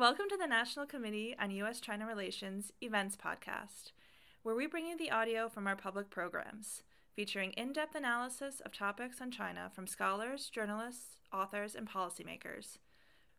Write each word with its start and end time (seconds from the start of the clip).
Welcome 0.00 0.26
to 0.30 0.36
the 0.38 0.46
National 0.46 0.86
Committee 0.86 1.36
on 1.38 1.50
U.S. 1.50 1.78
China 1.78 2.06
Relations 2.06 2.72
Events 2.80 3.18
Podcast, 3.22 3.92
where 4.42 4.54
we 4.54 4.66
bring 4.66 4.86
you 4.86 4.96
the 4.96 5.10
audio 5.10 5.46
from 5.46 5.66
our 5.66 5.76
public 5.76 6.08
programs, 6.08 6.82
featuring 7.14 7.50
in 7.50 7.74
depth 7.74 7.94
analysis 7.94 8.60
of 8.60 8.72
topics 8.72 9.20
on 9.20 9.30
China 9.30 9.70
from 9.74 9.86
scholars, 9.86 10.48
journalists, 10.48 11.18
authors, 11.34 11.74
and 11.74 11.86
policymakers. 11.86 12.78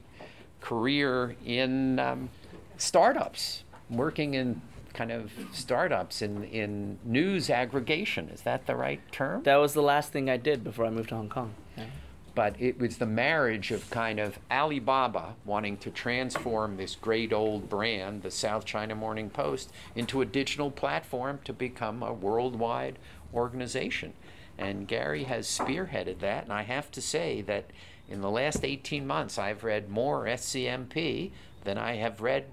career 0.61 1.37
in 1.45 1.99
um, 1.99 2.31
startups, 2.79 3.65
working 3.91 4.35
in 4.35 4.63
kind 4.95 5.13
of 5.13 5.31
startups 5.53 6.23
in 6.23 6.45
in 6.45 6.99
news 7.05 7.51
aggregation. 7.51 8.29
Is 8.31 8.43
that 8.43 8.67
the 8.67 8.77
right 8.77 9.01
term? 9.13 9.43
That 9.43 9.57
was 9.57 9.75
the 9.75 9.83
last 9.83 10.13
thing 10.13 10.31
I 10.31 10.37
did 10.37 10.65
before 10.65 10.87
I 10.87 10.91
moved 10.91 11.11
to 11.11 11.17
Hong 11.17 11.29
Kong. 11.29 11.53
Yeah. 11.77 11.87
But 12.35 12.57
it 12.59 12.79
was 12.79 12.97
the 12.97 13.07
marriage 13.07 13.71
of 13.71 13.91
kind 13.91 14.19
of 14.19 14.39
Alibaba 14.51 15.35
wanting 15.45 15.77
to 15.79 15.91
transform 15.91 16.79
this 16.79 16.95
great 16.95 17.31
old 17.31 17.69
brand, 17.69 18.23
the 18.23 18.31
South 18.31 18.65
China 18.65 18.95
Morning 18.95 19.29
Post, 19.29 19.71
into 19.95 20.23
a 20.23 20.25
digital 20.25 20.71
platform 20.71 21.41
to 21.45 21.53
become 21.53 22.03
a 22.03 22.13
worldwide 22.13 22.99
organization. 23.35 24.13
And 24.59 24.87
Gary 24.87 25.25
has 25.25 25.47
spearheaded 25.47 26.21
that. 26.21 26.45
And 26.45 26.53
I 26.53 26.63
have 26.63 26.91
to 26.93 27.01
say 27.01 27.43
that 27.43 27.67
in 28.09 28.21
the 28.21 28.31
last 28.31 28.65
18 28.65 29.07
months, 29.07 29.39
I've 29.39 29.65
read 29.65 29.89
more 29.89 30.25
SCMP 30.25 31.31
than 31.65 31.79
I 31.79 31.97
have 31.97 32.21
read 32.21 32.45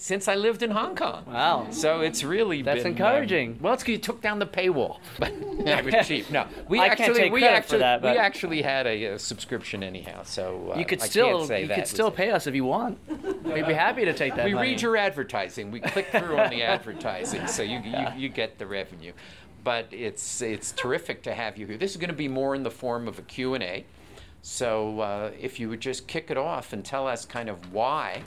since 0.00 0.28
I 0.28 0.36
lived 0.36 0.62
in 0.62 0.70
Hong 0.70 0.94
Kong. 0.94 1.24
Wow. 1.26 1.66
So 1.70 2.02
it's 2.02 2.22
really 2.22 2.62
That's 2.62 2.84
been, 2.84 2.92
encouraging. 2.92 3.54
Um, 3.54 3.58
well, 3.60 3.74
it's 3.74 3.82
because 3.82 3.92
you 3.92 3.98
took 3.98 4.22
down 4.22 4.38
the 4.38 4.46
paywall, 4.46 5.00
but 5.18 5.32
it 5.32 5.84
was 5.84 5.94
cheap. 6.06 6.30
No, 6.30 6.46
we 6.68 6.78
actually 6.78 7.04
can't 7.04 7.16
take 7.16 7.32
we 7.32 7.44
actually 7.44 7.78
that, 7.80 8.02
we 8.02 8.10
actually 8.10 8.62
had 8.62 8.86
a, 8.86 9.14
uh 9.14 9.18
subscription 9.18 9.82
anyhow. 9.82 10.22
So 10.22 10.72
uh, 10.72 10.78
You 10.78 10.86
could 10.86 11.02
still 11.02 11.52
you 11.52 11.68
could 11.68 11.88
still 11.88 12.12
pay 12.12 12.30
us 12.30 12.46
if 12.46 12.54
you 12.54 12.64
want. 12.64 12.98
We'd 13.44 13.66
be 13.66 13.74
happy 13.74 14.04
to 14.04 14.14
take 14.14 14.36
that. 14.36 14.44
we 14.44 14.54
money. 14.54 14.70
read 14.70 14.82
your 14.82 14.96
advertising. 14.96 15.72
We 15.72 15.80
click 15.80 16.06
through 16.12 16.38
on 16.38 16.50
the 16.50 16.62
advertising, 16.74 17.48
so 17.48 17.62
you, 17.64 17.80
you 17.80 18.06
you 18.16 18.28
get 18.28 18.56
the 18.58 18.68
revenue. 18.68 19.12
But 19.68 19.88
it's 19.92 20.40
it's 20.40 20.72
terrific 20.72 21.22
to 21.24 21.34
have 21.34 21.58
you 21.58 21.66
here. 21.66 21.76
This 21.76 21.90
is 21.90 21.98
going 21.98 22.08
to 22.08 22.16
be 22.16 22.26
more 22.26 22.54
in 22.54 22.62
the 22.62 22.70
form 22.70 23.06
of 23.06 23.18
a 23.18 23.22
Q 23.22 23.52
and 23.52 23.62
A. 23.62 23.84
So 24.40 25.00
uh, 25.00 25.30
if 25.38 25.60
you 25.60 25.68
would 25.68 25.82
just 25.82 26.08
kick 26.08 26.30
it 26.30 26.38
off 26.38 26.72
and 26.72 26.82
tell 26.82 27.06
us 27.06 27.26
kind 27.26 27.50
of 27.50 27.70
why 27.70 28.22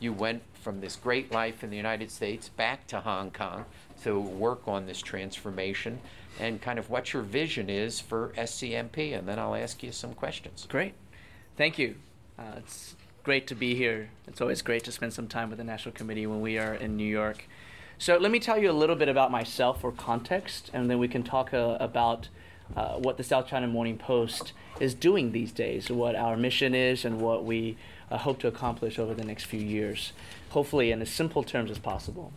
you 0.00 0.14
went 0.14 0.42
from 0.54 0.80
this 0.80 0.96
great 0.96 1.30
life 1.30 1.62
in 1.62 1.68
the 1.68 1.76
United 1.76 2.10
States 2.10 2.48
back 2.48 2.86
to 2.86 3.00
Hong 3.00 3.30
Kong 3.30 3.66
to 4.02 4.18
work 4.18 4.66
on 4.66 4.86
this 4.86 5.02
transformation, 5.02 6.00
and 6.40 6.62
kind 6.62 6.78
of 6.78 6.88
what 6.88 7.12
your 7.12 7.22
vision 7.22 7.68
is 7.68 8.00
for 8.00 8.32
SCMP, 8.38 9.14
and 9.14 9.28
then 9.28 9.38
I'll 9.38 9.56
ask 9.56 9.82
you 9.82 9.92
some 9.92 10.14
questions. 10.14 10.66
Great. 10.70 10.94
Thank 11.58 11.78
you. 11.78 11.96
Uh, 12.38 12.54
it's 12.56 12.96
great 13.24 13.46
to 13.48 13.54
be 13.54 13.74
here. 13.74 14.08
It's 14.26 14.40
always 14.40 14.62
great 14.62 14.84
to 14.84 14.92
spend 14.92 15.12
some 15.12 15.28
time 15.28 15.50
with 15.50 15.58
the 15.58 15.64
National 15.64 15.92
Committee 15.92 16.26
when 16.26 16.40
we 16.40 16.56
are 16.56 16.72
in 16.72 16.96
New 16.96 17.04
York. 17.04 17.44
So 18.00 18.16
let 18.16 18.30
me 18.30 18.38
tell 18.38 18.56
you 18.56 18.70
a 18.70 18.72
little 18.72 18.94
bit 18.94 19.08
about 19.08 19.32
myself 19.32 19.80
for 19.80 19.90
context, 19.90 20.70
and 20.72 20.88
then 20.88 21.00
we 21.00 21.08
can 21.08 21.24
talk 21.24 21.52
uh, 21.52 21.76
about 21.80 22.28
uh, 22.76 22.94
what 22.94 23.16
the 23.16 23.24
South 23.24 23.48
China 23.48 23.66
Morning 23.66 23.98
Post 23.98 24.52
is 24.78 24.94
doing 24.94 25.32
these 25.32 25.50
days, 25.50 25.90
what 25.90 26.14
our 26.14 26.36
mission 26.36 26.76
is, 26.76 27.04
and 27.04 27.20
what 27.20 27.44
we 27.44 27.76
uh, 28.08 28.18
hope 28.18 28.38
to 28.38 28.46
accomplish 28.46 29.00
over 29.00 29.14
the 29.14 29.24
next 29.24 29.46
few 29.46 29.58
years, 29.58 30.12
hopefully 30.50 30.92
in 30.92 31.02
as 31.02 31.10
simple 31.10 31.42
terms 31.42 31.72
as 31.72 31.78
possible. 31.80 32.32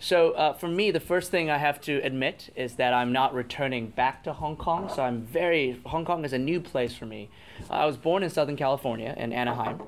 So 0.00 0.32
uh, 0.32 0.54
for 0.54 0.68
me, 0.68 0.90
the 0.90 1.00
first 1.00 1.30
thing 1.30 1.50
I 1.50 1.58
have 1.58 1.82
to 1.82 1.96
admit 1.98 2.50
is 2.56 2.76
that 2.76 2.94
I'm 2.94 3.12
not 3.12 3.34
returning 3.34 3.88
back 3.88 4.24
to 4.24 4.32
Hong 4.32 4.56
Kong. 4.56 4.90
So 4.94 5.02
I'm 5.02 5.22
very 5.22 5.80
Hong 5.86 6.04
Kong 6.04 6.24
is 6.24 6.32
a 6.32 6.38
new 6.38 6.60
place 6.60 6.94
for 6.94 7.06
me. 7.06 7.30
I 7.70 7.86
was 7.86 7.96
born 7.96 8.22
in 8.22 8.30
Southern 8.30 8.56
California 8.56 9.14
in 9.16 9.32
Anaheim, 9.32 9.80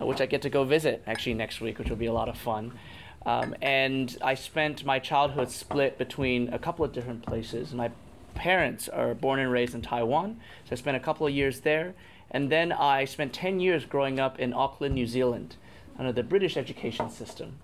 uh, 0.00 0.06
which 0.06 0.20
I 0.20 0.26
get 0.26 0.42
to 0.42 0.50
go 0.50 0.64
visit 0.64 1.02
actually 1.06 1.34
next 1.34 1.60
week, 1.60 1.78
which 1.78 1.88
will 1.88 1.96
be 1.96 2.06
a 2.06 2.12
lot 2.12 2.28
of 2.28 2.38
fun. 2.38 2.78
Um, 3.26 3.54
and 3.60 4.16
I 4.22 4.34
spent 4.34 4.84
my 4.84 4.98
childhood 4.98 5.50
split 5.50 5.98
between 5.98 6.52
a 6.52 6.58
couple 6.58 6.84
of 6.84 6.92
different 6.92 7.24
places. 7.24 7.74
My 7.74 7.90
parents 8.34 8.88
are 8.88 9.14
born 9.14 9.40
and 9.40 9.50
raised 9.50 9.74
in 9.74 9.82
Taiwan, 9.82 10.40
so 10.64 10.72
I 10.72 10.74
spent 10.76 10.96
a 10.96 11.00
couple 11.00 11.26
of 11.26 11.32
years 11.32 11.60
there. 11.60 11.94
And 12.30 12.50
then 12.50 12.72
I 12.72 13.04
spent 13.04 13.32
10 13.32 13.58
years 13.60 13.84
growing 13.84 14.20
up 14.20 14.38
in 14.38 14.52
Auckland, 14.52 14.94
New 14.94 15.06
Zealand, 15.06 15.56
under 15.98 16.12
the 16.12 16.22
British 16.22 16.56
education 16.56 17.10
system 17.10 17.58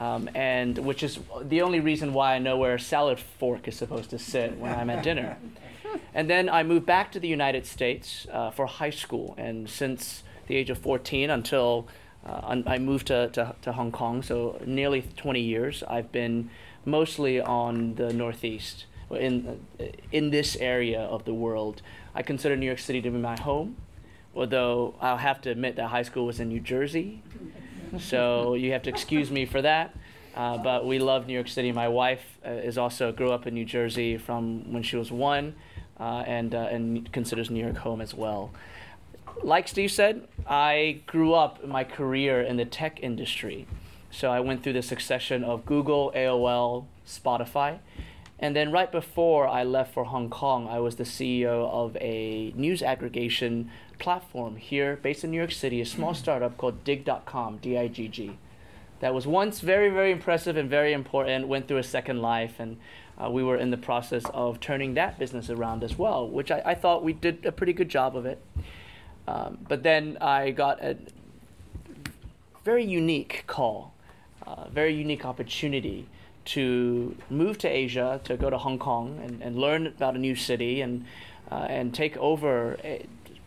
um, 0.00 0.28
and 0.34 0.78
which 0.78 1.02
is 1.02 1.18
the 1.42 1.62
only 1.62 1.80
reason 1.80 2.12
why 2.12 2.34
I 2.34 2.38
know 2.38 2.56
where 2.56 2.74
a 2.74 2.80
salad 2.80 3.18
fork 3.18 3.66
is 3.68 3.76
supposed 3.76 4.10
to 4.10 4.18
sit 4.18 4.56
when 4.58 4.72
I'm 4.72 4.90
at 4.90 5.02
dinner. 5.02 5.36
And 6.14 6.28
then 6.28 6.50
I 6.50 6.64
moved 6.64 6.84
back 6.84 7.12
to 7.12 7.20
the 7.20 7.28
United 7.28 7.64
States 7.64 8.26
uh, 8.30 8.50
for 8.50 8.66
high 8.66 8.90
school, 8.90 9.34
and 9.38 9.68
since 9.68 10.22
the 10.46 10.54
age 10.54 10.68
of 10.68 10.78
14 10.78 11.30
until 11.30 11.88
uh, 12.26 12.62
I 12.66 12.78
moved 12.78 13.06
to, 13.08 13.28
to, 13.30 13.54
to 13.62 13.72
Hong 13.72 13.92
Kong, 13.92 14.22
so 14.22 14.60
nearly 14.66 15.02
20 15.16 15.40
years, 15.40 15.82
I've 15.88 16.12
been 16.12 16.50
mostly 16.84 17.40
on 17.40 17.94
the 17.94 18.12
Northeast, 18.12 18.86
in, 19.10 19.64
in 20.12 20.30
this 20.30 20.56
area 20.56 21.00
of 21.00 21.24
the 21.24 21.34
world. 21.34 21.82
I 22.14 22.22
consider 22.22 22.56
New 22.56 22.66
York 22.66 22.78
City 22.78 23.00
to 23.02 23.10
be 23.10 23.18
my 23.18 23.38
home, 23.40 23.76
although 24.34 24.94
I'll 25.00 25.18
have 25.18 25.40
to 25.42 25.50
admit 25.50 25.76
that 25.76 25.88
high 25.88 26.02
school 26.02 26.26
was 26.26 26.40
in 26.40 26.48
New 26.48 26.60
Jersey, 26.60 27.22
so 27.98 28.54
you 28.54 28.72
have 28.72 28.82
to 28.82 28.90
excuse 28.90 29.30
me 29.30 29.46
for 29.46 29.62
that. 29.62 29.94
Uh, 30.38 30.56
but 30.56 30.86
we 30.86 31.00
love 31.00 31.26
New 31.26 31.32
York 31.32 31.48
City. 31.48 31.72
My 31.72 31.88
wife 31.88 32.38
uh, 32.46 32.50
is 32.50 32.78
also 32.78 33.10
grew 33.10 33.32
up 33.32 33.48
in 33.48 33.54
New 33.54 33.64
Jersey 33.64 34.16
from 34.16 34.72
when 34.72 34.84
she 34.84 34.96
was 34.96 35.10
one, 35.10 35.56
uh, 35.98 36.22
and 36.26 36.54
uh, 36.54 36.68
and 36.70 37.10
considers 37.12 37.50
New 37.50 37.60
York 37.60 37.78
home 37.78 38.00
as 38.00 38.14
well. 38.14 38.52
Like 39.42 39.68
Steve 39.68 39.90
said, 39.90 40.26
I 40.46 41.00
grew 41.06 41.32
up 41.32 41.64
my 41.66 41.84
career 41.84 42.42
in 42.42 42.56
the 42.56 42.64
tech 42.64 43.00
industry, 43.02 43.66
so 44.10 44.30
I 44.30 44.40
went 44.40 44.62
through 44.62 44.74
the 44.74 44.82
succession 44.82 45.44
of 45.44 45.64
Google, 45.64 46.12
AOL, 46.14 46.86
Spotify, 47.06 47.78
and 48.40 48.54
then 48.54 48.70
right 48.70 48.90
before 48.90 49.48
I 49.48 49.64
left 49.64 49.94
for 49.94 50.04
Hong 50.04 50.30
Kong, 50.30 50.68
I 50.68 50.78
was 50.78 50.96
the 50.96 51.04
CEO 51.04 51.68
of 51.70 51.96
a 51.96 52.52
news 52.54 52.82
aggregation 52.82 53.70
platform 53.98 54.56
here 54.56 54.96
based 54.96 55.24
in 55.24 55.30
New 55.30 55.38
York 55.38 55.52
City, 55.52 55.80
a 55.80 55.86
small 55.86 56.14
startup 56.14 56.56
called 56.56 56.84
Digg.com, 56.84 57.58
D 57.58 57.76
I 57.76 57.88
G 57.88 58.06
G. 58.06 58.38
That 59.00 59.14
was 59.14 59.26
once 59.26 59.60
very, 59.60 59.90
very 59.90 60.12
impressive 60.12 60.56
and 60.56 60.68
very 60.68 60.92
important, 60.92 61.48
went 61.48 61.68
through 61.68 61.78
a 61.78 61.84
second 61.84 62.20
life, 62.20 62.58
and 62.58 62.78
uh, 63.22 63.30
we 63.30 63.42
were 63.42 63.56
in 63.56 63.70
the 63.70 63.76
process 63.76 64.24
of 64.34 64.60
turning 64.60 64.94
that 64.94 65.18
business 65.18 65.50
around 65.50 65.82
as 65.82 65.96
well, 65.96 66.28
which 66.28 66.50
I, 66.50 66.62
I 66.64 66.74
thought 66.74 67.04
we 67.04 67.12
did 67.12 67.46
a 67.46 67.52
pretty 67.52 67.72
good 67.72 67.88
job 67.88 68.16
of 68.16 68.26
it. 68.26 68.44
Um, 69.28 69.58
but 69.68 69.82
then 69.82 70.16
I 70.22 70.52
got 70.52 70.82
a 70.82 70.96
very 72.64 72.84
unique 72.84 73.44
call, 73.46 73.92
uh, 74.46 74.68
very 74.70 74.94
unique 74.94 75.26
opportunity 75.26 76.06
to 76.46 77.14
move 77.28 77.58
to 77.58 77.68
Asia, 77.68 78.22
to 78.24 78.38
go 78.38 78.48
to 78.48 78.56
Hong 78.56 78.78
Kong 78.78 79.20
and, 79.22 79.42
and 79.42 79.58
learn 79.58 79.86
about 79.86 80.14
a 80.14 80.18
new 80.18 80.34
city 80.34 80.80
and, 80.80 81.04
uh, 81.52 81.66
and 81.68 81.92
take 81.92 82.16
over 82.16 82.78
a 82.82 83.04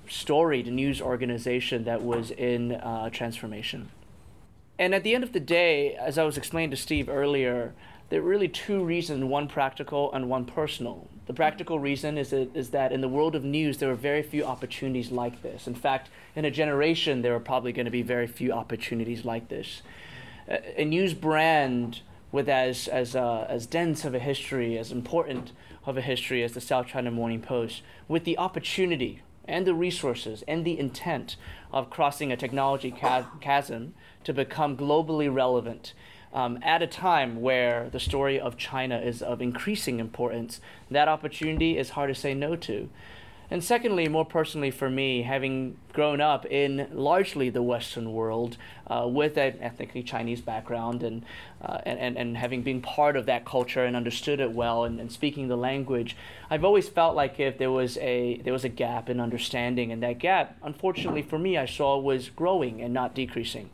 storied 0.08 0.68
news 0.68 1.02
organization 1.02 1.84
that 1.86 2.04
was 2.04 2.30
in 2.30 2.74
uh, 2.74 3.10
transformation. 3.10 3.90
And 4.78 4.94
at 4.94 5.04
the 5.04 5.16
end 5.16 5.24
of 5.24 5.34
the 5.34 5.40
day, 5.40 5.96
as 5.96 6.20
I 6.20 6.24
was 6.24 6.38
explaining 6.38 6.70
to 6.72 6.78
Steve 6.78 7.10
earlier, 7.10 7.74
there 8.12 8.20
are 8.20 8.24
really 8.24 8.50
two 8.50 8.84
reasons 8.84 9.24
one 9.24 9.48
practical 9.48 10.12
and 10.14 10.30
one 10.30 10.44
personal. 10.44 11.08
The 11.28 11.34
practical 11.34 11.80
reason 11.80 12.18
is, 12.18 12.32
that 12.32 12.50
is 12.54 12.72
that 12.72 12.92
in 12.92 13.00
the 13.00 13.08
world 13.08 13.36
of 13.36 13.46
news, 13.46 13.78
there 13.78 13.90
are 13.90 13.96
very 13.96 14.22
few 14.22 14.44
opportunities 14.44 15.12
like 15.12 15.42
this. 15.42 15.66
In 15.66 15.76
fact, 15.76 16.10
in 16.36 16.44
a 16.44 16.52
generation, 16.52 17.22
there 17.22 17.34
are 17.34 17.40
probably 17.40 17.72
going 17.72 17.86
to 17.86 17.92
be 17.92 18.02
very 18.02 18.28
few 18.28 18.52
opportunities 18.52 19.24
like 19.24 19.48
this. 19.48 19.82
A, 20.50 20.82
a 20.82 20.86
news 20.86 21.14
brand 21.14 22.02
with 22.34 22.50
as 22.50 22.90
as 22.90 23.16
uh, 23.16 23.46
as 23.48 23.66
dense 23.66 24.04
of 24.04 24.14
a 24.14 24.20
history, 24.20 24.78
as 24.78 24.92
important 24.92 25.54
of 25.86 25.98
a 25.98 26.02
history 26.02 26.44
as 26.44 26.52
the 26.52 26.62
South 26.62 26.88
China 26.88 27.12
Morning 27.12 27.42
Post, 27.42 27.82
with 28.10 28.26
the 28.26 28.38
opportunity 28.38 29.22
and 29.46 29.66
the 29.66 29.74
resources 29.74 30.44
and 30.50 30.66
the 30.66 30.78
intent 30.78 31.38
of 31.72 31.90
crossing 31.90 32.30
a 32.30 32.36
technology 32.36 32.92
chasm 32.92 33.94
to 34.26 34.34
become 34.34 34.76
globally 34.76 35.34
relevant. 35.34 35.94
Um, 36.34 36.60
at 36.62 36.82
a 36.82 36.88
time 36.88 37.42
where 37.42 37.90
the 37.90 38.00
story 38.00 38.40
of 38.40 38.58
China 38.58 38.98
is 38.98 39.22
of 39.22 39.42
increasing 39.42 40.00
importance, 40.00 40.62
that 40.90 41.10
opportunity 41.10 41.78
is 41.78 41.90
hard 41.92 42.10
to 42.10 42.16
say 42.16 42.34
no 42.34 42.56
to. 42.56 42.90
And 43.52 43.62
secondly, 43.62 44.08
more 44.08 44.24
personally 44.24 44.72
for 44.72 44.90
me, 44.90 45.24
having 45.24 45.76
grown 45.92 46.22
up 46.22 46.46
in 46.46 46.88
largely 46.94 47.50
the 47.50 47.62
Western 47.62 48.14
world 48.14 48.56
uh, 48.88 49.06
with 49.06 49.36
an 49.36 49.58
ethnically 49.60 50.04
Chinese 50.04 50.40
background 50.40 51.04
and, 51.04 51.26
uh, 51.62 51.80
and, 51.86 52.00
and, 52.00 52.18
and 52.18 52.38
having 52.38 52.62
been 52.62 52.82
part 52.82 53.18
of 53.18 53.26
that 53.26 53.44
culture 53.44 53.84
and 53.84 53.94
understood 53.94 54.40
it 54.40 54.54
well 54.54 54.86
and, 54.86 55.02
and 55.02 55.12
speaking 55.12 55.50
the 55.50 55.58
language, 55.58 56.16
I've 56.50 56.64
always 56.64 56.88
felt 56.88 57.14
like 57.14 57.42
if 57.42 57.58
there 57.58 57.72
was 57.72 57.98
a 57.98 58.38
there 58.46 58.54
was 58.54 58.64
a 58.64 58.70
gap 58.70 59.10
in 59.10 59.20
understanding, 59.20 59.92
and 59.92 60.02
that 60.02 60.20
gap, 60.20 60.56
unfortunately 60.64 61.22
for 61.22 61.38
me, 61.38 61.58
I 61.58 61.66
saw 61.66 62.00
was 62.00 62.30
growing 62.30 62.82
and 62.82 62.94
not 62.94 63.14
decreasing. 63.14 63.70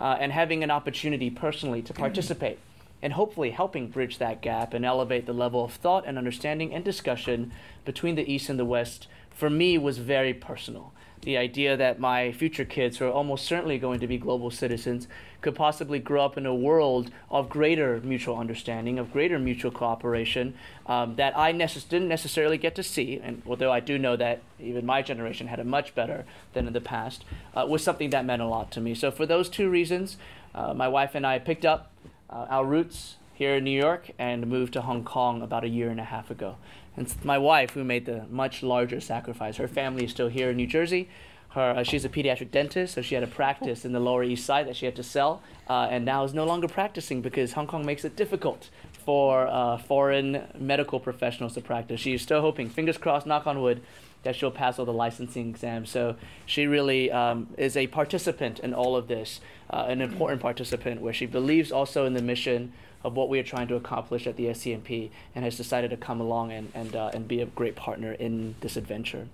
Uh, 0.00 0.16
and 0.18 0.32
having 0.32 0.64
an 0.64 0.70
opportunity 0.70 1.28
personally 1.28 1.82
to 1.82 1.92
participate 1.92 2.58
and 3.02 3.12
hopefully 3.14 3.50
helping 3.50 3.88
bridge 3.88 4.18
that 4.18 4.40
gap 4.40 4.74
and 4.74 4.84
elevate 4.84 5.26
the 5.26 5.32
level 5.32 5.64
of 5.64 5.72
thought 5.72 6.06
and 6.06 6.18
understanding 6.18 6.74
and 6.74 6.84
discussion 6.84 7.52
between 7.84 8.14
the 8.14 8.30
East 8.30 8.48
and 8.48 8.58
the 8.58 8.64
West, 8.64 9.08
for 9.30 9.48
me, 9.48 9.78
was 9.78 9.98
very 9.98 10.34
personal. 10.34 10.92
The 11.22 11.36
idea 11.36 11.76
that 11.76 12.00
my 12.00 12.32
future 12.32 12.64
kids, 12.64 12.98
who 12.98 13.06
are 13.06 13.12
almost 13.12 13.44
certainly 13.44 13.78
going 13.78 14.00
to 14.00 14.06
be 14.06 14.18
global 14.18 14.50
citizens, 14.50 15.06
could 15.40 15.54
possibly 15.54 15.98
grow 15.98 16.24
up 16.24 16.36
in 16.36 16.46
a 16.46 16.54
world 16.54 17.10
of 17.30 17.48
greater 17.48 18.00
mutual 18.02 18.36
understanding, 18.36 18.98
of 18.98 19.12
greater 19.12 19.38
mutual 19.38 19.70
cooperation 19.70 20.54
um, 20.86 21.16
that 21.16 21.36
I 21.36 21.52
necess- 21.52 21.88
didn't 21.88 22.08
necessarily 22.08 22.58
get 22.58 22.74
to 22.76 22.82
see. 22.82 23.20
And 23.22 23.42
although 23.46 23.72
I 23.72 23.80
do 23.80 23.98
know 23.98 24.16
that 24.16 24.42
even 24.58 24.84
my 24.84 25.02
generation 25.02 25.46
had 25.46 25.58
it 25.58 25.66
much 25.66 25.94
better 25.94 26.24
than 26.52 26.66
in 26.66 26.72
the 26.72 26.80
past, 26.80 27.24
uh, 27.54 27.66
was 27.68 27.82
something 27.82 28.10
that 28.10 28.24
meant 28.24 28.42
a 28.42 28.46
lot 28.46 28.70
to 28.72 28.80
me. 28.80 28.94
So, 28.94 29.10
for 29.10 29.26
those 29.26 29.48
two 29.48 29.70
reasons, 29.70 30.16
uh, 30.54 30.74
my 30.74 30.88
wife 30.88 31.14
and 31.14 31.26
I 31.26 31.38
picked 31.38 31.64
up 31.64 31.90
uh, 32.28 32.46
our 32.48 32.64
roots 32.64 33.16
here 33.34 33.56
in 33.56 33.64
New 33.64 33.78
York 33.78 34.10
and 34.18 34.46
moved 34.46 34.74
to 34.74 34.82
Hong 34.82 35.02
Kong 35.04 35.40
about 35.40 35.64
a 35.64 35.68
year 35.68 35.88
and 35.88 35.98
a 35.98 36.04
half 36.04 36.30
ago. 36.30 36.56
And 36.96 37.06
it's 37.06 37.24
my 37.24 37.38
wife 37.38 37.70
who 37.70 37.84
made 37.84 38.04
the 38.04 38.26
much 38.30 38.62
larger 38.62 39.00
sacrifice. 39.00 39.56
Her 39.56 39.68
family 39.68 40.04
is 40.04 40.10
still 40.10 40.28
here 40.28 40.50
in 40.50 40.56
New 40.56 40.66
Jersey. 40.66 41.08
Her, 41.50 41.74
uh, 41.78 41.82
she's 41.82 42.04
a 42.04 42.08
pediatric 42.08 42.52
dentist, 42.52 42.94
so 42.94 43.02
she 43.02 43.16
had 43.16 43.24
a 43.24 43.28
practice 43.28 43.84
in 43.84 43.92
the 43.92 43.98
Lower 43.98 44.22
East 44.22 44.46
Side 44.46 44.68
that 44.68 44.76
she 44.76 44.86
had 44.86 44.94
to 44.96 45.02
sell, 45.02 45.42
uh, 45.68 45.88
and 45.90 46.04
now 46.04 46.22
is 46.22 46.32
no 46.32 46.44
longer 46.44 46.68
practicing 46.68 47.22
because 47.22 47.52
Hong 47.52 47.66
Kong 47.66 47.84
makes 47.84 48.04
it 48.04 48.14
difficult 48.14 48.70
for 49.04 49.48
uh, 49.48 49.76
foreign 49.76 50.44
medical 50.56 51.00
professionals 51.00 51.54
to 51.54 51.60
practice. 51.60 52.00
She's 52.00 52.22
still 52.22 52.40
hoping, 52.40 52.68
fingers 52.68 52.98
crossed, 52.98 53.26
knock 53.26 53.48
on 53.48 53.60
wood, 53.60 53.82
that 54.22 54.36
she'll 54.36 54.50
pass 54.50 54.78
all 54.78 54.84
the 54.84 54.92
licensing 54.92 55.48
exams. 55.48 55.90
So 55.90 56.16
she 56.46 56.66
really 56.66 57.10
um, 57.10 57.48
is 57.56 57.76
a 57.76 57.86
participant 57.88 58.60
in 58.60 58.74
all 58.74 58.94
of 58.94 59.08
this, 59.08 59.40
uh, 59.70 59.86
an 59.88 60.00
important 60.00 60.42
participant 60.42 61.00
where 61.00 61.12
she 61.12 61.26
believes 61.26 61.72
also 61.72 62.06
in 62.06 62.14
the 62.14 62.22
mission 62.22 62.72
of 63.02 63.16
what 63.16 63.28
we 63.28 63.38
are 63.38 63.42
trying 63.42 63.66
to 63.68 63.76
accomplish 63.76 64.26
at 64.26 64.36
the 64.36 64.44
SCMP 64.44 65.10
and 65.34 65.44
has 65.44 65.56
decided 65.56 65.90
to 65.90 65.96
come 65.96 66.20
along 66.20 66.52
and, 66.52 66.70
and, 66.74 66.94
uh, 66.94 67.10
and 67.14 67.26
be 67.26 67.40
a 67.40 67.46
great 67.46 67.76
partner 67.76 68.12
in 68.12 68.54
this 68.60 68.76
adventure. 68.76 69.26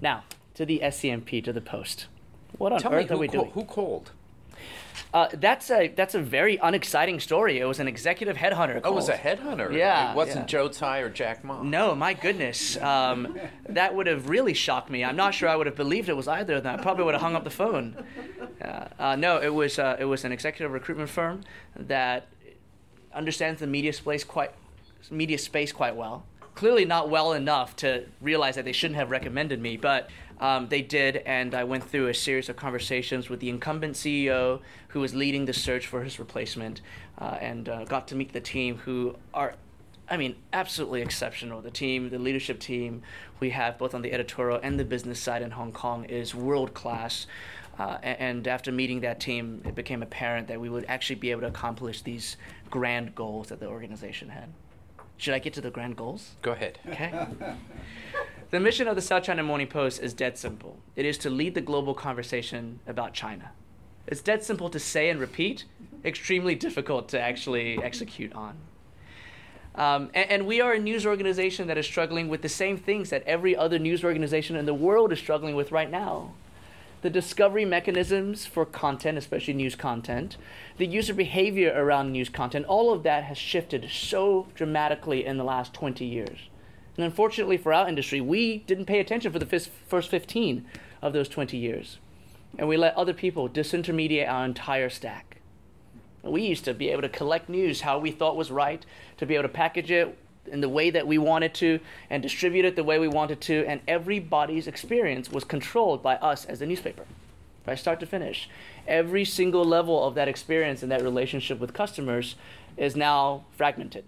Now, 0.00 0.24
to 0.54 0.66
the 0.66 0.80
SCMP, 0.82 1.42
to 1.44 1.52
the 1.52 1.60
Post. 1.60 2.06
What 2.58 2.72
on 2.72 2.80
Tell 2.80 2.92
earth 2.92 3.08
me, 3.10 3.16
are 3.16 3.18
we 3.18 3.28
doing? 3.28 3.50
who 3.52 3.64
called? 3.64 4.12
Uh, 5.14 5.28
that's 5.34 5.70
a 5.70 5.88
that's 5.88 6.14
a 6.14 6.20
very 6.20 6.56
unexciting 6.58 7.18
story. 7.20 7.58
It 7.58 7.64
was 7.64 7.80
an 7.80 7.88
executive 7.88 8.36
headhunter. 8.36 8.80
Oh, 8.84 8.92
it 8.92 8.94
was 8.94 9.08
a 9.08 9.14
headhunter. 9.16 9.72
Yeah, 9.76 10.12
It 10.12 10.16
wasn't 10.16 10.40
yeah. 10.40 10.46
Joe 10.46 10.68
Tsai 10.68 10.98
or 10.98 11.08
Jack 11.10 11.44
Ma. 11.44 11.62
No, 11.62 11.94
my 11.94 12.14
goodness, 12.14 12.76
um, 12.78 13.36
that 13.68 13.94
would 13.94 14.06
have 14.06 14.28
really 14.28 14.54
shocked 14.54 14.90
me. 14.90 15.02
I'm 15.04 15.16
not 15.16 15.34
sure 15.34 15.48
I 15.48 15.56
would 15.56 15.66
have 15.66 15.76
believed 15.76 16.08
it 16.08 16.16
was 16.16 16.28
either 16.28 16.56
of 16.56 16.62
them. 16.62 16.78
I 16.78 16.82
probably 16.82 17.04
would 17.04 17.14
have 17.14 17.22
hung 17.22 17.34
up 17.34 17.44
the 17.44 17.50
phone. 17.50 18.04
Uh, 18.62 18.88
uh, 18.98 19.16
no, 19.16 19.38
it 19.40 19.52
was 19.52 19.78
uh, 19.78 19.96
it 19.98 20.04
was 20.04 20.24
an 20.24 20.32
executive 20.32 20.72
recruitment 20.72 21.10
firm 21.10 21.42
that 21.76 22.28
understands 23.14 23.60
the 23.60 23.66
media 23.66 23.92
space 23.92 24.24
quite 24.24 24.52
media 25.10 25.38
space 25.38 25.72
quite 25.72 25.96
well. 25.96 26.24
Clearly 26.54 26.84
not 26.84 27.08
well 27.08 27.32
enough 27.32 27.74
to 27.76 28.04
realize 28.20 28.56
that 28.56 28.64
they 28.66 28.72
shouldn't 28.72 28.96
have 28.98 29.10
recommended 29.10 29.60
me, 29.60 29.76
but 29.78 30.10
um, 30.42 30.66
they 30.68 30.82
did, 30.82 31.18
and 31.18 31.54
I 31.54 31.62
went 31.62 31.84
through 31.84 32.08
a 32.08 32.14
series 32.14 32.48
of 32.48 32.56
conversations 32.56 33.30
with 33.30 33.38
the 33.38 33.48
incumbent 33.48 33.94
CEO 33.94 34.60
who 34.88 34.98
was 34.98 35.14
leading 35.14 35.44
the 35.44 35.52
search 35.52 35.86
for 35.86 36.02
his 36.02 36.18
replacement, 36.18 36.80
uh, 37.18 37.38
and 37.40 37.68
uh, 37.68 37.84
got 37.84 38.08
to 38.08 38.16
meet 38.16 38.32
the 38.32 38.40
team 38.40 38.78
who 38.78 39.14
are 39.32 39.54
I 40.10 40.16
mean, 40.16 40.34
absolutely 40.52 41.00
exceptional. 41.00 41.62
The 41.62 41.70
team, 41.70 42.10
the 42.10 42.18
leadership 42.18 42.58
team 42.58 43.02
we 43.38 43.50
have 43.50 43.78
both 43.78 43.94
on 43.94 44.02
the 44.02 44.12
editorial 44.12 44.58
and 44.62 44.78
the 44.78 44.84
business 44.84 45.20
side 45.20 45.42
in 45.42 45.52
Hong 45.52 45.72
Kong 45.72 46.04
is 46.04 46.34
world 46.34 46.74
class. 46.74 47.28
Uh, 47.78 47.98
and 48.02 48.46
after 48.48 48.72
meeting 48.72 49.00
that 49.00 49.20
team, 49.20 49.62
it 49.64 49.76
became 49.76 50.02
apparent 50.02 50.48
that 50.48 50.60
we 50.60 50.68
would 50.68 50.84
actually 50.88 51.16
be 51.16 51.30
able 51.30 51.42
to 51.42 51.46
accomplish 51.46 52.02
these 52.02 52.36
grand 52.68 53.14
goals 53.14 53.48
that 53.48 53.60
the 53.60 53.66
organization 53.66 54.28
had. 54.28 54.52
Should 55.16 55.34
I 55.34 55.38
get 55.38 55.54
to 55.54 55.60
the 55.60 55.70
grand 55.70 55.96
goals? 55.96 56.32
Go 56.42 56.50
ahead. 56.50 56.80
Okay. 56.88 57.26
the 58.52 58.60
mission 58.60 58.86
of 58.86 58.94
the 58.94 59.00
South 59.00 59.22
China 59.22 59.42
Morning 59.42 59.66
Post 59.66 60.02
is 60.02 60.12
dead 60.12 60.36
simple. 60.36 60.78
It 60.94 61.06
is 61.06 61.16
to 61.18 61.30
lead 61.30 61.54
the 61.54 61.62
global 61.62 61.94
conversation 61.94 62.80
about 62.86 63.14
China. 63.14 63.50
It's 64.06 64.20
dead 64.20 64.44
simple 64.44 64.68
to 64.68 64.78
say 64.78 65.08
and 65.08 65.18
repeat, 65.18 65.64
extremely 66.04 66.54
difficult 66.54 67.08
to 67.08 67.20
actually 67.20 67.82
execute 67.82 68.30
on. 68.34 68.56
Um, 69.74 70.10
and, 70.12 70.30
and 70.30 70.46
we 70.46 70.60
are 70.60 70.74
a 70.74 70.78
news 70.78 71.06
organization 71.06 71.66
that 71.68 71.78
is 71.78 71.86
struggling 71.86 72.28
with 72.28 72.42
the 72.42 72.48
same 72.50 72.76
things 72.76 73.08
that 73.08 73.22
every 73.22 73.56
other 73.56 73.78
news 73.78 74.04
organization 74.04 74.54
in 74.56 74.66
the 74.66 74.74
world 74.74 75.12
is 75.12 75.18
struggling 75.18 75.56
with 75.56 75.72
right 75.72 75.90
now. 75.90 76.34
The 77.00 77.08
discovery 77.08 77.64
mechanisms 77.64 78.44
for 78.44 78.66
content, 78.66 79.16
especially 79.16 79.54
news 79.54 79.76
content, 79.76 80.36
the 80.76 80.86
user 80.86 81.14
behavior 81.14 81.72
around 81.74 82.12
news 82.12 82.28
content, 82.28 82.66
all 82.66 82.92
of 82.92 83.02
that 83.04 83.24
has 83.24 83.38
shifted 83.38 83.88
so 83.90 84.48
dramatically 84.54 85.24
in 85.24 85.38
the 85.38 85.44
last 85.44 85.72
20 85.72 86.04
years. 86.04 86.50
And 86.96 87.04
unfortunately 87.04 87.56
for 87.56 87.72
our 87.72 87.88
industry, 87.88 88.20
we 88.20 88.58
didn't 88.58 88.86
pay 88.86 89.00
attention 89.00 89.32
for 89.32 89.38
the 89.38 89.46
fis- 89.46 89.70
first 89.86 90.10
15 90.10 90.66
of 91.00 91.12
those 91.12 91.28
20 91.28 91.56
years. 91.56 91.98
And 92.58 92.68
we 92.68 92.76
let 92.76 92.94
other 92.96 93.14
people 93.14 93.48
disintermediate 93.48 94.28
our 94.28 94.44
entire 94.44 94.90
stack. 94.90 95.38
We 96.22 96.42
used 96.42 96.64
to 96.66 96.74
be 96.74 96.90
able 96.90 97.02
to 97.02 97.08
collect 97.08 97.48
news 97.48 97.80
how 97.80 97.98
we 97.98 98.10
thought 98.10 98.36
was 98.36 98.50
right, 98.50 98.84
to 99.16 99.26
be 99.26 99.34
able 99.34 99.44
to 99.44 99.48
package 99.48 99.90
it 99.90 100.16
in 100.46 100.60
the 100.60 100.68
way 100.68 100.90
that 100.90 101.06
we 101.06 101.18
wanted 101.18 101.54
to, 101.54 101.80
and 102.10 102.22
distribute 102.22 102.64
it 102.64 102.76
the 102.76 102.84
way 102.84 102.98
we 102.98 103.08
wanted 103.08 103.40
to, 103.40 103.64
and 103.66 103.80
everybody's 103.88 104.66
experience 104.66 105.30
was 105.30 105.44
controlled 105.44 106.02
by 106.02 106.16
us 106.16 106.44
as 106.44 106.60
a 106.60 106.66
newspaper, 106.66 107.04
right, 107.66 107.78
start 107.78 108.00
to 108.00 108.06
finish. 108.06 108.48
Every 108.86 109.24
single 109.24 109.64
level 109.64 110.04
of 110.04 110.14
that 110.14 110.28
experience 110.28 110.82
and 110.82 110.92
that 110.92 111.02
relationship 111.02 111.58
with 111.58 111.72
customers 111.72 112.34
is 112.76 112.96
now 112.96 113.44
fragmented, 113.52 114.04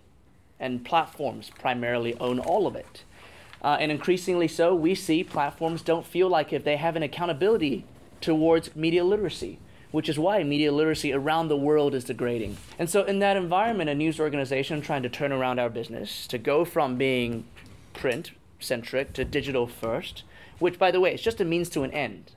and 0.64 0.82
platforms 0.82 1.50
primarily 1.60 2.16
own 2.18 2.38
all 2.38 2.66
of 2.66 2.74
it. 2.74 3.04
Uh, 3.62 3.76
and 3.78 3.92
increasingly 3.92 4.48
so, 4.48 4.74
we 4.74 4.94
see 4.94 5.22
platforms 5.22 5.82
don't 5.82 6.06
feel 6.06 6.28
like 6.28 6.52
if 6.52 6.64
they 6.64 6.76
have 6.76 6.96
an 6.96 7.02
accountability 7.02 7.84
towards 8.20 8.74
media 8.74 9.04
literacy, 9.04 9.58
which 9.90 10.08
is 10.08 10.18
why 10.18 10.42
media 10.42 10.72
literacy 10.72 11.12
around 11.12 11.48
the 11.48 11.56
world 11.56 11.94
is 11.94 12.04
degrading. 12.04 12.56
And 12.78 12.88
so, 12.88 13.04
in 13.04 13.18
that 13.18 13.36
environment, 13.36 13.90
a 13.90 13.94
news 13.94 14.18
organization 14.18 14.80
trying 14.80 15.02
to 15.02 15.08
turn 15.08 15.32
around 15.32 15.58
our 15.58 15.70
business 15.70 16.26
to 16.28 16.38
go 16.38 16.64
from 16.64 16.96
being 16.96 17.44
print 17.92 18.32
centric 18.58 19.12
to 19.12 19.24
digital 19.24 19.66
first, 19.66 20.22
which, 20.58 20.78
by 20.78 20.90
the 20.90 21.00
way, 21.00 21.14
is 21.14 21.22
just 21.22 21.40
a 21.40 21.44
means 21.44 21.68
to 21.70 21.82
an 21.82 21.90
end. 21.92 22.32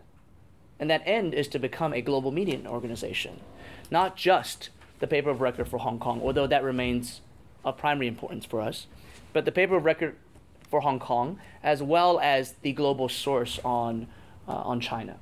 And 0.79 0.89
that 0.89 1.03
end 1.05 1.33
is 1.33 1.47
to 1.49 1.59
become 1.59 1.93
a 1.93 2.01
global 2.01 2.31
media 2.31 2.59
organization, 2.67 3.39
not 3.89 4.17
just 4.17 4.69
the 4.99 5.07
paper 5.07 5.29
of 5.29 5.41
record 5.41 5.67
for 5.67 5.79
Hong 5.79 5.99
Kong, 5.99 6.21
although 6.21 6.47
that 6.47 6.63
remains 6.63 7.21
of 7.67 7.77
primary 7.77 8.07
importance 8.07 8.45
for 8.45 8.61
us, 8.61 8.87
but 9.33 9.45
the 9.45 9.51
paper 9.51 9.75
of 9.75 9.85
record 9.85 10.15
for 10.69 10.81
Hong 10.81 10.99
Kong, 10.99 11.39
as 11.63 11.83
well 11.83 12.19
as 12.19 12.53
the 12.61 12.73
global 12.73 13.09
source 13.09 13.59
on, 13.63 14.07
uh, 14.47 14.53
on 14.53 14.79
China. 14.79 15.17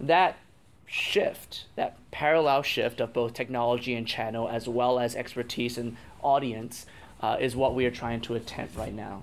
That 0.00 0.38
shift, 0.86 1.66
that 1.76 1.96
parallel 2.10 2.62
shift 2.62 3.00
of 3.00 3.12
both 3.12 3.34
technology 3.34 3.94
and 3.94 4.06
channel, 4.06 4.48
as 4.48 4.68
well 4.68 4.98
as 4.98 5.14
expertise 5.14 5.78
and 5.78 5.96
audience, 6.22 6.86
uh, 7.20 7.36
is 7.40 7.56
what 7.56 7.74
we 7.74 7.86
are 7.86 7.90
trying 7.90 8.20
to 8.22 8.34
attempt 8.34 8.76
right 8.76 8.94
now. 8.94 9.22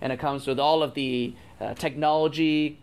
And 0.00 0.12
it 0.12 0.18
comes 0.18 0.46
with 0.46 0.58
all 0.58 0.82
of 0.82 0.94
the 0.94 1.34
uh, 1.60 1.74
technology 1.74 2.78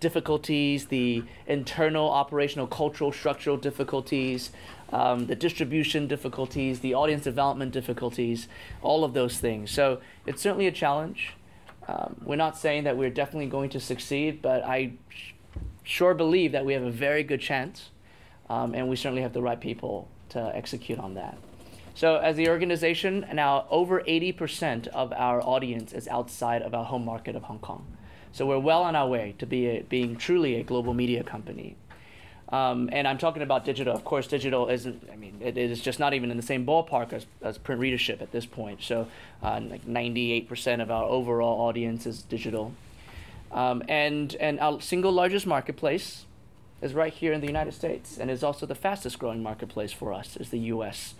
difficulties, 0.00 0.86
the 0.86 1.22
internal 1.46 2.08
operational, 2.10 2.66
cultural, 2.66 3.12
structural 3.12 3.56
difficulties, 3.56 4.50
um, 4.92 5.26
the 5.26 5.36
distribution 5.36 6.06
difficulties, 6.06 6.80
the 6.80 6.94
audience 6.94 7.24
development 7.24 7.72
difficulties, 7.72 8.48
all 8.82 9.04
of 9.04 9.14
those 9.14 9.38
things. 9.38 9.70
So 9.70 10.00
it's 10.26 10.42
certainly 10.42 10.66
a 10.66 10.72
challenge. 10.72 11.34
Um, 11.88 12.20
we're 12.24 12.36
not 12.36 12.56
saying 12.56 12.84
that 12.84 12.96
we're 12.96 13.10
definitely 13.10 13.46
going 13.46 13.70
to 13.70 13.80
succeed, 13.80 14.42
but 14.42 14.64
I 14.64 14.92
sh- 15.08 15.32
sure 15.82 16.14
believe 16.14 16.52
that 16.52 16.64
we 16.64 16.72
have 16.74 16.82
a 16.82 16.90
very 16.90 17.22
good 17.22 17.40
chance, 17.40 17.90
um, 18.48 18.74
and 18.74 18.88
we 18.88 18.96
certainly 18.96 19.22
have 19.22 19.32
the 19.32 19.42
right 19.42 19.60
people 19.60 20.08
to 20.30 20.54
execute 20.54 20.98
on 20.98 21.14
that. 21.14 21.38
So, 21.94 22.16
as 22.16 22.36
the 22.36 22.48
organization, 22.48 23.26
now 23.32 23.66
over 23.70 24.00
80% 24.02 24.86
of 24.88 25.12
our 25.12 25.42
audience 25.42 25.92
is 25.92 26.06
outside 26.08 26.62
of 26.62 26.74
our 26.74 26.84
home 26.84 27.04
market 27.04 27.34
of 27.34 27.44
Hong 27.44 27.58
Kong. 27.58 27.86
So, 28.32 28.46
we're 28.46 28.58
well 28.58 28.82
on 28.82 28.94
our 28.94 29.08
way 29.08 29.34
to 29.38 29.46
be 29.46 29.66
a, 29.66 29.82
being 29.82 30.16
truly 30.16 30.54
a 30.54 30.62
global 30.62 30.94
media 30.94 31.24
company. 31.24 31.76
Um, 32.52 32.88
and 32.92 33.06
I'm 33.06 33.18
talking 33.18 33.42
about 33.42 33.64
digital. 33.64 33.94
Of 33.94 34.04
course, 34.04 34.26
digital 34.26 34.68
isn't, 34.68 35.08
I 35.12 35.16
mean, 35.16 35.40
it 35.40 35.56
is 35.56 35.80
just 35.80 36.00
not 36.00 36.14
even 36.14 36.30
in 36.30 36.36
the 36.36 36.42
same 36.42 36.66
ballpark 36.66 37.12
as, 37.12 37.26
as 37.42 37.58
print 37.58 37.80
readership 37.80 38.20
at 38.20 38.32
this 38.32 38.44
point. 38.44 38.82
So, 38.82 39.06
uh, 39.42 39.60
like 39.62 39.86
98% 39.86 40.82
of 40.82 40.90
our 40.90 41.04
overall 41.04 41.60
audience 41.60 42.06
is 42.06 42.22
digital. 42.22 42.72
Um, 43.52 43.82
and, 43.88 44.34
and 44.36 44.58
our 44.58 44.80
single 44.80 45.12
largest 45.12 45.46
marketplace 45.46 46.24
is 46.82 46.94
right 46.94 47.12
here 47.12 47.32
in 47.32 47.40
the 47.40 47.46
United 47.46 47.74
States 47.74 48.18
and 48.18 48.30
is 48.30 48.42
also 48.42 48.66
the 48.66 48.74
fastest 48.74 49.18
growing 49.18 49.42
marketplace 49.42 49.92
for 49.92 50.12
us 50.12 50.36
is 50.36 50.50
the 50.50 50.58
US. 50.58 51.14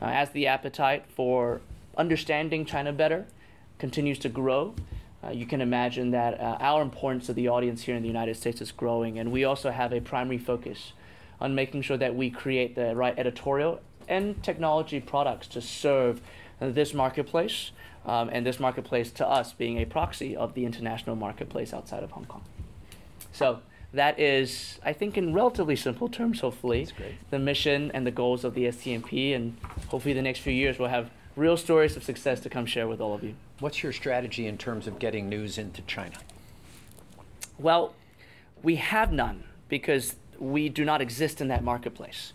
Uh, 0.00 0.06
as 0.06 0.30
the 0.30 0.46
appetite 0.46 1.04
for 1.14 1.60
understanding 1.96 2.64
China 2.64 2.92
better 2.92 3.26
continues 3.78 4.18
to 4.20 4.28
grow, 4.28 4.74
uh, 5.24 5.30
you 5.30 5.46
can 5.46 5.60
imagine 5.60 6.10
that 6.10 6.40
uh, 6.40 6.56
our 6.60 6.82
importance 6.82 7.26
to 7.26 7.32
the 7.32 7.48
audience 7.48 7.82
here 7.82 7.94
in 7.94 8.02
the 8.02 8.08
United 8.08 8.36
States 8.36 8.60
is 8.60 8.72
growing, 8.72 9.18
and 9.18 9.30
we 9.30 9.44
also 9.44 9.70
have 9.70 9.92
a 9.92 10.00
primary 10.00 10.38
focus 10.38 10.92
on 11.40 11.54
making 11.54 11.82
sure 11.82 11.96
that 11.96 12.14
we 12.14 12.30
create 12.30 12.74
the 12.74 12.94
right 12.94 13.18
editorial 13.18 13.80
and 14.08 14.42
technology 14.42 15.00
products 15.00 15.46
to 15.48 15.60
serve 15.60 16.20
this 16.60 16.94
marketplace, 16.94 17.70
um, 18.06 18.28
and 18.32 18.44
this 18.46 18.58
marketplace 18.58 19.10
to 19.12 19.26
us 19.26 19.52
being 19.52 19.78
a 19.78 19.84
proxy 19.84 20.36
of 20.36 20.54
the 20.54 20.64
international 20.64 21.16
marketplace 21.16 21.72
outside 21.72 22.02
of 22.02 22.10
Hong 22.12 22.24
Kong. 22.24 22.42
So 23.32 23.60
that 23.92 24.18
is, 24.18 24.78
I 24.84 24.92
think, 24.92 25.16
in 25.16 25.32
relatively 25.32 25.76
simple 25.76 26.08
terms, 26.08 26.40
hopefully, 26.40 26.88
the 27.30 27.38
mission 27.38 27.90
and 27.92 28.06
the 28.06 28.10
goals 28.10 28.44
of 28.44 28.54
the 28.54 28.64
SCMP, 28.64 29.34
and 29.34 29.56
hopefully 29.88 30.14
the 30.14 30.22
next 30.22 30.40
few 30.40 30.52
years 30.52 30.78
we'll 30.78 30.88
have 30.88 31.10
real 31.36 31.56
stories 31.56 31.96
of 31.96 32.04
success 32.04 32.40
to 32.40 32.50
come 32.50 32.66
share 32.66 32.86
with 32.86 33.00
all 33.00 33.14
of 33.14 33.22
you. 33.22 33.34
What's 33.60 33.82
your 33.82 33.92
strategy 33.92 34.46
in 34.46 34.58
terms 34.58 34.86
of 34.86 34.98
getting 34.98 35.28
news 35.28 35.58
into 35.58 35.82
China? 35.82 36.16
Well, 37.58 37.94
we 38.62 38.76
have 38.76 39.12
none 39.12 39.44
because 39.68 40.16
we 40.38 40.68
do 40.68 40.84
not 40.84 41.00
exist 41.00 41.40
in 41.40 41.48
that 41.48 41.62
marketplace. 41.64 42.32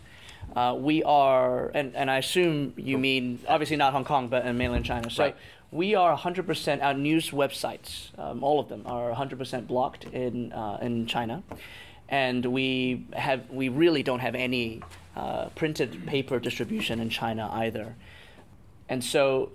Uh, 0.56 0.74
we 0.78 1.02
are, 1.02 1.68
and, 1.68 1.94
and 1.94 2.10
I 2.10 2.18
assume 2.18 2.72
you 2.76 2.96
mean 2.98 3.40
obviously 3.46 3.76
not 3.76 3.92
Hong 3.92 4.04
Kong, 4.04 4.28
but 4.28 4.46
in 4.46 4.56
mainland 4.56 4.84
China. 4.84 5.10
So 5.10 5.24
Right. 5.24 5.36
we 5.70 5.94
are 5.94 6.16
100%, 6.16 6.82
our 6.82 6.94
news 6.94 7.30
websites, 7.30 8.18
um, 8.18 8.42
all 8.42 8.58
of 8.58 8.68
them 8.68 8.82
are 8.86 9.12
100% 9.12 9.66
blocked 9.66 10.04
in, 10.04 10.52
uh, 10.52 10.78
in 10.80 11.06
China. 11.06 11.42
And 12.08 12.46
we, 12.46 13.04
have, 13.12 13.50
we 13.50 13.68
really 13.68 14.02
don't 14.02 14.20
have 14.20 14.34
any 14.34 14.80
uh, 15.14 15.50
printed 15.50 16.06
paper 16.06 16.40
distribution 16.40 17.00
in 17.00 17.10
China 17.10 17.50
either. 17.52 17.94
And 18.88 19.02
so, 19.04 19.50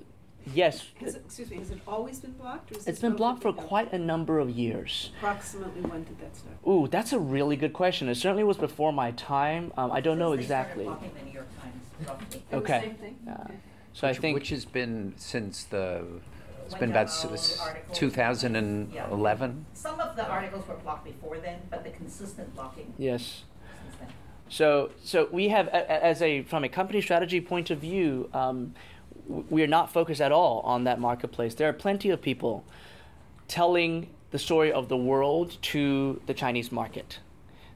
yes, 0.53 0.85
Has 0.99 1.15
it, 1.15 1.23
excuse 1.25 1.49
me, 1.49 1.57
has 1.57 1.71
it 1.71 1.79
always 1.87 2.19
been 2.19 2.33
blocked? 2.33 2.71
Or 2.71 2.75
is 2.75 2.77
it's 2.79 2.85
this 2.85 2.99
been 2.99 3.15
blocked 3.15 3.41
for 3.41 3.49
relatively 3.49 3.67
quite 3.67 3.93
a 3.93 3.97
number 3.99 4.39
of 4.39 4.49
years. 4.49 5.11
Approximately 5.17 5.81
when 5.81 6.03
did 6.03 6.19
that 6.19 6.35
start? 6.35 6.55
Ooh, 6.67 6.87
that's 6.87 7.13
a 7.13 7.19
really 7.19 7.55
good 7.55 7.73
question. 7.73 8.07
It 8.09 8.15
certainly 8.15 8.43
was 8.43 8.57
before 8.57 8.93
my 8.93 9.11
time. 9.11 9.71
Um, 9.77 9.91
I 9.91 10.01
don't 10.01 10.19
know 10.19 10.31
Since 10.35 10.47
they 10.47 10.55
exactly. 10.55 10.83
blocking 10.85 11.11
the 11.17 11.25
New 11.25 11.31
York 11.33 11.47
Times, 11.61 12.07
roughly. 12.07 12.41
Okay. 12.53 12.81
Same 12.81 12.95
thing? 12.95 13.17
Uh, 13.27 13.31
Okay. 13.45 13.53
So 13.95 14.07
I 14.07 14.13
think 14.13 14.33
which 14.33 14.49
has 14.49 14.65
been 14.65 15.13
since 15.17 15.65
the, 15.65 16.03
it's 16.65 16.73
Wen 16.73 16.79
Jiabao 16.79 16.79
been 16.79 16.89
about 16.89 17.05
s- 17.05 17.25
s- 17.25 17.59
article. 17.61 17.93
2011? 17.95 19.65
Some 19.73 19.99
of 19.99 20.15
the 20.15 20.27
articles 20.27 20.67
were 20.67 20.73
blocked 20.77 21.05
before 21.05 21.37
then, 21.37 21.59
but 21.69 21.83
the 21.83 21.91
consistent 21.91 22.55
blocking 22.55 22.91
yes. 22.97 23.43
since 23.83 23.95
then. 23.99 24.07
So 24.49 24.89
so 25.03 25.27
we 25.31 25.49
have 25.49 25.67
a- 25.67 25.75
a- 25.91 26.03
as 26.03 26.23
a 26.23 26.41
from 26.41 26.63
a 26.63 26.69
company 26.69 27.01
strategy 27.01 27.39
point 27.39 27.69
of 27.69 27.77
view, 27.77 28.29
um, 28.33 28.73
w- 28.73 28.73
we 29.27 29.63
are 29.63 29.67
not 29.67 29.91
focused 29.91 30.21
at 30.21 30.31
all 30.31 30.59
on 30.61 30.83
that 30.83 30.99
marketplace. 30.99 31.55
There 31.55 31.69
are 31.69 31.73
plenty 31.73 32.09
of 32.09 32.21
people 32.21 32.63
telling 33.47 34.09
the 34.31 34.39
story 34.39 34.71
of 34.71 34.89
the 34.89 34.97
world 34.97 35.57
to 35.61 36.21
the 36.25 36.33
Chinese 36.33 36.71
market. 36.71 37.19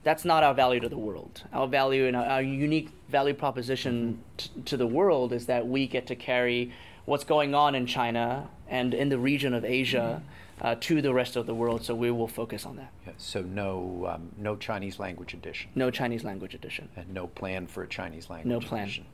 That's 0.04 0.24
not 0.25 0.44
our 0.44 0.54
value 0.54 0.80
to 0.80 0.89
the 0.89 0.98
world. 0.98 1.44
Our 1.54 1.68
value 1.68 2.06
and 2.08 2.16
our, 2.16 2.25
our 2.25 2.42
unique 2.42 2.89
value 3.10 3.34
proposition 3.34 4.20
t- 4.38 4.50
to 4.66 4.77
the 4.77 4.88
world 4.88 5.34
is 5.34 5.46
that 5.48 5.68
we 5.68 5.86
get 5.88 6.08
to 6.08 6.16
carry 6.16 6.72
what's 7.06 7.24
going 7.24 7.54
on 7.54 7.75
in 7.75 7.86
China 7.86 8.48
and 8.68 8.94
in 8.94 9.10
the 9.10 9.18
region 9.20 9.54
of 9.54 9.63
Asia 9.66 10.22
uh, 10.62 10.75
to 10.82 11.01
the 11.01 11.13
rest 11.13 11.36
of 11.36 11.46
the 11.46 11.54
world. 11.54 11.84
So 11.84 11.94
we 11.94 12.10
will 12.10 12.27
focus 12.27 12.66
on 12.66 12.77
that. 12.77 12.92
Yeah, 13.06 13.13
So 13.18 13.42
no, 13.42 14.08
um, 14.16 14.30
no 14.38 14.56
Chinese 14.56 14.98
language 14.98 15.34
edition, 15.34 15.70
No 15.75 15.92
Chinese 15.92 16.24
language 16.24 16.54
edition. 16.56 16.89
and 16.96 17.13
no 17.13 17.27
plan 17.27 17.68
for 17.68 17.84
a 17.84 17.88
Chinese 17.88 18.30
language 18.30 18.50
No 18.50 18.60
plan. 18.60 18.84
edition. 18.84 19.06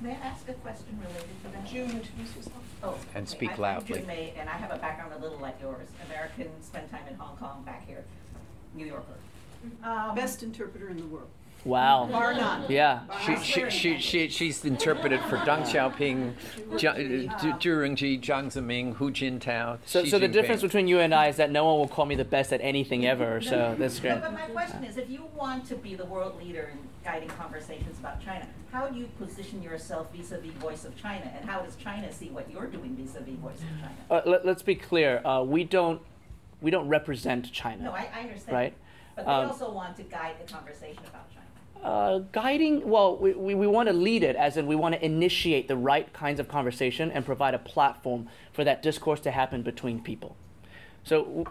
May 0.00 0.10
I 0.10 0.14
ask 0.14 0.48
a 0.48 0.54
question 0.54 0.98
related 1.00 1.42
to 1.44 1.48
that? 1.52 1.66
June, 1.66 1.90
introduce 1.90 2.34
yourself. 2.36 2.62
Oh, 2.82 2.98
And 3.14 3.26
okay. 3.26 3.36
speak 3.36 3.50
I'm- 3.50 3.60
loudly. 3.60 3.94
I'm 3.94 4.00
June 4.00 4.06
Mei, 4.06 4.34
and 4.36 4.48
I 4.48 4.52
have 4.54 4.70
a 4.70 4.78
background 4.78 5.12
a 5.12 5.18
little 5.18 5.38
like 5.38 5.60
yours. 5.60 5.88
American, 6.06 6.48
spent 6.62 6.90
time 6.90 7.06
in 7.08 7.14
Hong 7.14 7.36
Kong, 7.36 7.62
back 7.64 7.86
here, 7.86 8.04
New 8.74 8.86
Yorker. 8.86 9.14
Um, 9.84 10.14
Best 10.16 10.42
interpreter 10.42 10.88
in 10.88 10.96
the 10.96 11.06
world. 11.06 11.28
Wow. 11.64 12.06
Bar 12.10 12.34
none. 12.34 12.64
Yeah. 12.68 13.00
She, 13.24 13.36
she, 13.36 13.70
she, 13.70 13.98
she, 13.98 14.28
she's 14.28 14.64
interpreted 14.64 15.20
for 15.22 15.36
Deng 15.38 15.62
Xiaoping, 15.64 16.32
Jia- 16.72 17.30
uh, 17.30 17.38
Du- 17.40 17.52
Du 17.58 18.18
Jiang 18.18 18.46
Zemin, 18.52 18.94
Hu 18.96 19.10
Jintao. 19.12 19.78
So, 19.86 20.04
so 20.04 20.18
the 20.18 20.26
difference 20.28 20.62
between 20.62 20.88
you 20.88 20.98
and 20.98 21.14
I 21.14 21.28
is 21.28 21.36
that 21.36 21.50
no 21.52 21.64
one 21.64 21.78
will 21.78 21.88
call 21.88 22.04
me 22.06 22.16
the 22.16 22.24
best 22.24 22.52
at 22.52 22.60
anything 22.62 23.06
ever. 23.06 23.40
So 23.40 23.76
that's 23.78 24.02
No, 24.02 24.10
great. 24.10 24.22
but 24.22 24.32
my 24.32 24.46
question 24.48 24.84
is, 24.84 24.96
if 24.96 25.08
you 25.08 25.24
want 25.36 25.64
to 25.66 25.76
be 25.76 25.94
the 25.94 26.04
world 26.06 26.36
leader 26.42 26.70
in 26.72 26.78
guiding 27.04 27.28
conversations 27.28 27.98
about 27.98 28.20
China, 28.24 28.46
how 28.72 28.88
do 28.88 28.98
you 28.98 29.06
position 29.18 29.62
yourself 29.62 30.08
vis-à-vis 30.12 30.52
Voice 30.54 30.84
of 30.84 30.96
China, 30.96 31.30
and 31.36 31.48
how 31.48 31.60
does 31.60 31.76
China 31.76 32.10
see 32.12 32.30
what 32.30 32.50
you're 32.50 32.66
doing 32.66 32.96
vis-à-vis 32.96 33.36
Voice 33.38 33.58
of 33.60 33.68
China? 33.80 33.94
Uh, 34.10 34.20
let, 34.24 34.44
let's 34.46 34.62
be 34.62 34.74
clear. 34.74 35.20
Uh, 35.24 35.42
we 35.42 35.62
don't 35.64 36.00
we 36.60 36.70
don't 36.70 36.88
represent 36.88 37.52
China. 37.52 37.84
No, 37.84 37.90
I, 37.92 38.08
I 38.14 38.20
understand. 38.22 38.56
Right. 38.56 38.74
But 39.16 39.26
they 39.26 39.32
Um, 39.32 39.48
also 39.50 39.70
want 39.72 39.96
to 39.96 40.04
guide 40.04 40.36
the 40.44 40.50
conversation 40.50 41.02
about 41.08 41.28
China. 41.28 41.31
Uh, 41.82 42.20
guiding, 42.30 42.88
well, 42.88 43.16
we, 43.16 43.32
we, 43.32 43.54
we 43.56 43.66
want 43.66 43.88
to 43.88 43.92
lead 43.92 44.22
it, 44.22 44.36
as 44.36 44.56
in 44.56 44.68
we 44.68 44.76
want 44.76 44.94
to 44.94 45.04
initiate 45.04 45.66
the 45.66 45.76
right 45.76 46.12
kinds 46.12 46.38
of 46.38 46.46
conversation 46.46 47.10
and 47.10 47.26
provide 47.26 47.54
a 47.54 47.58
platform 47.58 48.28
for 48.52 48.62
that 48.62 48.82
discourse 48.82 49.18
to 49.18 49.32
happen 49.32 49.62
between 49.62 50.00
people. 50.00 50.36
So 51.02 51.44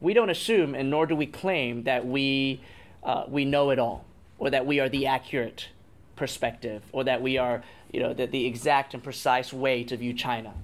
we 0.00 0.14
don't 0.14 0.30
assume, 0.30 0.74
and 0.74 0.88
nor 0.88 1.04
do 1.04 1.14
we 1.14 1.26
claim, 1.26 1.82
that 1.82 2.06
we, 2.06 2.62
uh, 3.04 3.24
we 3.28 3.44
know 3.44 3.68
it 3.68 3.78
all, 3.78 4.06
or 4.38 4.48
that 4.48 4.64
we 4.64 4.80
are 4.80 4.88
the 4.88 5.06
accurate 5.06 5.68
perspective, 6.16 6.82
or 6.92 7.04
that 7.04 7.20
we 7.20 7.36
are, 7.36 7.62
you 7.92 8.00
know, 8.00 8.14
the, 8.14 8.26
the 8.26 8.46
exact 8.46 8.94
and 8.94 9.04
precise 9.04 9.52
way 9.52 9.84
to 9.84 9.96
view 9.98 10.14
China. 10.14 10.54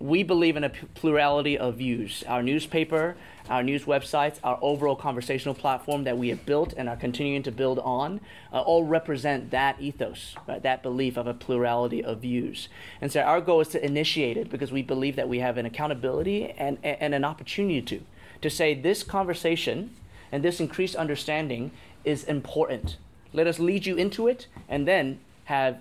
We 0.00 0.22
believe 0.22 0.56
in 0.56 0.62
a 0.62 0.70
plurality 0.70 1.58
of 1.58 1.76
views. 1.76 2.22
Our 2.28 2.42
newspaper, 2.42 3.16
our 3.50 3.64
news 3.64 3.84
websites, 3.84 4.38
our 4.44 4.58
overall 4.62 4.94
conversational 4.94 5.54
platform 5.54 6.04
that 6.04 6.16
we 6.16 6.28
have 6.28 6.46
built 6.46 6.72
and 6.76 6.88
are 6.88 6.96
continuing 6.96 7.42
to 7.42 7.50
build 7.50 7.80
on, 7.80 8.20
uh, 8.52 8.60
all 8.60 8.84
represent 8.84 9.50
that 9.50 9.80
ethos, 9.80 10.36
right? 10.46 10.62
that 10.62 10.84
belief 10.84 11.16
of 11.16 11.26
a 11.26 11.34
plurality 11.34 12.04
of 12.04 12.20
views. 12.20 12.68
And 13.00 13.10
so 13.10 13.22
our 13.22 13.40
goal 13.40 13.60
is 13.60 13.68
to 13.68 13.84
initiate 13.84 14.36
it 14.36 14.50
because 14.50 14.70
we 14.70 14.82
believe 14.82 15.16
that 15.16 15.28
we 15.28 15.40
have 15.40 15.56
an 15.56 15.66
accountability 15.66 16.50
and, 16.50 16.78
and 16.84 16.98
and 17.00 17.14
an 17.14 17.24
opportunity 17.24 17.80
to, 17.80 18.02
to 18.42 18.50
say 18.50 18.74
this 18.74 19.02
conversation 19.02 19.90
and 20.30 20.44
this 20.44 20.60
increased 20.60 20.94
understanding 20.94 21.70
is 22.04 22.24
important. 22.24 22.98
Let 23.32 23.46
us 23.46 23.58
lead 23.58 23.86
you 23.86 23.96
into 23.96 24.28
it 24.28 24.46
and 24.68 24.86
then 24.86 25.20
have 25.44 25.78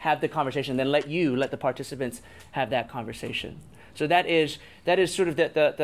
have 0.00 0.20
the 0.20 0.28
conversation, 0.28 0.76
then 0.76 0.90
let 0.90 1.08
you, 1.08 1.36
let 1.36 1.50
the 1.50 1.56
participants 1.56 2.22
have 2.52 2.70
that 2.70 2.88
conversation. 2.88 3.60
So 3.94 4.06
that 4.06 4.26
is 4.26 4.58
that 4.84 4.98
is 4.98 5.14
sort 5.14 5.28
of 5.28 5.36
the 5.36 5.48
the 5.48 5.74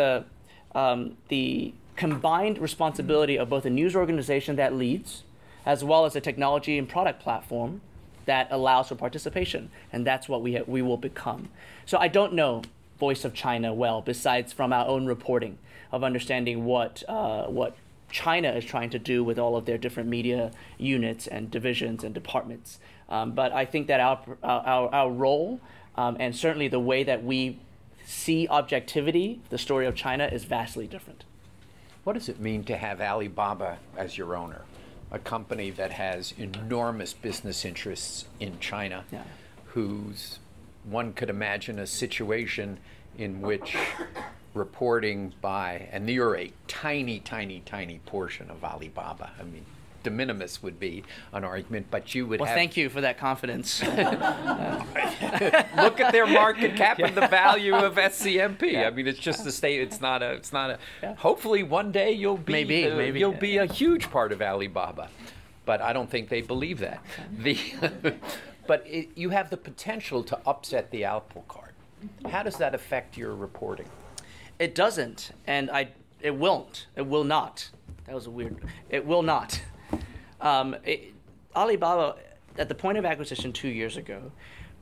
the, 0.73 0.79
um, 0.79 1.17
the 1.29 1.75
combined 1.97 2.59
responsibility 2.59 3.37
of 3.39 3.49
both 3.49 3.65
a 3.67 3.71
news 3.71 3.95
organization 3.95 4.57
that 4.57 4.75
leads, 4.75 5.23
as 5.65 5.85
well 5.85 6.05
as 6.05 6.17
a 6.17 6.21
technology 6.21 6.79
and 6.79 6.89
product 6.89 7.23
platform 7.23 7.81
that 8.25 8.49
allows 8.51 8.89
for 8.89 8.95
participation, 8.95 9.71
and 9.93 10.07
that's 10.07 10.29
what 10.29 10.43
we 10.43 10.57
ha- 10.57 10.65
we 10.67 10.83
will 10.83 10.97
become. 10.97 11.49
So 11.85 11.99
I 11.99 12.09
don't 12.09 12.33
know 12.33 12.63
Voice 12.99 13.25
of 13.25 13.35
China 13.35 13.75
well, 13.75 14.01
besides 14.01 14.53
from 14.53 14.73
our 14.73 14.87
own 14.87 15.07
reporting 15.07 15.59
of 15.93 16.03
understanding 16.03 16.65
what 16.65 17.03
uh, 17.07 17.45
what 17.45 17.77
China 18.11 18.51
is 18.51 18.65
trying 18.65 18.91
to 18.91 18.99
do 18.99 19.23
with 19.25 19.39
all 19.39 19.57
of 19.57 19.65
their 19.67 19.79
different 19.79 20.09
media 20.09 20.53
units 20.79 21.27
and 21.27 21.51
divisions 21.51 22.05
and 22.05 22.15
departments. 22.15 22.79
Um, 23.09 23.33
but 23.33 23.53
I 23.53 23.65
think 23.65 23.87
that 23.89 24.01
our, 24.01 24.21
our, 24.43 24.93
our 24.95 25.11
role 25.11 25.61
um, 25.97 26.17
and 26.21 26.37
certainly 26.37 26.69
the 26.69 26.81
way 26.81 27.05
that 27.05 27.25
we 27.25 27.59
see 28.05 28.47
objectivity, 28.49 29.41
the 29.51 29.59
story 29.59 29.87
of 29.87 29.95
China, 29.95 30.27
is 30.27 30.45
vastly 30.45 30.87
different. 30.87 31.25
What 32.05 32.13
does 32.13 32.29
it 32.29 32.39
mean 32.39 32.65
to 32.65 32.77
have 32.77 33.01
Alibaba 33.01 33.79
as 33.97 34.17
your 34.17 34.37
owner? 34.37 34.63
A 35.11 35.19
company 35.19 35.71
that 35.71 35.93
has 35.93 36.35
enormous 36.39 37.13
business 37.13 37.65
interests 37.65 38.27
in 38.39 38.59
China, 38.61 39.05
Yeah. 39.11 39.23
whose 39.67 40.39
one 40.85 41.13
could 41.13 41.31
imagine 41.31 41.79
a 41.79 41.87
situation 41.87 42.79
in 43.19 43.41
which 43.41 43.77
reporting 44.57 45.35
by, 45.41 45.89
and 45.93 46.09
you're 46.09 46.37
a 46.37 46.51
tiny, 46.67 47.21
tiny, 47.21 47.61
tiny 47.65 48.01
portion 48.07 48.51
of 48.51 48.65
Alibaba. 48.65 49.31
I 49.39 49.45
mean, 49.45 49.65
de 50.03 50.11
minimis 50.11 50.63
would 50.63 50.81
be 50.81 51.05
an 51.33 51.45
argument, 51.45 51.87
but 51.91 52.15
you 52.15 52.27
would 52.27 52.41
Well, 52.41 52.49
have. 52.49 52.57
thank 52.57 52.77
you 52.77 52.89
for 52.89 53.01
that 53.03 53.19
confidence. 53.19 53.83
Look 53.83 54.01
at 56.01 56.13
their 56.13 56.27
market 56.27 56.77
cap 56.77 56.99
and 56.99 57.15
the 57.15 57.27
value 57.29 57.75
of 57.75 57.97
SCMP. 57.97 58.85
I 58.87 58.91
mean, 58.91 59.07
it's 59.07 59.19
just 59.19 59.47
a 59.47 59.53
state. 59.53 59.81
It's 59.81 60.01
not 60.01 60.23
a. 60.23 60.33
It's 60.33 60.53
not 60.53 60.71
a. 60.71 60.79
Yeah. 61.03 61.15
Hopefully, 61.17 61.63
one 61.63 61.93
day 61.93 62.13
you'll 62.13 62.37
be. 62.39 62.53
Maybe, 62.53 62.85
the- 62.85 62.97
maybe, 62.97 63.21
you'll 63.21 63.33
be 63.33 63.59
a 63.59 63.67
huge 63.67 64.11
part 64.11 64.33
of 64.33 64.41
Alibaba, 64.41 65.09
but 65.65 65.81
I 65.83 65.93
don't 65.93 66.11
think 66.11 66.29
they 66.29 66.41
believe 66.41 66.79
that. 66.81 67.03
The, 67.39 67.59
but 68.67 68.85
it, 68.87 69.09
you 69.15 69.31
have 69.31 69.51
the 69.51 69.57
potential 69.57 70.23
to 70.25 70.39
upset 70.47 70.91
the 70.91 71.05
apple 71.05 71.45
cart. 71.49 71.75
How 72.29 72.43
does 72.43 72.57
that 72.59 72.75
affect 72.75 73.17
your 73.17 73.35
reporting? 73.35 73.89
It 74.59 74.75
doesn't, 74.75 75.33
and 75.47 75.71
I 75.71 75.89
it 76.21 76.35
won't. 76.35 76.87
It 76.97 77.07
will 77.07 77.25
not. 77.25 77.71
That 78.07 78.15
was 78.15 78.27
a 78.27 78.31
weird. 78.31 78.57
It 78.89 79.05
will 79.05 79.23
not. 79.23 79.61
Um, 80.41 80.77
it, 80.85 81.13
Alibaba, 81.55 82.17
at 82.59 82.69
the 82.69 82.75
point 82.75 82.99
of 82.99 83.05
acquisition 83.05 83.53
two 83.53 83.69
years 83.69 83.97
ago, 83.97 84.33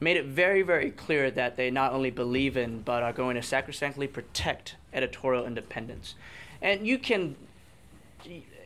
made 0.00 0.16
it 0.16 0.26
very, 0.26 0.62
very 0.62 0.90
clear 0.90 1.30
that 1.30 1.56
they 1.56 1.70
not 1.70 1.92
only 1.92 2.10
believe 2.10 2.56
in 2.56 2.80
but 2.82 3.02
are 3.02 3.12
going 3.12 3.34
to 3.34 3.40
sacrosanctly 3.40 4.12
protect 4.12 4.76
editorial 4.92 5.46
independence. 5.46 6.14
And 6.62 6.86
you 6.86 6.98
can. 6.98 7.36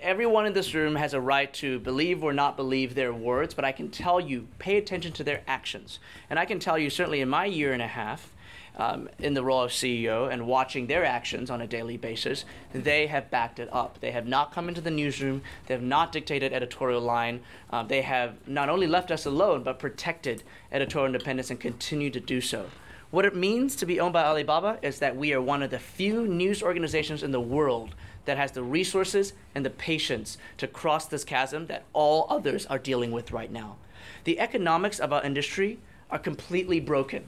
Everyone 0.00 0.46
in 0.46 0.52
this 0.52 0.74
room 0.74 0.94
has 0.94 1.12
a 1.12 1.20
right 1.20 1.52
to 1.54 1.80
believe 1.80 2.22
or 2.22 2.32
not 2.32 2.56
believe 2.56 2.94
their 2.94 3.12
words, 3.12 3.52
but 3.52 3.64
I 3.64 3.72
can 3.72 3.90
tell 3.90 4.20
you, 4.20 4.46
pay 4.60 4.76
attention 4.76 5.12
to 5.14 5.24
their 5.24 5.42
actions. 5.48 5.98
And 6.30 6.38
I 6.38 6.44
can 6.44 6.60
tell 6.60 6.78
you, 6.78 6.88
certainly 6.88 7.20
in 7.20 7.28
my 7.28 7.46
year 7.46 7.72
and 7.72 7.82
a 7.82 7.88
half, 7.88 8.32
um, 8.78 9.08
in 9.18 9.34
the 9.34 9.42
role 9.42 9.62
of 9.62 9.70
CEO 9.70 10.32
and 10.32 10.46
watching 10.46 10.86
their 10.86 11.04
actions 11.04 11.50
on 11.50 11.60
a 11.60 11.66
daily 11.66 11.96
basis, 11.96 12.44
they 12.72 13.08
have 13.08 13.30
backed 13.30 13.58
it 13.58 13.68
up. 13.72 13.98
They 14.00 14.12
have 14.12 14.26
not 14.26 14.52
come 14.52 14.68
into 14.68 14.80
the 14.80 14.90
newsroom. 14.90 15.42
They 15.66 15.74
have 15.74 15.82
not 15.82 16.12
dictated 16.12 16.52
editorial 16.52 17.00
line. 17.00 17.40
Uh, 17.70 17.82
they 17.82 18.02
have 18.02 18.36
not 18.46 18.68
only 18.68 18.86
left 18.86 19.10
us 19.10 19.26
alone, 19.26 19.62
but 19.62 19.78
protected 19.78 20.44
editorial 20.70 21.06
independence 21.06 21.50
and 21.50 21.58
continue 21.58 22.10
to 22.10 22.20
do 22.20 22.40
so. 22.40 22.66
What 23.10 23.24
it 23.24 23.34
means 23.34 23.74
to 23.76 23.86
be 23.86 24.00
owned 24.00 24.12
by 24.12 24.24
Alibaba 24.24 24.78
is 24.82 24.98
that 24.98 25.16
we 25.16 25.32
are 25.32 25.40
one 25.40 25.62
of 25.62 25.70
the 25.70 25.78
few 25.78 26.26
news 26.26 26.62
organizations 26.62 27.22
in 27.22 27.32
the 27.32 27.40
world 27.40 27.94
that 28.26 28.36
has 28.36 28.52
the 28.52 28.62
resources 28.62 29.32
and 29.54 29.64
the 29.64 29.70
patience 29.70 30.36
to 30.58 30.66
cross 30.66 31.06
this 31.06 31.24
chasm 31.24 31.66
that 31.66 31.84
all 31.94 32.26
others 32.28 32.66
are 32.66 32.78
dealing 32.78 33.10
with 33.10 33.32
right 33.32 33.50
now. 33.50 33.76
The 34.24 34.38
economics 34.38 34.98
of 34.98 35.12
our 35.12 35.22
industry 35.24 35.78
are 36.10 36.18
completely 36.18 36.80
broken. 36.80 37.24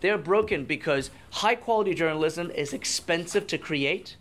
They're 0.00 0.18
broken 0.18 0.64
because 0.64 1.10
high 1.30 1.56
quality 1.56 1.94
journalism 1.94 2.50
is 2.50 2.72
expensive 2.72 3.46
to 3.48 3.58
create, 3.58 4.16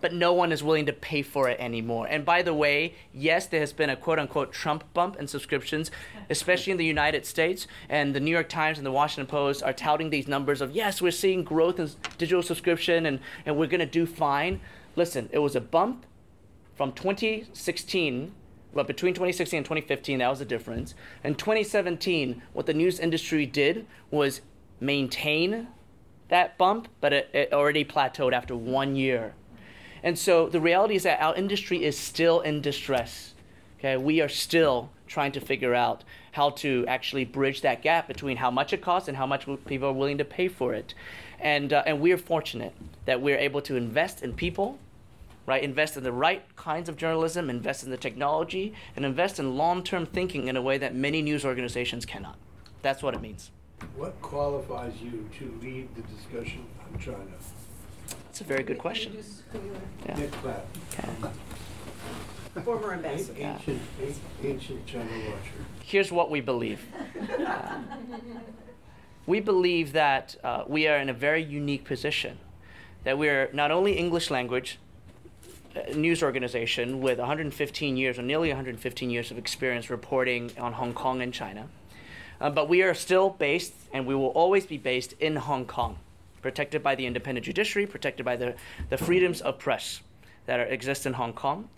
but 0.00 0.12
no 0.12 0.32
one 0.32 0.52
is 0.52 0.62
willing 0.62 0.86
to 0.86 0.92
pay 0.92 1.22
for 1.22 1.48
it 1.48 1.58
anymore. 1.58 2.06
And 2.08 2.24
by 2.24 2.42
the 2.42 2.54
way, 2.54 2.94
yes, 3.12 3.46
there 3.46 3.60
has 3.60 3.72
been 3.72 3.90
a 3.90 3.96
quote 3.96 4.18
unquote 4.18 4.52
Trump 4.52 4.84
bump 4.94 5.16
in 5.16 5.26
subscriptions, 5.26 5.90
especially 6.30 6.70
in 6.70 6.78
the 6.78 6.84
United 6.84 7.26
States. 7.26 7.66
And 7.88 8.14
the 8.14 8.20
New 8.20 8.30
York 8.30 8.48
Times 8.48 8.78
and 8.78 8.86
the 8.86 8.92
Washington 8.92 9.26
Post 9.26 9.62
are 9.62 9.72
touting 9.72 10.10
these 10.10 10.28
numbers 10.28 10.60
of, 10.60 10.70
yes, 10.70 11.02
we're 11.02 11.10
seeing 11.10 11.42
growth 11.42 11.80
in 11.80 11.90
digital 12.16 12.42
subscription 12.42 13.06
and, 13.06 13.18
and 13.44 13.56
we're 13.56 13.66
going 13.66 13.80
to 13.80 13.86
do 13.86 14.06
fine. 14.06 14.60
Listen, 14.94 15.28
it 15.32 15.38
was 15.38 15.56
a 15.56 15.60
bump 15.60 16.06
from 16.76 16.92
2016 16.92 18.32
but 18.74 18.86
between 18.86 19.14
2016 19.14 19.56
and 19.56 19.64
2015 19.64 20.18
that 20.18 20.28
was 20.28 20.38
the 20.38 20.44
difference 20.44 20.94
in 21.24 21.34
2017 21.34 22.42
what 22.52 22.66
the 22.66 22.74
news 22.74 23.00
industry 23.00 23.46
did 23.46 23.86
was 24.10 24.42
maintain 24.80 25.68
that 26.28 26.58
bump 26.58 26.88
but 27.00 27.12
it, 27.12 27.30
it 27.32 27.52
already 27.52 27.84
plateaued 27.84 28.32
after 28.32 28.54
one 28.54 28.96
year 28.96 29.34
and 30.02 30.18
so 30.18 30.48
the 30.48 30.60
reality 30.60 30.94
is 30.94 31.02
that 31.02 31.20
our 31.20 31.34
industry 31.34 31.84
is 31.84 31.98
still 31.98 32.40
in 32.40 32.60
distress 32.60 33.34
okay 33.78 33.96
we 33.96 34.20
are 34.20 34.28
still 34.28 34.90
trying 35.06 35.32
to 35.32 35.40
figure 35.40 35.74
out 35.74 36.04
how 36.32 36.50
to 36.50 36.84
actually 36.86 37.24
bridge 37.24 37.62
that 37.62 37.82
gap 37.82 38.06
between 38.06 38.36
how 38.36 38.50
much 38.50 38.72
it 38.72 38.82
costs 38.82 39.08
and 39.08 39.16
how 39.16 39.26
much 39.26 39.46
people 39.66 39.88
are 39.88 39.92
willing 39.92 40.18
to 40.18 40.24
pay 40.24 40.48
for 40.48 40.74
it 40.74 40.94
and 41.40 41.72
uh, 41.72 41.82
and 41.86 42.00
we're 42.00 42.18
fortunate 42.18 42.74
that 43.06 43.20
we're 43.20 43.38
able 43.38 43.62
to 43.62 43.76
invest 43.76 44.22
in 44.22 44.32
people 44.34 44.78
right? 45.48 45.62
Invest 45.62 45.96
in 45.96 46.04
the 46.04 46.12
right 46.12 46.42
kinds 46.56 46.90
of 46.90 46.98
journalism, 46.98 47.48
invest 47.48 47.82
in 47.82 47.90
the 47.90 47.96
technology, 47.96 48.74
and 48.94 49.04
invest 49.06 49.38
in 49.38 49.56
long 49.56 49.82
term 49.82 50.04
thinking 50.04 50.46
in 50.46 50.56
a 50.56 50.62
way 50.62 50.76
that 50.76 50.94
many 50.94 51.22
news 51.22 51.42
organizations 51.42 52.04
cannot. 52.04 52.36
That's 52.82 53.02
what 53.02 53.14
it 53.14 53.22
means. 53.22 53.50
What 53.96 54.20
qualifies 54.22 54.94
you 55.02 55.28
to 55.38 55.58
lead 55.62 55.88
the 55.94 56.02
discussion 56.02 56.64
on 56.92 56.98
China? 57.00 57.18
That's 58.26 58.40
a 58.40 58.44
very 58.44 58.62
good 58.62 58.78
question. 58.78 59.12
Introduce 59.12 59.42
who 59.52 59.58
you 59.58 59.72
Yeah. 60.06 60.16
Nick 60.18 60.32
Platt, 60.32 60.64
are. 62.56 62.62
Former 62.62 62.92
ambassador. 62.94 63.40
ancient, 63.40 63.80
an- 64.00 64.14
ancient 64.48 64.86
China 64.86 65.04
watcher. 65.04 65.64
Here's 65.84 66.10
what 66.10 66.30
we 66.30 66.40
believe. 66.40 66.84
Uh, 67.46 67.78
we 69.26 69.40
believe 69.40 69.92
that 69.92 70.36
uh, 70.42 70.64
we 70.66 70.88
are 70.88 70.96
in 70.98 71.08
a 71.08 71.12
very 71.12 71.42
unique 71.42 71.84
position, 71.84 72.38
that 73.04 73.18
we're 73.18 73.50
not 73.52 73.70
only 73.70 73.92
English 73.92 74.30
language 74.30 74.78
uh, 75.76 75.92
news 75.94 76.22
organization 76.22 77.00
with 77.00 77.18
115 77.18 77.96
years 77.96 78.18
or 78.18 78.22
nearly 78.22 78.48
115 78.48 79.10
years 79.10 79.30
of 79.30 79.38
experience 79.38 79.90
reporting 79.90 80.50
on 80.58 80.72
Hong 80.72 80.94
Kong 80.94 81.20
and 81.22 81.32
China, 81.32 81.68
uh, 82.40 82.50
but 82.50 82.68
we 82.68 82.82
are 82.82 82.94
still 82.94 83.30
based 83.30 83.72
and 83.92 84.06
we 84.06 84.14
will 84.14 84.28
always 84.28 84.66
be 84.66 84.78
based 84.78 85.14
in 85.20 85.36
Hong 85.36 85.64
Kong, 85.64 85.98
protected 86.42 86.82
by 86.82 86.94
the 86.94 87.06
independent 87.06 87.44
judiciary, 87.46 87.86
protected 87.86 88.24
by 88.24 88.36
the, 88.36 88.54
the 88.90 88.98
freedoms 88.98 89.40
of 89.40 89.58
press 89.58 90.00
that 90.46 90.60
are, 90.60 90.66
exist 90.66 91.06
in 91.06 91.14
Hong 91.14 91.32
Kong. 91.32 91.68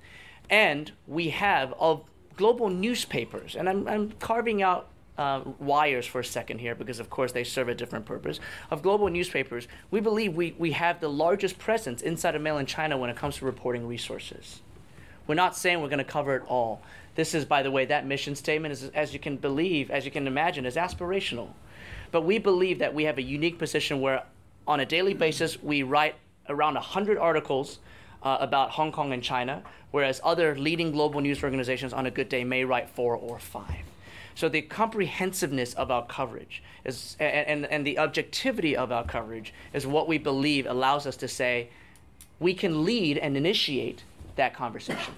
And 0.49 0.91
we 1.07 1.31
have 1.31 1.75
of 1.79 2.05
global 2.37 2.69
newspapers, 2.69 3.55
and 3.55 3.69
I'm, 3.69 3.87
I'm 3.87 4.13
carving 4.13 4.63
out 4.63 4.89
uh, 5.19 5.43
wires 5.59 6.07
for 6.07 6.21
a 6.21 6.25
second 6.25 6.59
here 6.59 6.75
because, 6.75 6.99
of 6.99 7.11
course, 7.11 7.31
they 7.31 7.45
serve 7.45 7.69
a 7.69 7.75
different 7.75 8.07
purpose. 8.07 8.41
Of 8.71 8.83
global 8.83 9.09
newspapers, 9.09 9.69
we 9.91 10.01
believe 10.01 10.35
we, 10.35 10.55
we 10.59 10.73
have 10.73 10.99
the 11.01 11.11
largest 11.11 11.59
presence 11.59 12.01
inside 12.01 12.35
of 12.35 12.43
mainland 12.43 12.69
China 12.69 12.97
when 12.97 13.11
it 13.11 13.17
comes 13.17 13.37
to 13.37 13.45
reporting 13.45 13.87
resources. 13.87 14.63
We're 15.27 15.35
not 15.35 15.57
saying 15.57 15.81
we're 15.81 15.89
going 15.89 15.99
to 15.99 16.05
cover 16.05 16.37
it 16.37 16.43
all. 16.47 16.81
This 17.15 17.35
is, 17.35 17.45
by 17.45 17.63
the 17.63 17.71
way, 17.71 17.85
that 17.87 18.07
mission 18.07 18.35
statement 18.35 18.73
is, 18.73 18.89
as 18.91 19.13
you 19.13 19.19
can 19.19 19.37
believe, 19.37 19.91
as 19.91 20.05
you 20.05 20.11
can 20.11 20.27
imagine, 20.27 20.65
is 20.65 20.77
aspirational. 20.77 21.51
But 22.11 22.23
we 22.23 22.39
believe 22.39 22.79
that 22.79 22.95
we 22.95 23.05
have 23.05 23.19
a 23.19 23.23
unique 23.23 23.59
position 23.59 24.01
where, 24.01 24.25
on 24.67 24.81
a 24.81 24.87
daily 24.87 25.15
basis, 25.15 25.63
we 25.63 25.83
write 25.83 26.15
around 26.49 26.75
100 26.75 27.19
articles 27.19 27.79
uh, 28.23 28.39
about 28.41 28.71
Hong 28.71 28.93
Kong 28.93 29.13
and 29.13 29.23
China, 29.23 29.63
whereas 29.91 30.21
other 30.25 30.57
leading 30.57 30.93
global 30.93 31.21
news 31.21 31.43
organizations 31.43 31.93
on 31.93 32.07
a 32.07 32.11
good 32.11 32.29
day 32.29 32.45
may 32.45 32.65
write 32.65 32.89
four 32.91 33.17
or 33.17 33.39
five. 33.39 33.85
So 34.35 34.49
the 34.49 34.63
comprehensiveness 34.63 35.75
of 35.75 35.91
our 35.91 36.07
coverage 36.07 36.63
is, 36.85 37.17
and, 37.19 37.47
and, 37.47 37.67
and 37.67 37.87
the 37.87 37.99
objectivity 37.99 38.77
of 38.77 38.93
our 38.93 39.05
coverage 39.05 39.53
is 39.73 39.87
what 39.87 40.09
we 40.09 40.19
believe 40.19 40.67
allows 40.67 41.07
us 41.07 41.17
to 41.19 41.29
say 41.29 41.69
we 42.39 42.55
can 42.55 42.85
lead 42.85 43.19
and 43.19 43.37
initiate 43.37 44.03
that 44.37 44.55
conversation. 44.55 45.15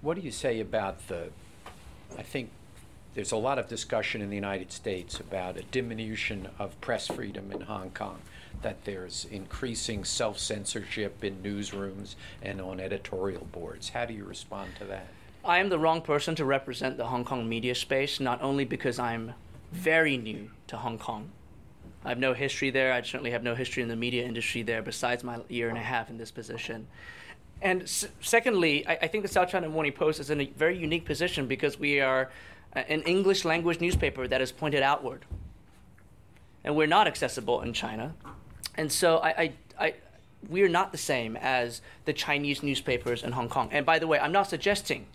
What 0.00 0.14
do 0.14 0.20
you 0.22 0.30
say 0.30 0.60
about 0.60 1.08
the? 1.08 1.28
I 2.18 2.22
think 2.22 2.50
there's 3.14 3.32
a 3.32 3.36
lot 3.36 3.58
of 3.58 3.66
discussion 3.66 4.20
in 4.20 4.28
the 4.28 4.36
United 4.36 4.70
States 4.70 5.18
about 5.18 5.56
a 5.56 5.62
diminution 5.62 6.48
of 6.58 6.78
press 6.80 7.06
freedom 7.06 7.50
in 7.50 7.62
Hong 7.62 7.90
Kong, 7.90 8.20
that 8.62 8.84
there's 8.84 9.26
increasing 9.30 10.04
self 10.04 10.38
censorship 10.38 11.24
in 11.24 11.42
newsrooms 11.42 12.14
and 12.42 12.60
on 12.60 12.78
editorial 12.78 13.46
boards. 13.52 13.88
How 13.88 14.04
do 14.04 14.14
you 14.14 14.24
respond 14.24 14.72
to 14.78 14.84
that? 14.84 15.08
I 15.44 15.58
am 15.58 15.68
the 15.68 15.78
wrong 15.78 16.02
person 16.02 16.34
to 16.34 16.44
represent 16.44 16.96
the 16.96 17.06
Hong 17.06 17.24
Kong 17.24 17.48
media 17.48 17.74
space, 17.74 18.20
not 18.20 18.42
only 18.42 18.64
because 18.64 18.98
I'm 18.98 19.32
very 19.72 20.16
new 20.16 20.50
to 20.66 20.76
Hong 20.76 20.98
Kong. 20.98 21.30
I 22.06 22.10
have 22.10 22.18
no 22.18 22.34
history 22.34 22.70
there. 22.70 22.92
I 22.92 23.02
certainly 23.02 23.32
have 23.32 23.42
no 23.42 23.56
history 23.56 23.82
in 23.82 23.88
the 23.88 23.96
media 23.96 24.24
industry 24.24 24.62
there 24.62 24.80
besides 24.80 25.24
my 25.24 25.40
year 25.48 25.68
and 25.68 25.76
a 25.76 25.82
half 25.82 26.08
in 26.08 26.16
this 26.16 26.30
position. 26.30 26.86
And 27.60 27.82
s- 27.82 28.06
secondly, 28.20 28.86
I, 28.86 28.92
I 29.02 29.06
think 29.08 29.22
the 29.22 29.28
South 29.28 29.48
China 29.48 29.68
Morning 29.68 29.92
Post 29.92 30.20
is 30.20 30.30
in 30.30 30.40
a 30.40 30.46
very 30.56 30.78
unique 30.78 31.04
position 31.04 31.48
because 31.48 31.80
we 31.80 32.00
are 32.00 32.30
uh, 32.76 32.78
an 32.88 33.02
English 33.02 33.44
language 33.44 33.80
newspaper 33.80 34.28
that 34.28 34.40
is 34.40 34.52
pointed 34.52 34.84
outward. 34.84 35.24
And 36.62 36.76
we're 36.76 36.86
not 36.86 37.08
accessible 37.08 37.60
in 37.62 37.72
China. 37.72 38.14
And 38.76 38.92
so 38.92 39.18
I, 39.18 39.52
I, 39.76 39.94
we're 40.48 40.68
not 40.68 40.92
the 40.92 40.98
same 40.98 41.36
as 41.36 41.82
the 42.04 42.12
Chinese 42.12 42.62
newspapers 42.62 43.24
in 43.24 43.32
Hong 43.32 43.48
Kong. 43.48 43.68
And 43.72 43.84
by 43.84 43.98
the 43.98 44.06
way, 44.06 44.20
I'm 44.20 44.32
not 44.32 44.48
suggesting 44.48 45.06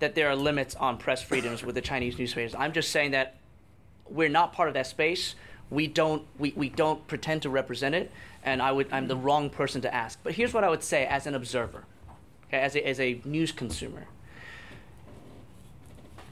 that 0.00 0.16
there 0.16 0.28
are 0.28 0.34
limits 0.34 0.74
on 0.74 0.98
press 0.98 1.22
freedoms 1.22 1.62
with 1.62 1.76
the 1.76 1.80
Chinese 1.80 2.18
newspapers. 2.18 2.52
I'm 2.56 2.72
just 2.72 2.90
saying 2.90 3.12
that 3.12 3.36
we're 4.08 4.28
not 4.28 4.52
part 4.52 4.66
of 4.66 4.74
that 4.74 4.88
space. 4.88 5.36
We 5.72 5.86
don't 5.86 6.22
we, 6.38 6.52
we 6.54 6.68
don't 6.68 7.04
pretend 7.06 7.42
to 7.42 7.50
represent 7.50 7.94
it, 7.94 8.12
and 8.44 8.60
I 8.60 8.70
would 8.70 8.92
I'm 8.92 9.08
the 9.08 9.16
wrong 9.16 9.48
person 9.48 9.80
to 9.82 9.94
ask. 9.94 10.18
But 10.22 10.34
here's 10.34 10.52
what 10.52 10.64
I 10.64 10.68
would 10.68 10.82
say 10.82 11.06
as 11.06 11.26
an 11.26 11.34
observer, 11.34 11.84
okay, 12.48 12.58
as 12.58 12.76
a, 12.76 12.86
as 12.86 13.00
a 13.00 13.22
news 13.24 13.52
consumer. 13.52 14.06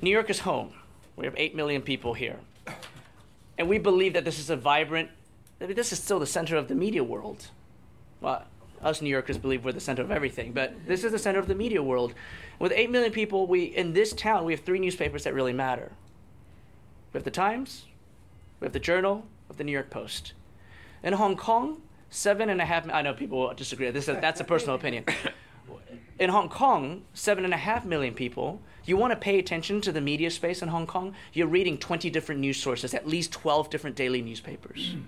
New 0.02 0.10
York 0.10 0.28
is 0.28 0.40
home. 0.40 0.74
We 1.16 1.24
have 1.24 1.34
eight 1.38 1.54
million 1.54 1.80
people 1.80 2.12
here, 2.12 2.36
and 3.56 3.66
we 3.66 3.78
believe 3.78 4.12
that 4.12 4.26
this 4.26 4.38
is 4.38 4.50
a 4.50 4.56
vibrant. 4.56 5.08
I 5.58 5.66
mean, 5.66 5.74
this 5.74 5.90
is 5.90 6.02
still 6.02 6.18
the 6.18 6.26
center 6.26 6.56
of 6.56 6.68
the 6.68 6.74
media 6.74 7.02
world. 7.02 7.48
Well, 8.20 8.44
us 8.82 9.00
New 9.00 9.08
Yorkers 9.08 9.38
believe 9.38 9.64
we're 9.64 9.72
the 9.72 9.80
center 9.80 10.02
of 10.02 10.10
everything, 10.10 10.52
but 10.52 10.74
this 10.86 11.02
is 11.02 11.12
the 11.12 11.18
center 11.18 11.38
of 11.38 11.48
the 11.48 11.54
media 11.54 11.82
world. 11.82 12.12
With 12.58 12.72
8 12.72 12.90
million 12.90 13.12
people, 13.12 13.46
we 13.46 13.64
in 13.64 13.94
this 13.94 14.12
town, 14.12 14.44
we 14.44 14.52
have 14.52 14.60
three 14.60 14.78
newspapers 14.78 15.24
that 15.24 15.32
really 15.32 15.54
matter. 15.54 15.92
We 17.12 17.18
have 17.18 17.24
the 17.24 17.30
Times, 17.30 17.86
we 18.60 18.66
have 18.66 18.72
the 18.72 18.80
Journal, 18.80 19.16
we 19.16 19.48
have 19.48 19.56
the 19.56 19.64
New 19.64 19.72
York 19.72 19.90
Post. 19.90 20.34
In 21.02 21.14
Hong 21.14 21.36
Kong, 21.36 21.80
seven 22.10 22.50
and 22.50 22.60
a 22.60 22.64
half. 22.64 22.88
I 22.90 23.02
know 23.02 23.14
people 23.14 23.38
will 23.38 23.54
disagree. 23.54 23.90
This 23.90 24.08
is, 24.08 24.16
that's 24.20 24.40
a 24.40 24.44
personal 24.44 24.74
opinion. 24.74 25.04
In 26.18 26.28
Hong 26.28 26.50
Kong, 26.50 27.04
seven 27.14 27.44
and 27.46 27.54
a 27.54 27.56
half 27.56 27.86
million 27.86 28.12
people. 28.12 28.60
You 28.84 28.98
want 28.98 29.12
to 29.12 29.16
pay 29.16 29.38
attention 29.38 29.80
to 29.82 29.92
the 29.92 30.02
media 30.02 30.30
space 30.30 30.60
in 30.60 30.68
Hong 30.68 30.86
Kong? 30.86 31.14
You're 31.32 31.46
reading 31.46 31.78
20 31.78 32.10
different 32.10 32.40
news 32.40 32.60
sources, 32.60 32.92
at 32.92 33.06
least 33.06 33.32
12 33.32 33.70
different 33.70 33.96
daily 33.96 34.20
newspapers. 34.20 34.92
Hmm. 34.92 35.00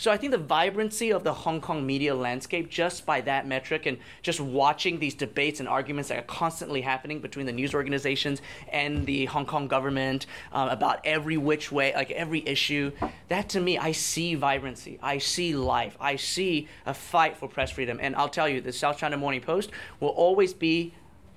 So 0.00 0.10
I 0.10 0.16
think 0.16 0.30
the 0.30 0.38
vibrancy 0.38 1.10
of 1.10 1.24
the 1.24 1.34
Hong 1.34 1.60
Kong 1.60 1.84
media 1.84 2.14
landscape, 2.14 2.70
just 2.70 3.04
by 3.04 3.20
that 3.20 3.46
metric, 3.46 3.84
and 3.84 3.98
just 4.22 4.40
watching 4.40 4.98
these 4.98 5.12
debates 5.12 5.60
and 5.60 5.68
arguments 5.68 6.08
that 6.08 6.18
are 6.18 6.22
constantly 6.22 6.80
happening 6.80 7.18
between 7.18 7.44
the 7.44 7.52
news 7.52 7.74
organizations 7.74 8.40
and 8.72 9.04
the 9.04 9.26
Hong 9.26 9.44
Kong 9.44 9.68
government 9.68 10.24
um, 10.52 10.70
about 10.70 11.00
every 11.04 11.36
which 11.36 11.70
way, 11.70 11.92
like 11.94 12.10
every 12.12 12.42
issue, 12.48 12.92
that 13.28 13.50
to 13.50 13.60
me, 13.60 13.76
I 13.76 13.92
see 13.92 14.34
vibrancy. 14.36 14.98
I 15.02 15.18
see 15.18 15.54
life. 15.54 15.98
I 16.00 16.16
see 16.16 16.66
a 16.86 16.94
fight 16.94 17.36
for 17.36 17.46
press 17.46 17.70
freedom. 17.70 17.98
And 18.00 18.16
I'll 18.16 18.30
tell 18.30 18.48
you, 18.48 18.62
the 18.62 18.72
South 18.72 18.96
China 18.96 19.18
Morning 19.18 19.42
Post 19.42 19.70
will 20.00 20.08
always 20.08 20.54
be 20.54 20.94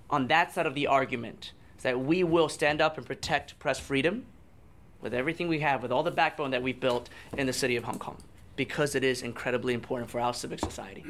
on 0.10 0.28
that 0.28 0.54
side 0.54 0.68
of 0.68 0.74
the 0.74 0.88
argument 0.88 1.52
that 1.82 2.00
we 2.00 2.24
will 2.24 2.48
stand 2.48 2.80
up 2.80 2.98
and 2.98 3.06
protect 3.06 3.60
press 3.60 3.78
freedom 3.78 4.26
with 5.02 5.14
everything 5.14 5.50
we 5.50 5.60
have, 5.60 5.84
with 5.84 5.92
all 5.92 6.04
the 6.04 6.12
backbone 6.12 6.52
that 6.52 6.64
we've 6.64 6.80
built 6.80 7.10
in 7.38 7.46
the 7.46 7.52
city 7.52 7.76
of 7.76 7.84
Hong 7.84 8.00
Kong 8.00 8.16
because 8.56 8.96
it 8.96 9.04
is 9.04 9.22
incredibly 9.22 9.74
important 9.74 10.10
for 10.10 10.20
our 10.20 10.34
civic 10.34 10.60
society. 10.60 11.04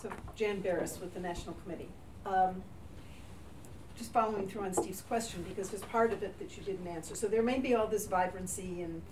So 0.00 0.10
Jan 0.36 0.62
Berris 0.62 1.00
with 1.00 1.14
the 1.14 1.20
National 1.20 1.54
Committee. 1.64 1.88
Um, 2.24 2.62
Just 3.96 4.12
following 4.12 4.46
through 4.48 4.62
on 4.62 4.72
Steve's 4.72 5.00
question, 5.00 5.44
because 5.48 5.70
there's 5.70 5.82
part 5.82 6.12
of 6.12 6.22
it 6.22 6.38
that 6.38 6.56
you 6.56 6.62
didn't 6.62 6.86
answer. 6.86 7.16
So 7.16 7.26
there 7.26 7.42
may 7.42 7.58
be 7.58 7.74
all 7.74 7.88
this 7.88 8.06
vibrancy 8.06 8.82
and 8.82 9.02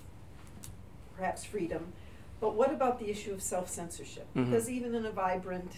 perhaps 1.17 1.45
freedom, 1.45 1.93
but 2.41 2.55
what 2.55 2.71
about 2.71 3.01
the 3.01 3.11
issue 3.11 3.33
of 3.33 3.43
self-censorship? 3.43 4.27
Mhm. 4.37 4.45
Because 4.45 4.71
even 4.71 4.95
in 4.95 5.05
a 5.05 5.11
vibrant, 5.11 5.73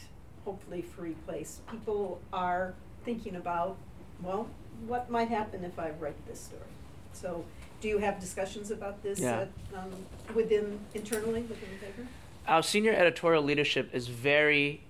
hopefully 0.45 0.83
free 0.83 1.15
place, 1.27 1.61
people 1.71 2.21
are 2.33 2.75
thinking 3.05 3.35
about, 3.37 3.77
well, 4.21 4.49
what 4.87 5.09
might 5.09 5.29
happen 5.29 5.65
if 5.65 5.79
I 5.79 5.91
write 5.91 6.27
this 6.27 6.41
story? 6.41 6.73
So 7.15 7.45
do 7.81 7.89
you 7.89 7.99
have 7.99 8.21
discussions 8.21 8.71
about 8.71 9.03
this 9.03 9.21
Yeah. 9.21 9.41
at, 9.41 9.49
um, 9.75 9.91
within, 10.35 10.81
internally 10.95 11.43
within 11.43 11.69
the 11.79 11.87
paper? 11.87 12.07
Our 12.47 12.63
senior 12.63 12.93
editorial 12.93 13.43
leadership 13.43 13.91
is 13.93 14.09
very, 14.09 14.83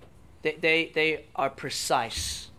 they, 0.43 0.53
they, 0.55 0.93
they 0.95 1.25
are 1.37 1.51
precise 1.51 2.51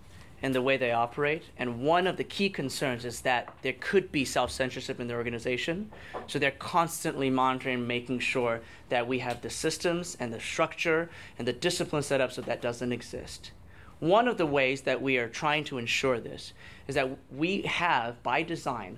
in 0.42 0.52
the 0.54 0.62
way 0.62 0.78
they 0.78 0.92
operate. 0.92 1.44
And 1.58 1.82
one 1.82 2.08
of 2.08 2.18
the 2.18 2.24
key 2.24 2.50
concerns 2.50 3.06
is 3.06 3.22
that 3.22 3.54
there 3.62 3.76
could 3.80 4.12
be 4.12 4.24
self 4.24 4.52
censorship 4.52 5.00
in 5.00 5.08
the 5.08 5.16
organization. 5.16 5.92
So 6.28 6.40
they're 6.40 6.52
constantly 6.52 7.30
monitoring, 7.30 7.86
making 7.88 8.20
sure 8.20 8.62
that 8.90 9.08
we 9.08 9.20
have 9.20 9.42
the 9.42 9.50
systems 9.50 10.16
and 10.20 10.32
the 10.34 10.40
structure 10.40 11.10
and 11.38 11.48
the 11.48 11.54
discipline 11.54 12.04
set 12.04 12.22
up 12.22 12.32
so 12.32 12.42
that 12.42 12.62
doesn't 12.62 12.92
exist. 12.92 13.52
One 14.00 14.30
of 14.30 14.38
the 14.38 14.46
ways 14.46 14.82
that 14.82 15.02
we 15.02 15.18
are 15.18 15.28
trying 15.28 15.66
to 15.66 15.78
ensure 15.78 16.20
this 16.22 16.54
is 16.88 16.96
that 16.96 17.10
we 17.32 17.64
have, 17.64 18.22
by 18.24 18.44
design, 18.44 18.98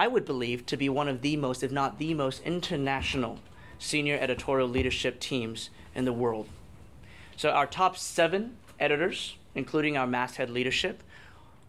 I 0.00 0.06
would 0.06 0.24
believe 0.24 0.64
to 0.64 0.78
be 0.78 0.88
one 0.88 1.08
of 1.08 1.20
the 1.20 1.36
most, 1.36 1.62
if 1.62 1.70
not 1.70 1.98
the 1.98 2.14
most, 2.14 2.42
international 2.44 3.38
senior 3.78 4.16
editorial 4.18 4.66
leadership 4.66 5.20
teams 5.20 5.68
in 5.94 6.06
the 6.06 6.12
world. 6.14 6.48
So 7.36 7.50
our 7.50 7.66
top 7.66 7.98
seven 7.98 8.56
editors, 8.78 9.36
including 9.54 9.98
our 9.98 10.06
masthead 10.06 10.48
leadership, 10.48 11.02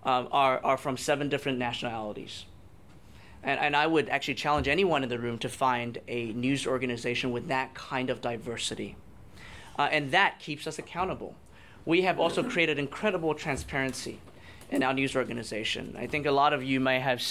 um, 0.06 0.30
are, 0.32 0.64
are 0.64 0.78
from 0.78 0.96
seven 0.96 1.28
different 1.28 1.58
nationalities. 1.58 2.46
And, 3.44 3.60
and 3.60 3.76
I 3.76 3.86
would 3.86 4.08
actually 4.08 4.36
challenge 4.36 4.70
anyone 4.70 5.04
in 5.04 5.10
the 5.10 5.20
room 5.20 5.38
to 5.40 5.50
find 5.50 5.98
a 6.08 6.32
news 6.32 6.66
organization 6.66 7.34
with 7.34 7.50
that 7.50 7.74
kind 7.74 8.10
of 8.10 8.22
diversity. 8.22 8.96
Uh, 9.78 9.90
and 9.92 10.12
that 10.12 10.40
keeps 10.40 10.68
us 10.68 10.80
accountable. 10.80 11.36
We 11.84 12.04
have 12.04 12.18
also 12.18 12.44
created 12.44 12.80
incredible 12.80 13.34
transparency 13.34 14.22
in 14.72 14.84
our 14.84 14.94
news 14.94 15.16
organization. 15.16 15.96
I 16.00 16.08
think 16.08 16.26
a 16.26 16.32
lot 16.32 16.54
of 16.54 16.64
you 16.64 16.80
may 16.80 17.00
have 17.00 17.22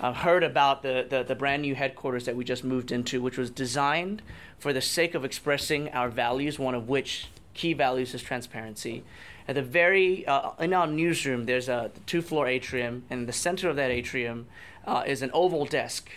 uh, 0.00 0.12
heard 0.12 0.42
about 0.42 0.82
the, 0.82 1.06
the, 1.08 1.22
the 1.22 1.36
brand 1.36 1.62
new 1.62 1.76
headquarters 1.76 2.24
that 2.26 2.34
we 2.34 2.44
just 2.44 2.64
moved 2.64 2.90
into, 2.90 3.22
which 3.22 3.38
was 3.38 3.50
designed 3.50 4.20
for 4.58 4.72
the 4.72 4.80
sake 4.80 5.14
of 5.14 5.24
expressing 5.24 5.88
our 5.90 6.08
values, 6.08 6.58
one 6.58 6.74
of 6.74 6.88
which 6.88 7.28
key 7.54 7.72
values 7.72 8.14
is 8.14 8.22
transparency. 8.22 9.04
At 9.46 9.54
the 9.54 9.62
very, 9.62 10.26
uh, 10.26 10.50
in 10.58 10.72
our 10.72 10.86
newsroom, 10.86 11.46
there's 11.46 11.68
a 11.68 11.92
two 12.06 12.20
floor 12.20 12.48
atrium, 12.48 13.04
and 13.10 13.20
in 13.20 13.26
the 13.26 13.32
center 13.32 13.68
of 13.68 13.76
that 13.76 13.90
atrium 13.90 14.46
uh, 14.84 15.04
is 15.06 15.22
an 15.22 15.30
oval 15.32 15.64
desk, 15.64 16.10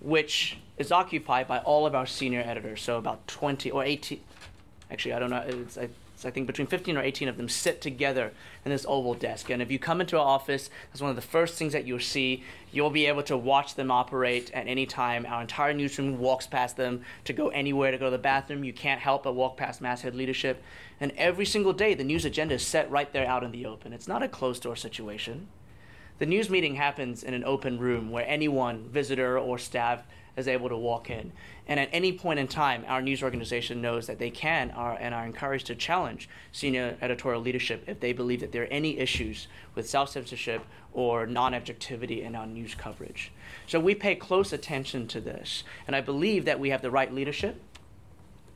which 0.00 0.58
is 0.78 0.90
occupied 0.90 1.46
by 1.46 1.58
all 1.58 1.86
of 1.86 1.94
our 1.94 2.06
senior 2.06 2.40
editors, 2.40 2.80
so 2.80 2.96
about 2.96 3.26
20 3.28 3.70
or 3.70 3.84
18, 3.84 4.20
actually, 4.90 5.12
I 5.12 5.18
don't 5.18 5.30
know, 5.30 5.66
I, 5.80 5.88
I 6.24 6.30
think 6.30 6.46
between 6.46 6.66
15 6.66 6.96
or 6.96 7.02
18 7.02 7.28
of 7.28 7.36
them 7.36 7.48
sit 7.48 7.80
together 7.80 8.32
in 8.64 8.70
this 8.70 8.86
oval 8.88 9.14
desk. 9.14 9.50
And 9.50 9.60
if 9.60 9.70
you 9.70 9.78
come 9.78 10.00
into 10.00 10.18
our 10.18 10.26
office, 10.26 10.70
that's 10.90 11.00
one 11.00 11.10
of 11.10 11.16
the 11.16 11.22
first 11.22 11.54
things 11.54 11.72
that 11.72 11.86
you'll 11.86 12.00
see. 12.00 12.44
You'll 12.70 12.90
be 12.90 13.06
able 13.06 13.22
to 13.24 13.36
watch 13.36 13.74
them 13.74 13.90
operate 13.90 14.50
at 14.52 14.66
any 14.66 14.86
time. 14.86 15.26
Our 15.26 15.42
entire 15.42 15.74
newsroom 15.74 16.18
walks 16.18 16.46
past 16.46 16.76
them 16.76 17.02
to 17.24 17.32
go 17.32 17.48
anywhere, 17.48 17.90
to 17.90 17.98
go 17.98 18.06
to 18.06 18.10
the 18.10 18.18
bathroom. 18.18 18.64
You 18.64 18.72
can't 18.72 19.00
help 19.00 19.24
but 19.24 19.34
walk 19.34 19.56
past 19.56 19.80
masthead 19.80 20.14
leadership. 20.14 20.62
And 21.00 21.12
every 21.16 21.46
single 21.46 21.72
day, 21.72 21.94
the 21.94 22.04
news 22.04 22.24
agenda 22.24 22.54
is 22.54 22.66
set 22.66 22.90
right 22.90 23.12
there 23.12 23.26
out 23.26 23.44
in 23.44 23.50
the 23.50 23.66
open. 23.66 23.92
It's 23.92 24.08
not 24.08 24.22
a 24.22 24.28
closed 24.28 24.62
door 24.62 24.76
situation. 24.76 25.48
The 26.18 26.26
news 26.26 26.48
meeting 26.48 26.76
happens 26.76 27.24
in 27.24 27.34
an 27.34 27.44
open 27.44 27.78
room 27.78 28.10
where 28.10 28.24
anyone, 28.28 28.88
visitor 28.88 29.38
or 29.38 29.58
staff, 29.58 30.04
is 30.36 30.48
able 30.48 30.68
to 30.68 30.76
walk 30.76 31.10
in. 31.10 31.32
And 31.66 31.78
at 31.78 31.88
any 31.92 32.12
point 32.12 32.38
in 32.38 32.48
time, 32.48 32.84
our 32.88 33.02
news 33.02 33.22
organization 33.22 33.80
knows 33.80 34.06
that 34.06 34.18
they 34.18 34.30
can 34.30 34.70
are, 34.72 34.96
and 34.98 35.14
are 35.14 35.24
encouraged 35.24 35.66
to 35.66 35.74
challenge 35.74 36.28
senior 36.50 36.96
editorial 37.00 37.40
leadership 37.40 37.84
if 37.86 38.00
they 38.00 38.12
believe 38.12 38.40
that 38.40 38.52
there 38.52 38.62
are 38.62 38.66
any 38.66 38.98
issues 38.98 39.48
with 39.74 39.88
self 39.88 40.10
censorship 40.10 40.64
or 40.92 41.26
non 41.26 41.54
objectivity 41.54 42.22
in 42.22 42.34
our 42.34 42.46
news 42.46 42.74
coverage. 42.74 43.32
So 43.66 43.78
we 43.78 43.94
pay 43.94 44.14
close 44.14 44.52
attention 44.52 45.06
to 45.08 45.20
this. 45.20 45.64
And 45.86 45.94
I 45.94 46.00
believe 46.00 46.44
that 46.46 46.58
we 46.58 46.70
have 46.70 46.82
the 46.82 46.90
right 46.90 47.12
leadership 47.12 47.60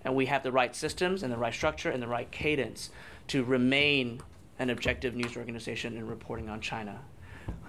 and 0.04 0.14
we 0.14 0.26
have 0.26 0.42
the 0.42 0.52
right 0.52 0.74
systems 0.74 1.22
and 1.22 1.32
the 1.32 1.36
right 1.36 1.54
structure 1.54 1.90
and 1.90 2.02
the 2.02 2.08
right 2.08 2.30
cadence 2.30 2.90
to 3.28 3.44
remain 3.44 4.20
an 4.58 4.70
objective 4.70 5.14
news 5.14 5.36
organization 5.36 5.96
in 5.96 6.06
reporting 6.06 6.48
on 6.48 6.60
China. 6.60 7.00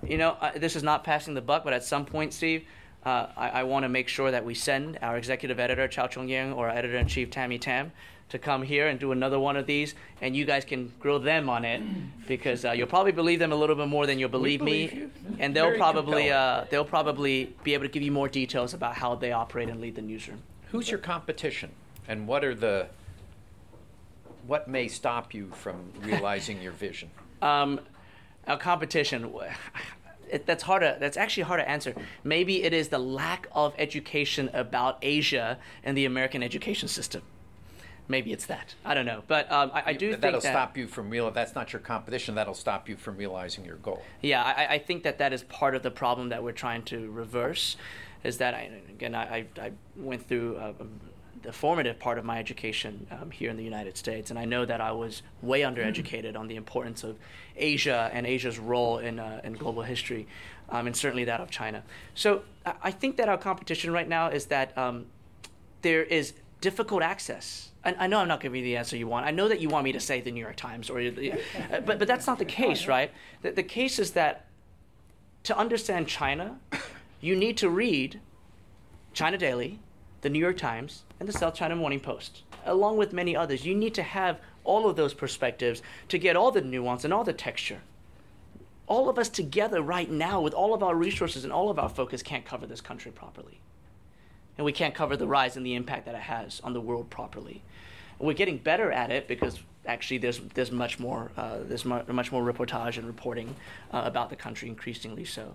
You 0.06 0.18
know, 0.18 0.38
uh, 0.40 0.52
this 0.56 0.76
is 0.76 0.84
not 0.84 1.04
passing 1.04 1.34
the 1.34 1.42
buck, 1.42 1.64
but 1.64 1.74
at 1.74 1.84
some 1.84 2.06
point, 2.06 2.34
Steve, 2.34 2.64
uh, 3.06 3.28
I, 3.38 3.50
I 3.50 3.64
want 3.64 3.84
to 3.84 3.90
make 3.90 4.08
sure 4.08 4.32
that 4.32 4.44
we 4.44 4.54
send 4.54 5.00
our 5.02 5.18
executive 5.18 5.60
editor, 5.60 5.88
Chow 5.88 6.08
Chung-yan, 6.08 6.54
or 6.54 6.70
our 6.70 6.76
editor 6.76 6.98
in 6.98 7.08
chief, 7.08 7.30
Tammy 7.30 7.58
Tam, 7.58 7.92
to 8.30 8.38
come 8.38 8.62
here 8.62 8.88
and 8.88 9.00
do 9.00 9.12
another 9.12 9.40
one 9.40 9.56
of 9.56 9.66
these, 9.66 9.96
and 10.22 10.36
you 10.36 10.44
guys 10.44 10.66
can 10.66 10.92
grill 11.00 11.20
them 11.20 11.50
on 11.50 11.64
it 11.64 11.82
because 12.28 12.66
uh, 12.66 12.72
you'll 12.72 12.88
probably 12.88 13.14
believe 13.14 13.40
them 13.40 13.54
a 13.54 13.56
little 13.56 13.76
bit 13.76 13.88
more 13.88 14.06
than 14.06 14.20
you'll 14.20 14.30
believe, 14.30 14.60
believe 14.60 14.94
me, 14.94 15.00
you. 15.00 15.12
and 15.40 15.56
they'll 15.56 15.68
Very 15.68 15.78
probably 15.78 16.32
uh, 16.32 16.66
they'll 16.70 16.84
probably 16.84 17.56
be 17.64 17.74
able 17.74 17.86
to 17.86 17.90
give 17.90 18.04
you 18.04 18.12
more 18.12 18.28
details 18.28 18.74
about 18.74 18.96
how 18.96 19.16
they 19.16 19.32
operate 19.32 19.70
and 19.70 19.80
lead 19.80 19.96
the 19.96 20.02
newsroom. 20.02 20.42
Who's 20.72 20.90
your 20.90 21.00
competition, 21.00 21.72
and 22.08 22.28
what 22.28 22.44
are 22.44 22.54
the 22.54 22.88
what 24.46 24.68
may 24.68 24.90
stop 24.90 25.34
you 25.34 25.52
from 25.52 25.94
realizing 26.02 26.62
your 26.62 26.74
vision? 26.74 27.10
Um, 27.42 27.80
our 28.48 28.58
competition. 28.58 29.32
It, 30.30 30.46
that's 30.46 30.64
hard 30.64 30.82
to, 30.82 30.98
That's 31.00 31.18
actually 31.18 31.44
hard 31.44 31.60
to 31.60 31.70
answer. 31.70 31.96
Maybe 32.24 32.64
it 32.64 32.74
is 32.74 32.90
the 32.90 33.00
lack 33.00 33.48
of 33.52 33.74
education 33.78 34.50
about 34.54 34.98
Asia 35.02 35.58
and 35.84 35.98
the 35.98 36.06
American 36.06 36.44
education 36.44 36.88
system. 36.88 37.22
Maybe 38.10 38.32
it's 38.32 38.46
that. 38.46 38.76
I 38.86 38.94
don't 38.94 39.06
know, 39.06 39.24
but 39.28 39.52
um, 39.52 39.70
I, 39.74 39.84
I 39.88 39.94
do 39.94 40.12
think 40.12 40.22
that'll 40.22 40.40
stop 40.40 40.78
you 40.78 40.88
from 40.88 41.10
real. 41.10 41.30
That's 41.30 41.56
not 41.56 41.74
your 41.74 41.82
competition. 41.82 42.36
That'll 42.36 42.54
stop 42.54 42.88
you 42.88 42.96
from 42.96 43.18
realizing 43.18 43.66
your 43.66 43.76
goal. 43.76 44.02
Yeah, 44.22 44.44
I, 44.44 44.76
I 44.76 44.80
think 44.80 45.04
that 45.04 45.18
that 45.18 45.34
is 45.34 45.44
part 45.44 45.76
of 45.76 45.84
the 45.84 45.92
problem 45.92 46.30
that 46.30 46.42
we're 46.42 46.54
trying 46.54 46.84
to 46.84 47.12
reverse. 47.12 47.76
Is 48.24 48.38
that 48.38 48.54
I, 48.54 48.72
again 48.90 49.14
I, 49.14 49.46
I 49.60 49.72
went 49.98 50.26
through 50.28 50.58
um, 50.58 51.00
the 51.48 51.54
formative 51.54 51.98
part 51.98 52.18
of 52.18 52.26
my 52.26 52.40
education 52.40 53.08
um, 53.10 53.32
here 53.32 53.50
in 53.50 53.56
the 53.56 53.64
United 53.64 53.96
States, 53.96 54.32
and 54.32 54.38
I 54.38 54.44
know 54.44 54.66
that 54.66 54.82
I 54.82 54.92
was 54.92 55.22
way 55.42 55.62
undereducated 55.62 56.36
on 56.38 56.50
the 56.50 56.58
importance 56.58 57.06
of 57.06 57.16
Asia 57.56 58.10
and 58.12 58.28
Asia's 58.28 58.60
role 58.60 58.98
in 58.98 59.18
uh, 59.18 59.40
in 59.46 59.54
global 59.54 59.82
history, 59.82 60.28
um, 60.68 60.88
and 60.88 60.96
certainly 60.96 61.24
that 61.24 61.40
of 61.40 61.50
China. 61.50 61.84
So 62.16 62.42
I, 62.66 62.92
think 62.92 63.16
that 63.16 63.30
our 63.30 63.38
competition 63.38 63.94
right 63.94 64.10
now 64.10 64.28
is 64.28 64.48
that 64.48 64.78
um, 64.78 65.06
there 65.84 66.04
is 66.04 66.34
difficult 66.60 67.02
access. 67.02 67.70
I, 67.86 67.96
I 67.98 68.08
know 68.08 68.20
I'm 68.20 68.28
not 68.28 68.42
giving 68.42 68.60
you 68.60 68.66
the 68.66 68.76
answer 68.76 68.98
you 68.98 69.08
want. 69.08 69.26
I 69.26 69.32
know 69.32 69.48
that 69.48 69.62
you 69.62 69.70
want 69.70 69.86
me 69.86 69.94
to 69.94 70.02
say 70.02 70.20
the 70.20 70.32
New 70.32 70.42
York 70.42 70.58
Times, 70.58 70.90
or, 70.90 71.00
uh, 71.00 71.80
but 71.86 71.98
but 71.98 72.10
that's 72.10 72.28
not 72.28 72.40
the 72.40 72.52
case, 72.62 72.88
right? 72.96 73.10
The, 73.42 73.52
the 73.52 73.64
case 73.64 74.00
is 74.00 74.12
that 74.12 74.48
to 75.44 75.58
understand 75.58 76.10
China, 76.10 76.60
you 77.22 77.38
need 77.38 77.56
to 77.56 77.70
read 77.70 78.20
China 79.14 79.38
Daily, 79.38 79.80
the 80.22 80.30
New 80.30 80.40
York 80.40 80.58
Times, 80.58 81.04
and 81.20 81.28
the 81.28 81.34
South 81.34 81.54
China 81.56 81.76
Morning 81.76 82.00
Post, 82.00 82.44
along 82.66 82.98
with 82.98 83.14
many 83.14 83.36
others. 83.36 83.66
You 83.66 83.76
need 83.76 83.94
to 83.96 84.04
have 84.04 84.40
all 84.64 84.90
of 84.90 84.96
those 84.96 85.14
perspectives 85.14 85.82
to 86.10 86.18
get 86.18 86.36
all 86.36 86.52
the 86.52 86.62
nuance 86.62 87.04
and 87.04 87.14
all 87.14 87.24
the 87.24 87.34
texture. 87.34 87.82
All 88.88 89.10
of 89.10 89.18
us 89.18 89.30
together 89.30 89.82
right 89.82 90.10
now, 90.10 90.42
with 90.42 90.54
all 90.54 90.74
of 90.74 90.84
our 90.84 90.96
resources 90.96 91.44
and 91.44 91.54
all 91.54 91.70
of 91.70 91.80
our 91.80 91.90
focus, 91.90 92.24
can't 92.24 92.46
cover 92.46 92.66
this 92.66 92.82
country 92.82 93.12
properly. 93.12 93.60
And 94.58 94.66
we 94.66 94.72
can't 94.72 94.96
cover 94.96 95.16
the 95.16 95.28
rise 95.28 95.56
and 95.56 95.66
the 95.66 95.76
impact 95.76 96.06
that 96.06 96.16
it 96.16 96.22
has 96.22 96.62
on 96.64 96.74
the 96.74 96.82
world 96.82 97.10
properly. 97.10 97.64
We're 98.20 98.34
getting 98.34 98.58
better 98.58 98.92
at 98.92 99.12
it 99.12 99.28
because 99.28 99.60
actually 99.86 100.18
there's, 100.18 100.40
there's 100.56 100.72
much 100.72 101.00
more 101.00 101.32
uh, 101.38 101.60
there's 101.62 101.86
mu- 101.86 102.02
much 102.08 102.32
more 102.32 102.42
reportage 102.42 102.98
and 102.98 103.06
reporting 103.06 103.56
uh, 103.92 104.02
about 104.06 104.30
the 104.30 104.36
country 104.36 104.68
increasingly 104.68 105.26
so. 105.26 105.54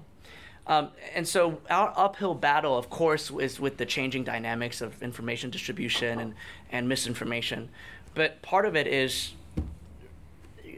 Um, 0.67 0.91
and 1.15 1.27
so 1.27 1.61
our 1.71 1.93
uphill 1.97 2.35
battle, 2.35 2.77
of 2.77 2.89
course, 2.89 3.31
is 3.31 3.59
with 3.59 3.79
the 3.79 3.87
changing 3.87 4.25
dynamics 4.25 4.81
of 4.81 5.03
information 5.03 5.51
distribution 5.51 6.21
and, 6.21 6.35
and 6.71 6.89
misinformation. 6.89 7.69
But 8.15 8.43
part 8.43 8.65
of 8.65 8.77
it 8.77 8.87
is 8.87 9.33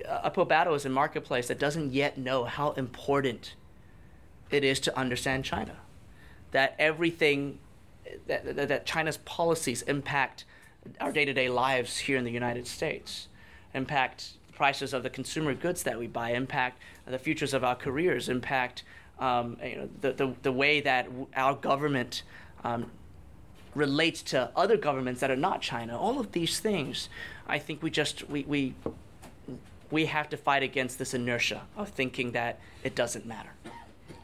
uh, 0.08 0.10
uphill 0.22 0.46
battle 0.46 0.74
is 0.74 0.86
a 0.86 0.88
marketplace 0.88 1.48
that 1.48 1.58
doesn't 1.58 1.92
yet 1.92 2.16
know 2.16 2.44
how 2.44 2.70
important 2.72 3.54
it 4.50 4.64
is 4.64 4.80
to 4.80 4.98
understand 4.98 5.44
China. 5.44 5.76
That 6.52 6.74
everything, 6.78 7.58
that, 8.26 8.56
that, 8.56 8.68
that 8.68 8.86
China's 8.86 9.18
policies 9.18 9.82
impact 9.82 10.44
our 11.00 11.12
day 11.12 11.24
to 11.24 11.32
day 11.32 11.48
lives 11.48 11.98
here 11.98 12.16
in 12.16 12.24
the 12.24 12.30
United 12.30 12.66
States, 12.66 13.28
impact 13.74 14.32
prices 14.54 14.92
of 14.92 15.02
the 15.02 15.10
consumer 15.10 15.52
goods 15.54 15.82
that 15.82 15.98
we 15.98 16.06
buy, 16.06 16.30
impact 16.30 16.78
the 17.06 17.18
futures 17.18 17.52
of 17.52 17.64
our 17.64 17.74
careers, 17.74 18.28
impact 18.28 18.84
um, 19.18 19.56
you 19.62 19.76
know, 19.76 19.88
the, 20.00 20.12
the, 20.12 20.34
the 20.42 20.52
way 20.52 20.80
that 20.80 21.08
our 21.36 21.54
government 21.54 22.22
um, 22.64 22.90
relates 23.74 24.22
to 24.22 24.50
other 24.56 24.76
governments 24.76 25.20
that 25.20 25.30
are 25.30 25.36
not 25.36 25.60
China. 25.60 25.98
All 25.98 26.18
of 26.18 26.32
these 26.32 26.60
things, 26.60 27.08
I 27.46 27.58
think 27.58 27.82
we 27.82 27.90
just 27.90 28.28
we, 28.28 28.44
we 28.44 28.74
we 29.90 30.06
have 30.06 30.28
to 30.30 30.36
fight 30.36 30.62
against 30.62 30.98
this 30.98 31.14
inertia 31.14 31.62
of 31.76 31.88
thinking 31.90 32.32
that 32.32 32.58
it 32.82 32.94
doesn't 32.94 33.26
matter. 33.26 33.50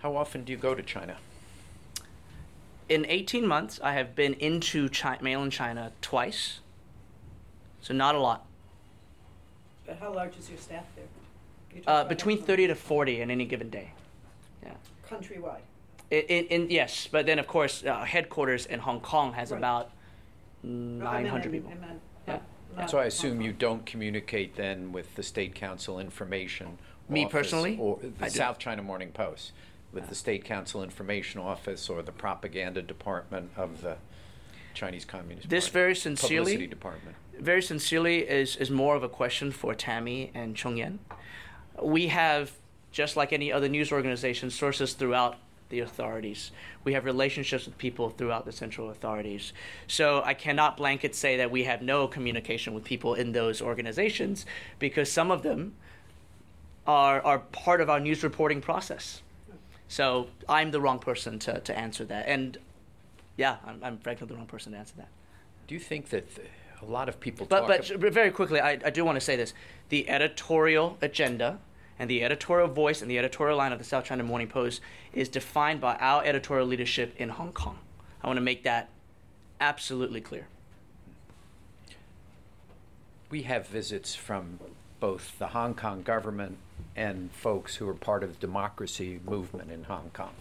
How 0.00 0.16
often 0.16 0.44
do 0.44 0.52
you 0.52 0.58
go 0.58 0.74
to 0.74 0.82
China? 0.82 1.16
In 2.88 3.06
18 3.06 3.46
months, 3.46 3.78
I 3.82 3.92
have 3.92 4.16
been 4.16 4.34
into 4.34 4.88
China, 4.88 5.22
mainland 5.22 5.52
China 5.52 5.92
twice, 6.00 6.58
so 7.80 7.94
not 7.94 8.14
a 8.14 8.18
lot. 8.18 8.46
But 9.86 9.98
how 10.00 10.12
large 10.12 10.36
is 10.38 10.48
your 10.48 10.58
staff 10.58 10.84
there? 10.96 11.04
Uh, 11.86 12.02
between 12.04 12.42
30 12.42 12.68
to 12.68 12.74
40 12.74 13.20
in 13.20 13.30
any 13.30 13.44
given 13.44 13.70
day. 13.70 13.92
Yeah. 14.62 14.72
Countrywide. 15.08 15.60
In, 16.10 16.20
in, 16.22 16.44
in 16.46 16.70
yes, 16.70 17.08
but 17.10 17.26
then 17.26 17.38
of 17.38 17.46
course 17.46 17.84
uh, 17.84 18.04
headquarters 18.04 18.66
in 18.66 18.80
Hong 18.80 19.00
Kong 19.00 19.32
has 19.34 19.50
Right. 19.52 19.58
about 19.58 19.90
No, 20.62 21.06
I 21.06 21.22
meant 21.22 21.24
900 21.24 21.44
in- 21.46 21.52
people. 21.52 21.70
I 21.70 21.74
meant 21.86 22.00
Yeah. 22.26 22.32
not- 22.34 22.42
not 22.76 22.90
So 22.90 22.98
I 22.98 23.04
assume 23.04 23.40
you 23.40 23.52
don't 23.52 23.84
communicate 23.86 24.56
then 24.56 24.92
with 24.92 25.14
the 25.14 25.22
State 25.22 25.54
Council 25.54 25.98
Information 26.00 26.78
Me 27.08 27.24
Office 27.24 27.32
personally? 27.32 27.76
Or 27.80 27.98
I 28.20 28.26
the 28.26 28.30
do. 28.30 28.36
South 28.38 28.58
China 28.58 28.82
Morning 28.82 29.10
Post, 29.12 29.52
with 29.92 30.08
the 30.08 30.14
State 30.14 30.44
Council 30.44 30.82
Information 30.82 31.40
Office 31.40 31.88
or 31.88 32.02
the 32.02 32.12
Propaganda 32.12 32.82
Department 32.82 33.50
of 33.56 33.82
the 33.82 33.96
Chinese 34.74 35.04
Communist 35.04 35.48
This 35.48 35.64
Party. 35.68 35.72
very 35.72 35.96
sincerely- 35.96 36.36
Publicity 36.52 36.66
Department. 36.68 37.16
very 37.38 37.62
sincerely 37.62 38.18
is, 38.28 38.54
is 38.56 38.70
more 38.70 38.94
of 38.94 39.02
a 39.02 39.08
question 39.08 39.50
for 39.50 39.74
Tammy 39.74 40.30
and 40.34 40.54
Chung-yan. 40.56 40.98
We 41.82 42.08
have, 42.08 42.52
just 42.92 43.16
like 43.16 43.32
any 43.32 43.52
other 43.52 43.68
news 43.68 43.92
organization, 43.92 44.50
sources 44.50 44.94
throughout 44.94 45.36
the 45.68 45.80
authorities. 45.80 46.50
We 46.84 46.92
have 46.94 47.04
relationships 47.04 47.64
with 47.66 47.78
people 47.78 48.10
throughout 48.10 48.44
the 48.44 48.52
central 48.52 48.90
authorities. 48.90 49.52
So 49.86 50.22
I 50.24 50.34
cannot 50.34 50.76
blanket 50.76 51.14
say 51.14 51.36
that 51.36 51.50
we 51.50 51.64
have 51.64 51.80
no 51.80 52.08
communication 52.08 52.74
with 52.74 52.84
people 52.84 53.14
in 53.14 53.32
those 53.32 53.62
organizations 53.62 54.46
because 54.78 55.10
some 55.10 55.30
of 55.30 55.42
them 55.42 55.74
are, 56.86 57.22
are 57.22 57.38
part 57.38 57.80
of 57.80 57.88
our 57.88 58.00
news 58.00 58.22
reporting 58.22 58.60
process. 58.60 59.22
So 59.86 60.28
I'm 60.48 60.70
the 60.72 60.80
wrong 60.80 60.98
person 60.98 61.38
to, 61.40 61.60
to 61.60 61.78
answer 61.78 62.04
that. 62.06 62.26
And 62.26 62.58
yeah, 63.36 63.56
I'm, 63.64 63.80
I'm 63.82 63.98
frankly 63.98 64.26
the 64.26 64.34
wrong 64.34 64.46
person 64.46 64.72
to 64.72 64.78
answer 64.78 64.94
that. 64.96 65.08
Do 65.66 65.74
you 65.74 65.80
think 65.80 66.08
that 66.10 66.34
th- 66.34 66.48
a 66.82 66.84
lot 66.84 67.08
of 67.08 67.20
people 67.20 67.46
But 67.46 67.60
talk 67.60 67.68
but 67.68 67.90
ab- 67.90 68.12
very 68.12 68.30
quickly, 68.30 68.60
I, 68.60 68.78
I 68.84 68.90
do 68.90 69.04
want 69.04 69.16
to 69.16 69.20
say 69.20 69.36
this: 69.36 69.52
the 69.88 70.08
editorial 70.08 70.96
agenda 71.02 71.58
and 72.00 72.10
the 72.10 72.24
editorial 72.24 72.66
voice 72.66 73.00
and 73.00 73.08
the 73.08 73.18
editorial 73.18 73.56
line 73.56 73.70
of 73.70 73.78
the 73.78 73.84
South 73.84 74.04
China 74.04 74.24
Morning 74.24 74.48
Post 74.48 74.80
is 75.12 75.28
defined 75.28 75.80
by 75.80 75.94
our 76.00 76.24
editorial 76.24 76.66
leadership 76.66 77.14
in 77.16 77.28
Hong 77.28 77.52
Kong. 77.52 77.78
I 78.24 78.26
want 78.26 78.38
to 78.38 78.42
make 78.42 78.64
that 78.64 78.88
absolutely 79.60 80.20
clear. 80.20 80.48
we 83.30 83.42
have 83.42 83.68
visits 83.68 84.14
from 84.14 84.58
both 84.98 85.38
the 85.38 85.48
Hong 85.48 85.74
Kong 85.74 86.02
government 86.02 86.58
and 86.96 87.30
folks 87.32 87.76
who 87.76 87.88
are 87.88 87.94
part 87.94 88.22
of 88.22 88.34
the 88.34 88.46
democracy 88.46 89.20
movement 89.24 89.70
in 89.70 89.84
Hong 89.84 90.10
Kong. 90.12 90.34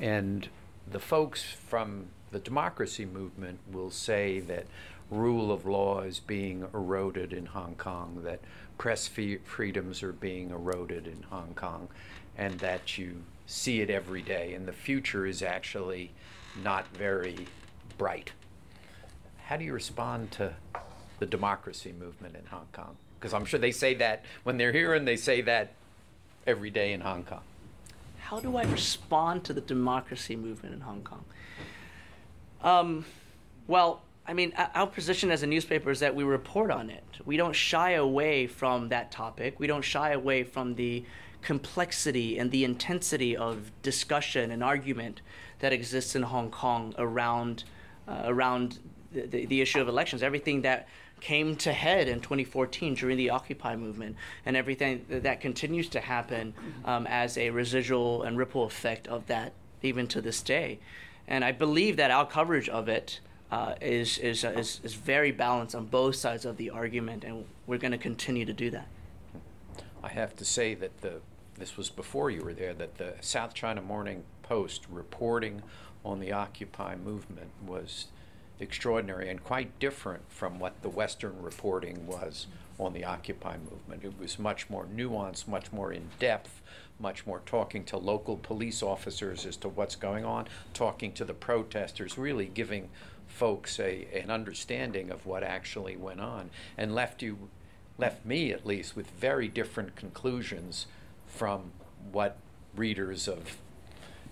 And 0.00 0.48
the 0.90 1.00
folks 1.00 1.42
from 1.42 2.06
the 2.30 2.38
democracy 2.38 3.04
movement 3.04 3.58
will 3.70 3.90
say 3.90 4.40
that 4.40 4.66
rule 5.10 5.52
of 5.52 5.66
law 5.66 6.00
is 6.00 6.20
being 6.20 6.66
eroded 6.72 7.32
in 7.32 7.46
Hong 7.46 7.74
Kong, 7.74 8.20
that 8.24 8.40
press 8.78 9.06
fee- 9.06 9.38
freedoms 9.44 10.02
are 10.02 10.12
being 10.12 10.50
eroded 10.50 11.06
in 11.06 11.22
Hong 11.30 11.54
Kong, 11.54 11.88
and 12.36 12.58
that 12.60 12.98
you 12.98 13.22
see 13.46 13.80
it 13.80 13.90
every 13.90 14.22
day, 14.22 14.54
and 14.54 14.66
the 14.66 14.72
future 14.72 15.26
is 15.26 15.42
actually 15.42 16.10
not 16.62 16.86
very 16.96 17.46
bright. 17.98 18.32
How 19.46 19.56
do 19.56 19.64
you 19.64 19.72
respond 19.72 20.30
to 20.32 20.54
the 21.18 21.26
democracy 21.26 21.92
movement 21.92 22.34
in 22.34 22.46
Hong 22.46 22.66
Kong? 22.72 22.96
Because 23.18 23.34
I'm 23.34 23.44
sure 23.44 23.60
they 23.60 23.72
say 23.72 23.94
that 23.94 24.24
when 24.42 24.56
they're 24.56 24.72
here 24.72 24.94
and 24.94 25.06
they 25.06 25.16
say 25.16 25.40
that 25.42 25.72
every 26.46 26.70
day 26.70 26.92
in 26.92 27.00
Hong 27.00 27.24
Kong. 27.24 27.40
How 28.18 28.40
do 28.40 28.56
I 28.56 28.64
respond 28.64 29.44
to 29.44 29.52
the 29.52 29.60
democracy 29.60 30.34
movement 30.34 30.74
in 30.74 30.80
Hong 30.80 31.02
Kong? 31.02 31.24
Um, 32.62 33.04
well, 33.66 34.02
I 34.26 34.32
mean, 34.32 34.54
our 34.74 34.86
position 34.86 35.30
as 35.30 35.42
a 35.42 35.46
newspaper 35.46 35.90
is 35.90 36.00
that 36.00 36.14
we 36.14 36.24
report 36.24 36.70
on 36.70 36.88
it. 36.88 37.04
We 37.26 37.36
don't 37.36 37.54
shy 37.54 37.92
away 37.92 38.46
from 38.46 38.88
that 38.88 39.10
topic. 39.10 39.60
We 39.60 39.66
don't 39.66 39.84
shy 39.84 40.12
away 40.12 40.44
from 40.44 40.76
the 40.76 41.04
complexity 41.42 42.38
and 42.38 42.50
the 42.50 42.64
intensity 42.64 43.36
of 43.36 43.70
discussion 43.82 44.50
and 44.50 44.64
argument 44.64 45.20
that 45.58 45.74
exists 45.74 46.16
in 46.16 46.22
Hong 46.22 46.50
Kong 46.50 46.94
around 46.96 47.64
uh, 48.08 48.22
around 48.24 48.78
the, 49.12 49.46
the, 49.46 49.60
issue 49.60 49.80
of 49.80 49.88
elections. 49.88 50.22
Everything 50.22 50.62
that 50.62 50.88
came 51.20 51.56
to 51.56 51.72
head 51.72 52.06
in 52.08 52.20
2014 52.20 52.94
during 52.94 53.16
the 53.16 53.30
Occupy 53.30 53.76
movement, 53.76 54.16
and 54.44 54.56
everything 54.56 55.04
that, 55.08 55.22
that 55.22 55.40
continues 55.40 55.88
to 55.88 56.00
happen 56.00 56.52
um, 56.84 57.06
as 57.06 57.38
a 57.38 57.48
residual 57.48 58.24
and 58.24 58.36
ripple 58.36 58.64
effect 58.64 59.06
of 59.08 59.26
that, 59.26 59.52
even 59.82 60.06
to 60.06 60.20
this 60.20 60.42
day. 60.42 60.78
And 61.26 61.44
I 61.44 61.52
believe 61.52 61.96
that 61.96 62.10
our 62.10 62.26
coverage 62.26 62.68
of 62.68 62.88
it 62.88 63.20
uh, 63.54 63.74
is 63.80 64.18
is, 64.18 64.44
uh, 64.44 64.48
is 64.48 64.80
is 64.82 64.94
very 64.94 65.30
balanced 65.30 65.76
on 65.76 65.86
both 65.86 66.16
sides 66.16 66.44
of 66.44 66.56
the 66.56 66.70
argument, 66.70 67.22
and 67.22 67.44
we're 67.68 67.78
going 67.78 67.92
to 67.92 67.98
continue 67.98 68.44
to 68.44 68.52
do 68.52 68.68
that. 68.70 68.88
I 70.02 70.08
have 70.08 70.34
to 70.36 70.44
say 70.44 70.74
that 70.74 71.00
the 71.02 71.20
this 71.56 71.76
was 71.76 71.88
before 71.88 72.30
you 72.30 72.42
were 72.42 72.52
there 72.52 72.74
that 72.74 72.98
the 72.98 73.14
South 73.20 73.54
China 73.54 73.80
Morning 73.80 74.24
Post 74.42 74.86
reporting 74.90 75.62
on 76.04 76.18
the 76.18 76.32
Occupy 76.32 76.96
movement 76.96 77.50
was 77.64 78.08
extraordinary 78.58 79.28
and 79.28 79.42
quite 79.44 79.78
different 79.78 80.22
from 80.28 80.58
what 80.58 80.82
the 80.82 80.88
Western 80.88 81.40
reporting 81.40 82.08
was 82.08 82.48
on 82.80 82.92
the 82.92 83.04
Occupy 83.04 83.56
movement. 83.58 84.02
It 84.02 84.18
was 84.18 84.36
much 84.36 84.68
more 84.68 84.86
nuanced, 84.86 85.46
much 85.46 85.72
more 85.72 85.92
in 85.92 86.08
depth, 86.18 86.60
much 86.98 87.24
more 87.24 87.40
talking 87.46 87.84
to 87.84 87.96
local 87.96 88.36
police 88.36 88.82
officers 88.82 89.46
as 89.46 89.56
to 89.58 89.68
what's 89.68 89.94
going 89.94 90.24
on, 90.24 90.48
talking 90.72 91.12
to 91.12 91.24
the 91.24 91.34
protesters, 91.34 92.18
really 92.18 92.46
giving 92.46 92.88
folks 93.34 93.80
a, 93.80 94.06
an 94.14 94.30
understanding 94.30 95.10
of 95.10 95.26
what 95.26 95.42
actually 95.42 95.96
went 95.96 96.20
on, 96.20 96.50
and 96.78 96.94
left 96.94 97.22
you 97.22 97.50
left 97.98 98.24
me 98.24 98.52
at 98.52 98.66
least 98.66 98.96
with 98.96 99.08
very 99.10 99.48
different 99.48 99.94
conclusions 99.94 100.86
from 101.26 101.72
what 102.10 102.36
readers 102.74 103.28
of 103.28 103.56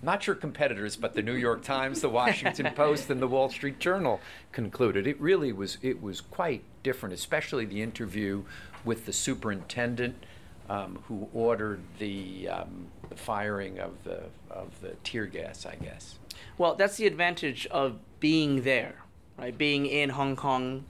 not 0.01 0.27
your 0.27 0.35
competitors 0.35 0.97
but 0.97 1.13
the 1.13 1.21
New 1.21 1.35
York 1.35 1.63
Times, 1.63 2.01
the 2.01 2.09
Washington 2.09 2.69
Post 2.75 3.09
and 3.09 3.21
the 3.21 3.27
Wall 3.27 3.49
Street 3.49 3.79
Journal 3.79 4.19
concluded. 4.51 5.07
It 5.07 5.19
really 5.19 5.53
was 5.53 5.77
it 5.81 6.01
was 6.01 6.21
quite 6.21 6.63
different, 6.83 7.13
especially 7.13 7.65
the 7.65 7.81
interview 7.81 8.43
with 8.83 9.05
the 9.05 9.13
superintendent 9.13 10.25
um, 10.69 10.99
who 11.07 11.27
ordered 11.33 11.81
the, 11.99 12.49
um, 12.49 12.87
the 13.09 13.15
firing 13.15 13.79
of 13.79 14.03
the 14.03 14.23
of 14.49 14.69
the 14.81 14.91
tear 15.03 15.25
gas, 15.25 15.65
I 15.65 15.75
guess. 15.75 16.19
Well, 16.57 16.75
that's 16.75 16.97
the 16.97 17.07
advantage 17.07 17.65
of 17.67 17.99
being 18.19 18.61
there, 18.61 18.95
right? 19.37 19.57
Being 19.57 19.85
in 19.87 20.09
Hong 20.09 20.35
Kong, 20.35 20.85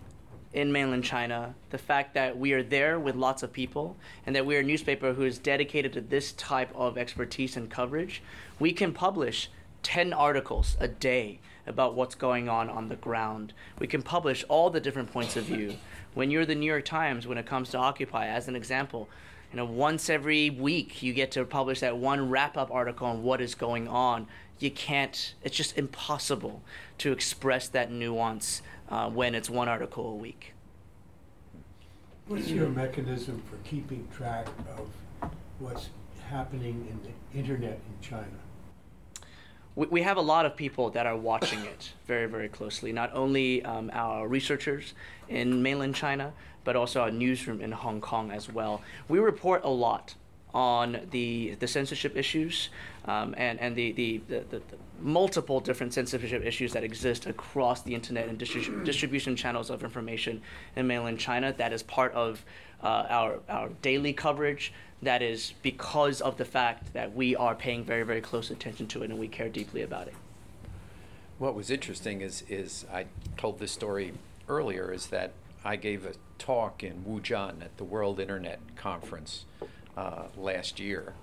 in 0.54 0.72
mainland 0.72 1.04
China, 1.04 1.56
the 1.72 1.78
fact 1.78 2.14
that 2.14 2.38
we 2.38 2.54
are 2.54 2.62
there 2.62 3.00
with 3.00 3.16
lots 3.16 3.42
of 3.42 3.52
people 3.52 3.98
and 4.26 4.36
that 4.36 4.46
we 4.46 4.56
are 4.56 4.60
a 4.60 4.64
newspaper 4.64 5.14
who 5.14 5.24
is 5.24 5.40
dedicated 5.40 5.94
to 5.94 6.02
this 6.02 6.34
type 6.34 6.70
of 6.76 6.98
expertise 6.98 7.58
and 7.58 7.70
coverage, 7.70 8.22
we 8.60 8.72
can 8.72 8.94
publish 8.94 9.50
10 9.82 10.14
articles 10.14 10.78
a 10.80 10.88
day 10.88 11.40
about 11.66 11.96
what's 11.96 12.16
going 12.16 12.48
on 12.48 12.70
on 12.70 12.90
the 12.90 12.96
ground. 12.96 13.54
We 13.80 13.88
can 13.88 14.04
publish 14.04 14.44
all 14.48 14.70
the 14.70 14.80
different 14.80 15.12
points 15.12 15.36
of 15.36 15.46
view. 15.46 15.78
When 16.14 16.30
you're 16.30 16.46
the 16.46 16.56
New 16.56 16.68
York 16.68 16.86
Times, 16.86 17.26
when 17.26 17.38
it 17.38 17.46
comes 17.46 17.70
to 17.70 17.78
Occupy, 17.78 18.28
as 18.28 18.48
an 18.48 18.56
example, 18.56 19.10
you 19.54 19.58
know, 19.58 19.66
once 19.66 20.10
every 20.10 20.50
week 20.50 21.04
you 21.04 21.14
get 21.14 21.30
to 21.32 21.46
publish 21.46 21.82
that 21.82 21.96
one 21.96 22.28
wrap-up 22.28 22.72
article 22.72 23.06
on 23.06 23.22
what 23.22 23.40
is 23.40 23.54
going 23.54 23.88
on. 23.88 24.26
You 24.58 24.72
can't. 24.72 25.36
It's 25.44 25.56
just 25.56 25.78
impossible 25.78 26.64
to 26.98 27.12
express 27.12 27.68
that 27.68 27.92
nuance 27.92 28.64
uh, 28.90 29.12
when 29.12 29.36
it's 29.36 29.52
one 29.52 29.70
article 29.70 30.08
a 30.10 30.16
week. 30.16 30.54
What's 32.28 32.50
your 32.50 32.70
mechanism 32.70 33.44
for 33.48 33.58
keeping 33.58 34.08
track 34.16 34.48
of 34.76 34.90
what's 35.60 35.90
happening 36.30 36.88
in 36.90 37.00
the 37.04 37.38
internet 37.40 37.74
in 37.74 38.02
China? 38.02 38.40
we, 39.76 39.88
we 39.88 40.02
have 40.02 40.18
a 40.18 40.22
lot 40.22 40.46
of 40.46 40.56
people 40.56 40.90
that 40.92 41.06
are 41.06 41.18
watching 41.18 41.60
it 41.66 41.94
very, 42.06 42.28
very 42.28 42.50
closely. 42.50 42.92
Not 42.92 43.12
only 43.14 43.64
um, 43.66 43.90
our 43.94 44.28
researchers 44.28 44.94
in 45.30 45.64
mainland 45.64 45.96
China, 45.96 46.34
but 46.64 46.76
also 46.76 47.02
our 47.02 47.12
newsroom 47.12 47.62
in 47.62 47.72
Hong 47.72 48.02
Kong 48.02 48.32
as 48.32 48.52
well. 48.52 48.82
We 49.08 49.20
report 49.20 49.64
a 49.64 49.70
lot 49.70 50.16
on 50.54 51.00
the, 51.10 51.56
the 51.60 51.68
censorship 51.68 52.16
issues 52.16 52.70
um, 53.06 53.34
and, 53.38 53.60
and 53.60 53.76
the, 53.76 53.92
the, 53.94 54.22
the, 54.28 54.44
the, 54.52 54.62
multiple 55.02 55.60
different 55.60 55.94
censorship 55.94 56.46
issues 56.46 56.72
that 56.74 56.84
exist 56.84 57.26
across 57.26 57.82
the 57.82 57.94
internet 57.94 58.30
and 58.30 58.40
distribu- 58.40 58.86
distribution 58.86 59.36
channels 59.36 59.70
of 59.70 59.84
information 59.84 60.42
in 60.76 60.86
mainland 60.86 61.20
China. 61.20 61.52
That 61.52 61.74
is 61.74 61.82
part 61.84 62.14
of 62.14 62.46
uh, 62.84 63.08
our, 63.10 63.40
our 63.50 63.70
daily 63.82 64.14
coverage 64.14 64.72
that 65.02 65.22
is 65.22 65.54
because 65.62 66.22
of 66.22 66.38
the 66.38 66.46
fact 66.46 66.94
that 66.94 67.14
we 67.14 67.36
are 67.36 67.56
paying 67.56 67.84
very, 67.84 68.04
very 68.04 68.22
close 68.22 68.50
attention 68.50 68.88
to 68.88 69.04
it 69.04 69.10
and 69.10 69.20
we 69.20 69.28
care 69.28 69.50
deeply 69.50 69.82
about 69.82 70.08
it. 70.08 70.14
What 71.40 71.56
was 71.56 71.70
interesting 71.70 72.22
is, 72.22 72.44
is 72.48 72.86
I 72.92 73.08
told 73.38 73.60
this 73.60 73.72
story 73.72 74.14
earlier, 74.48 74.94
is 74.94 75.08
that 75.08 75.32
I 75.64 75.76
gave 75.76 76.06
a 76.06 76.14
talk 76.38 76.84
in 76.84 77.04
Wuzhen 77.04 77.62
at 77.62 77.78
the 77.78 77.84
World 77.84 78.20
Internet 78.20 78.76
Conference 78.76 79.46
uh, 79.96 80.24
last 80.36 80.80
year, 80.80 81.14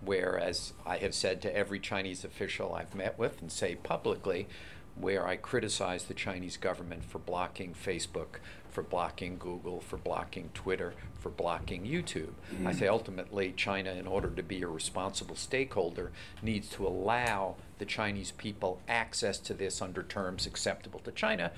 where, 0.00 0.38
as 0.38 0.72
I 0.84 0.96
have 0.98 1.14
said 1.14 1.40
to 1.42 1.56
every 1.56 1.78
Chinese 1.78 2.24
official 2.24 2.74
I've 2.74 2.94
met 2.94 3.18
with 3.18 3.40
and 3.40 3.50
say 3.50 3.76
publicly, 3.76 4.48
where 4.96 5.26
I 5.26 5.36
criticize 5.36 6.04
the 6.04 6.14
Chinese 6.14 6.56
government 6.56 7.04
for 7.04 7.18
blocking 7.18 7.74
Facebook, 7.74 8.40
for 8.70 8.82
blocking 8.82 9.36
Google, 9.36 9.80
for 9.80 9.98
blocking 9.98 10.50
Twitter, 10.54 10.94
for 11.18 11.28
blocking 11.30 11.84
YouTube. 11.84 12.32
Mm. 12.54 12.66
I 12.66 12.72
say 12.72 12.88
ultimately, 12.88 13.52
China, 13.56 13.92
in 13.92 14.06
order 14.06 14.30
to 14.30 14.42
be 14.42 14.62
a 14.62 14.66
responsible 14.66 15.36
stakeholder, 15.36 16.12
needs 16.42 16.68
to 16.70 16.86
allow 16.86 17.56
the 17.78 17.84
Chinese 17.84 18.32
people 18.32 18.80
access 18.88 19.38
to 19.40 19.54
this 19.54 19.82
under 19.82 20.02
terms 20.02 20.46
acceptable 20.46 21.00
to 21.00 21.12
China. 21.12 21.52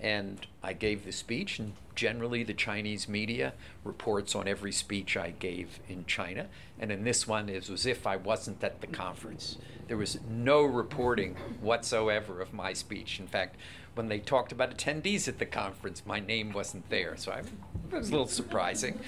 And 0.00 0.46
I 0.62 0.74
gave 0.74 1.04
the 1.04 1.12
speech, 1.12 1.58
and 1.58 1.72
generally 1.96 2.44
the 2.44 2.54
Chinese 2.54 3.08
media 3.08 3.52
reports 3.82 4.36
on 4.36 4.46
every 4.46 4.70
speech 4.70 5.16
I 5.16 5.30
gave 5.30 5.80
in 5.88 6.06
China. 6.06 6.46
And 6.78 6.92
in 6.92 7.02
this 7.02 7.26
one, 7.26 7.48
it 7.48 7.56
was 7.56 7.70
as 7.70 7.86
if 7.86 8.06
I 8.06 8.16
wasn't 8.16 8.62
at 8.62 8.80
the 8.80 8.86
conference. 8.86 9.58
There 9.88 9.96
was 9.96 10.20
no 10.30 10.62
reporting 10.62 11.34
whatsoever 11.60 12.40
of 12.40 12.52
my 12.52 12.72
speech. 12.72 13.18
In 13.18 13.26
fact, 13.26 13.56
when 13.94 14.08
they 14.08 14.20
talked 14.20 14.52
about 14.52 14.76
attendees 14.76 15.26
at 15.26 15.40
the 15.40 15.46
conference, 15.46 16.04
my 16.06 16.20
name 16.20 16.52
wasn't 16.52 16.88
there. 16.88 17.16
So 17.16 17.32
I, 17.32 17.38
it 17.38 17.46
was 17.90 18.10
a 18.10 18.12
little 18.12 18.28
surprising. 18.28 19.00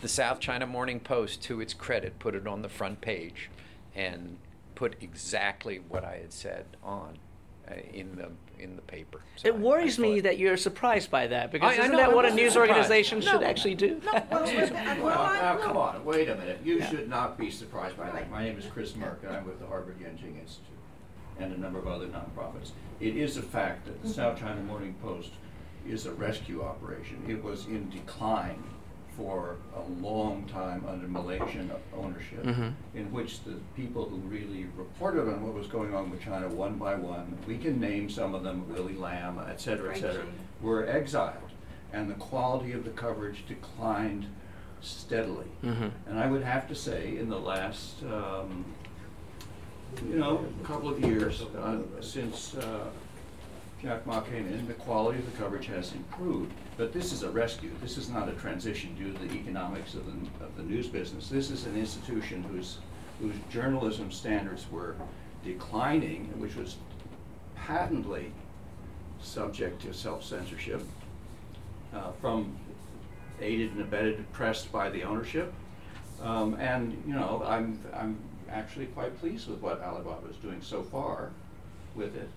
The 0.00 0.08
South 0.08 0.40
China 0.40 0.66
Morning 0.66 1.00
Post, 1.00 1.42
to 1.42 1.60
its 1.60 1.74
credit, 1.74 2.18
put 2.18 2.34
it 2.34 2.46
on 2.46 2.62
the 2.62 2.68
front 2.70 3.02
page 3.02 3.50
and 3.94 4.38
put 4.74 4.96
exactly 5.02 5.80
what 5.88 6.04
I 6.04 6.16
had 6.16 6.32
said 6.32 6.64
on 6.82 7.18
in 7.92 8.16
the 8.16 8.28
in 8.62 8.76
the 8.76 8.82
paper. 8.82 9.20
So 9.36 9.48
it 9.48 9.58
worries 9.58 9.98
I, 9.98 10.02
I 10.02 10.06
me 10.06 10.20
that 10.20 10.38
you're 10.38 10.56
surprised 10.56 11.10
by 11.10 11.26
that 11.28 11.50
because 11.50 11.78
I, 11.78 11.82
isn't 11.82 11.96
that 11.96 12.14
what 12.14 12.26
a 12.26 12.34
news 12.34 12.52
surprised. 12.52 12.70
organization 12.70 13.20
no, 13.20 13.32
should 13.32 13.42
actually 13.42 13.74
do? 13.74 14.00
No, 14.04 14.12
well, 14.30 14.44
well, 15.02 15.32
now, 15.34 15.56
come 15.62 15.76
on, 15.76 16.04
wait 16.04 16.28
a 16.28 16.36
minute. 16.36 16.60
You 16.64 16.78
yeah. 16.78 16.90
should 16.90 17.08
not 17.08 17.38
be 17.38 17.50
surprised 17.50 17.96
by 17.96 18.10
that. 18.10 18.30
My 18.30 18.44
name 18.44 18.58
is 18.58 18.66
Chris 18.66 18.92
Murck, 18.92 19.22
and 19.22 19.34
I'm 19.34 19.46
with 19.46 19.60
the 19.60 19.66
Harvard 19.66 19.98
Yenching 19.98 20.38
Institute 20.38 20.66
and 21.38 21.54
a 21.54 21.58
number 21.58 21.78
of 21.78 21.86
other 21.86 22.06
nonprofits. 22.06 22.72
It 23.00 23.16
is 23.16 23.36
a 23.36 23.42
fact 23.42 23.86
that 23.86 24.02
the 24.02 24.08
mm-hmm. 24.08 24.14
South 24.14 24.38
China 24.38 24.60
Morning 24.62 24.94
Post 25.02 25.30
is 25.88 26.06
a 26.06 26.12
rescue 26.12 26.62
operation. 26.62 27.24
It 27.28 27.42
was 27.42 27.66
in 27.66 27.88
decline 27.88 28.62
for 29.20 29.56
a 29.76 30.02
long 30.02 30.46
time 30.46 30.82
under 30.88 31.06
Malaysian 31.06 31.70
ownership, 31.94 32.42
mm-hmm. 32.42 32.70
in 32.94 33.12
which 33.12 33.44
the 33.44 33.54
people 33.76 34.08
who 34.08 34.16
really 34.16 34.66
reported 34.76 35.28
on 35.28 35.44
what 35.44 35.52
was 35.52 35.66
going 35.66 35.94
on 35.94 36.10
with 36.10 36.22
China 36.22 36.48
one 36.48 36.76
by 36.78 36.94
one, 36.94 37.36
we 37.46 37.58
can 37.58 37.78
name 37.78 38.08
some 38.08 38.34
of 38.34 38.42
them, 38.42 38.66
Willie 38.72 38.94
Lam, 38.94 39.38
et 39.50 39.60
cetera, 39.60 39.94
et 39.94 40.00
cetera, 40.00 40.24
were 40.62 40.86
exiled. 40.86 41.50
And 41.92 42.08
the 42.08 42.14
quality 42.14 42.72
of 42.72 42.84
the 42.84 42.90
coverage 42.90 43.44
declined 43.46 44.26
steadily. 44.80 45.48
Mm-hmm. 45.62 45.88
And 46.08 46.18
I 46.18 46.26
would 46.26 46.42
have 46.42 46.66
to 46.68 46.74
say, 46.74 47.18
in 47.18 47.28
the 47.28 47.38
last, 47.38 48.02
um, 48.04 48.64
you 50.08 50.16
know, 50.16 50.46
couple 50.64 50.88
of 50.88 51.00
years, 51.00 51.42
uh, 51.42 51.80
since 52.00 52.54
uh, 52.54 52.86
Jack 53.82 54.06
Ma 54.06 54.20
came 54.20 54.46
in, 54.46 54.66
the 54.66 54.74
quality 54.74 55.18
of 55.20 55.30
the 55.30 55.38
coverage 55.38 55.66
has 55.66 55.92
improved. 55.94 56.52
But 56.76 56.92
this 56.92 57.12
is 57.12 57.22
a 57.22 57.30
rescue. 57.30 57.70
This 57.80 57.96
is 57.96 58.10
not 58.10 58.28
a 58.28 58.32
transition 58.32 58.94
due 58.94 59.12
to 59.12 59.18
the 59.18 59.34
economics 59.34 59.94
of 59.94 60.04
the, 60.04 60.44
of 60.44 60.54
the 60.56 60.62
news 60.62 60.86
business. 60.86 61.28
This 61.28 61.50
is 61.50 61.66
an 61.66 61.76
institution 61.76 62.42
whose, 62.42 62.78
whose 63.20 63.34
journalism 63.50 64.12
standards 64.12 64.66
were 64.70 64.96
declining, 65.44 66.26
which 66.38 66.56
was 66.56 66.76
patently 67.56 68.32
subject 69.22 69.80
to 69.82 69.94
self-censorship 69.94 70.82
uh, 71.94 72.12
from 72.20 72.56
aided 73.40 73.72
and 73.72 73.80
abetted 73.80 74.30
press 74.32 74.66
by 74.66 74.90
the 74.90 75.02
ownership. 75.02 75.52
Um, 76.22 76.54
and, 76.60 77.02
you 77.06 77.14
know, 77.14 77.42
I'm, 77.46 77.78
I'm 77.94 78.18
actually 78.50 78.86
quite 78.86 79.18
pleased 79.20 79.48
with 79.48 79.60
what 79.62 79.80
Alibaba 79.80 80.28
is 80.28 80.36
doing 80.36 80.60
so 80.60 80.82
far 80.82 81.30
with 81.94 82.14
it. 82.14 82.28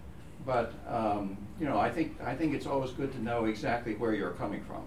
But 0.45 0.73
um, 0.87 1.37
you 1.59 1.65
know, 1.65 1.79
I 1.79 1.89
think 1.89 2.19
I 2.21 2.35
think 2.35 2.53
it's 2.53 2.65
always 2.65 2.91
good 2.91 3.11
to 3.13 3.23
know 3.23 3.45
exactly 3.45 3.95
where 3.95 4.13
you're 4.13 4.31
coming 4.31 4.63
from. 4.63 4.83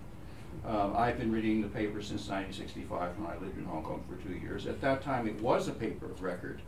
Um, 0.66 0.94
I've 0.96 1.18
been 1.18 1.30
reading 1.30 1.62
the 1.62 1.68
paper 1.68 2.02
since 2.02 2.28
1965 2.28 3.18
when 3.18 3.30
I 3.30 3.36
lived 3.38 3.56
in 3.56 3.64
Hong 3.64 3.84
Kong 3.84 4.02
for 4.08 4.16
two 4.26 4.34
years. 4.34 4.66
At 4.66 4.80
that 4.80 5.02
time, 5.02 5.28
it 5.28 5.40
was 5.40 5.68
a 5.68 5.72
paper 5.72 6.06
of 6.06 6.22
record 6.22 6.60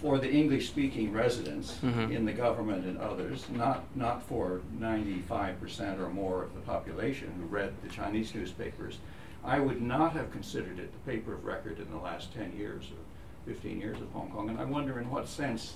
for 0.00 0.18
the 0.18 0.30
English-speaking 0.30 1.12
residents 1.12 1.78
mm-hmm. 1.82 2.12
in 2.12 2.24
the 2.24 2.32
government 2.32 2.84
and 2.84 2.98
others, 2.98 3.46
not 3.50 3.84
not 3.94 4.22
for 4.22 4.60
95% 4.78 6.00
or 6.00 6.08
more 6.10 6.42
of 6.42 6.54
the 6.54 6.60
population 6.60 7.32
who 7.38 7.46
read 7.46 7.72
the 7.82 7.88
Chinese 7.88 8.34
newspapers. 8.34 8.98
I 9.44 9.60
would 9.60 9.82
not 9.82 10.12
have 10.12 10.30
considered 10.30 10.78
it 10.78 10.90
the 10.92 11.10
paper 11.10 11.34
of 11.34 11.44
record 11.44 11.78
in 11.78 11.90
the 11.90 11.98
last 11.98 12.34
10 12.34 12.56
years 12.56 12.90
or 12.90 13.52
15 13.52 13.78
years 13.78 14.00
of 14.00 14.10
Hong 14.12 14.30
Kong, 14.30 14.48
and 14.48 14.58
I 14.58 14.64
wonder 14.64 14.98
in 14.98 15.10
what 15.10 15.28
sense 15.28 15.74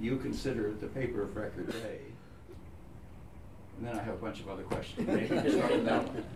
you 0.00 0.16
consider 0.16 0.72
the 0.72 0.86
paper 0.86 1.22
of 1.22 1.36
record 1.36 1.74
A. 1.84 1.98
And 3.78 3.88
then 3.88 3.98
I 3.98 4.02
have 4.02 4.14
a 4.14 4.18
bunch 4.18 4.40
of 4.40 4.48
other 4.48 4.62
questions. 4.62 5.06
Maybe 5.06 5.26
start 5.26 5.72
with 5.72 5.84
that 5.84 6.06
one. 6.06 6.24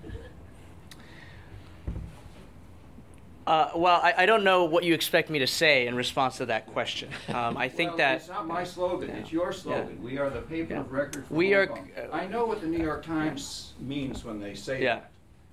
Uh, 3.46 3.70
well, 3.74 4.00
I, 4.02 4.14
I, 4.18 4.26
don't 4.26 4.42
know 4.42 4.64
what 4.64 4.84
you 4.84 4.94
expect 4.94 5.28
me 5.28 5.38
to 5.40 5.46
say 5.46 5.86
in 5.86 5.94
response 5.94 6.38
to 6.38 6.46
that 6.46 6.66
question. 6.68 7.10
Um, 7.28 7.58
I 7.58 7.68
think 7.68 7.90
well, 7.90 7.98
that 7.98 8.16
it's 8.16 8.28
not 8.28 8.46
my 8.46 8.64
slogan; 8.64 9.10
yeah. 9.10 9.16
it's 9.16 9.30
your 9.30 9.52
slogan. 9.52 9.98
Yeah. 9.98 10.04
We 10.04 10.16
are 10.16 10.30
the 10.30 10.40
paper 10.40 10.72
yeah. 10.72 10.80
of 10.80 10.90
record. 10.90 11.26
we 11.28 11.52
are. 11.52 11.70
Uh, 11.70 12.10
I 12.10 12.26
know 12.26 12.46
what 12.46 12.62
the 12.62 12.66
New 12.66 12.82
York 12.82 13.04
Times 13.04 13.74
means 13.80 14.24
when 14.24 14.40
they 14.40 14.54
say 14.54 14.82
that, 14.84 15.10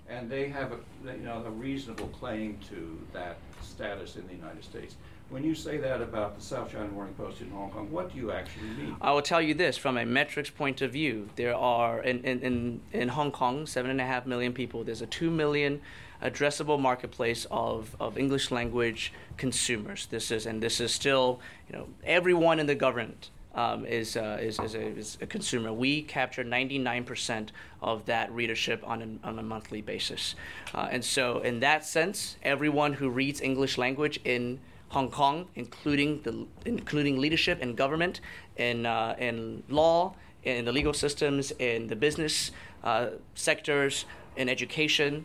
and 0.08 0.30
they 0.30 0.48
have 0.48 0.72
a 0.72 0.78
you 1.04 1.26
know 1.26 1.44
a 1.46 1.50
reasonable 1.50 2.08
claim 2.08 2.58
to 2.70 2.98
that 3.12 3.36
status 3.62 4.16
in 4.16 4.26
the 4.26 4.36
United 4.36 4.64
States. 4.64 4.96
When 5.32 5.46
you 5.46 5.56
say 5.56 5.78
that 5.78 6.02
about 6.02 6.36
the 6.36 6.42
South 6.42 6.74
China 6.74 6.90
Morning 6.90 7.14
Post 7.14 7.40
in 7.40 7.50
Hong 7.52 7.72
Kong, 7.72 7.90
what 7.90 8.12
do 8.12 8.20
you 8.20 8.34
actually 8.34 8.68
mean? 8.78 8.98
I 9.00 9.14
will 9.14 9.22
tell 9.22 9.42
you 9.42 9.54
this 9.54 9.78
from 9.78 9.98
a 9.98 10.06
metrics 10.06 10.50
point 10.50 10.82
of 10.82 10.92
view. 10.92 11.30
There 11.38 11.56
are, 11.56 12.04
in, 12.04 12.22
in, 12.26 12.82
in, 12.92 13.08
Hong 13.08 13.32
Kong, 13.32 13.66
seven 13.66 13.90
and 13.90 14.02
a 14.02 14.06
half 14.06 14.26
million 14.26 14.52
people. 14.52 14.84
There's 14.84 15.02
a 15.02 15.06
two 15.06 15.32
million 15.32 15.80
addressable 16.22 16.78
marketplace 16.82 17.48
of, 17.50 17.96
of 17.98 18.18
English 18.18 18.52
language 18.52 19.14
consumers. 19.38 20.06
This 20.08 20.32
is, 20.32 20.46
and 20.46 20.62
this 20.62 20.82
is 20.82 20.94
still, 20.94 21.40
you 21.70 21.78
know, 21.78 21.88
everyone 22.04 22.60
in 22.60 22.66
the 22.66 22.76
government 22.76 23.30
um, 23.56 23.86
is, 23.86 24.18
uh, 24.18 24.38
is, 24.42 24.60
is, 24.60 24.76
a, 24.76 24.82
is, 24.82 25.18
a, 25.22 25.26
consumer. 25.26 25.72
We 25.72 26.02
capture 26.02 26.44
99% 26.44 27.50
of 27.82 28.06
that 28.06 28.30
readership 28.34 28.84
on 28.86 29.22
on 29.24 29.40
a 29.40 29.44
monthly 29.44 29.82
basis. 29.82 30.36
Uh, 30.74 30.90
and 30.92 31.06
so, 31.06 31.40
in 31.40 31.62
that 31.62 31.86
sense, 31.86 32.36
everyone 32.44 32.94
who 32.94 33.10
reads 33.10 33.40
English 33.40 33.78
language 33.78 34.20
in 34.26 34.60
Hong 34.92 35.10
Kong, 35.10 35.48
including 35.56 36.22
the 36.24 36.46
including 36.66 37.18
leadership 37.18 37.60
and 37.62 37.78
government, 37.78 38.20
in 38.58 38.86
uh, 38.86 39.16
in 39.18 39.64
law, 39.70 40.14
in 40.44 40.66
the 40.66 40.72
legal 40.72 40.94
systems, 40.94 41.52
in 41.60 41.88
the 41.88 41.96
business 41.96 42.52
uh, 42.84 43.12
sectors, 43.34 44.06
in 44.36 44.50
education. 44.50 45.24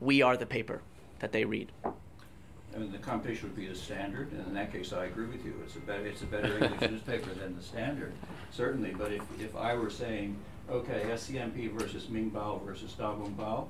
We 0.00 0.22
are 0.22 0.36
the 0.36 0.46
paper 0.46 0.82
that 1.20 1.30
they 1.30 1.44
read. 1.44 1.70
I 1.84 2.78
mean, 2.78 2.90
the 2.90 2.98
competition 2.98 3.48
would 3.48 3.56
be 3.56 3.68
the 3.68 3.76
standard, 3.76 4.32
and 4.32 4.44
in 4.48 4.54
that 4.54 4.72
case, 4.72 4.92
I 4.92 5.04
agree 5.04 5.26
with 5.26 5.44
you. 5.44 5.54
It's 5.64 5.76
a 5.76 5.78
better, 5.78 6.04
it's 6.06 6.22
a 6.22 6.26
better 6.26 6.58
English 6.64 6.90
newspaper 6.90 7.32
than 7.32 7.54
the 7.54 7.62
standard, 7.62 8.12
certainly. 8.50 8.90
But 8.90 9.12
if, 9.12 9.22
if 9.38 9.54
I 9.54 9.74
were 9.74 9.88
saying, 9.88 10.36
okay, 10.68 11.02
SCMP 11.10 11.70
versus 11.70 12.08
Ming 12.08 12.32
Mingbao 12.32 12.64
versus 12.66 12.92
Da 12.94 13.14
Bao, 13.14 13.68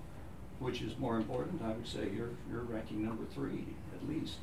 which 0.61 0.81
is 0.81 0.97
more 0.99 1.19
important, 1.19 1.61
I 1.63 1.73
would 1.73 1.87
say 1.87 2.09
you're, 2.17 2.31
you're 2.51 2.63
ranking 2.63 3.05
number 3.05 3.25
three, 3.35 3.67
at 3.95 4.09
least. 4.09 4.39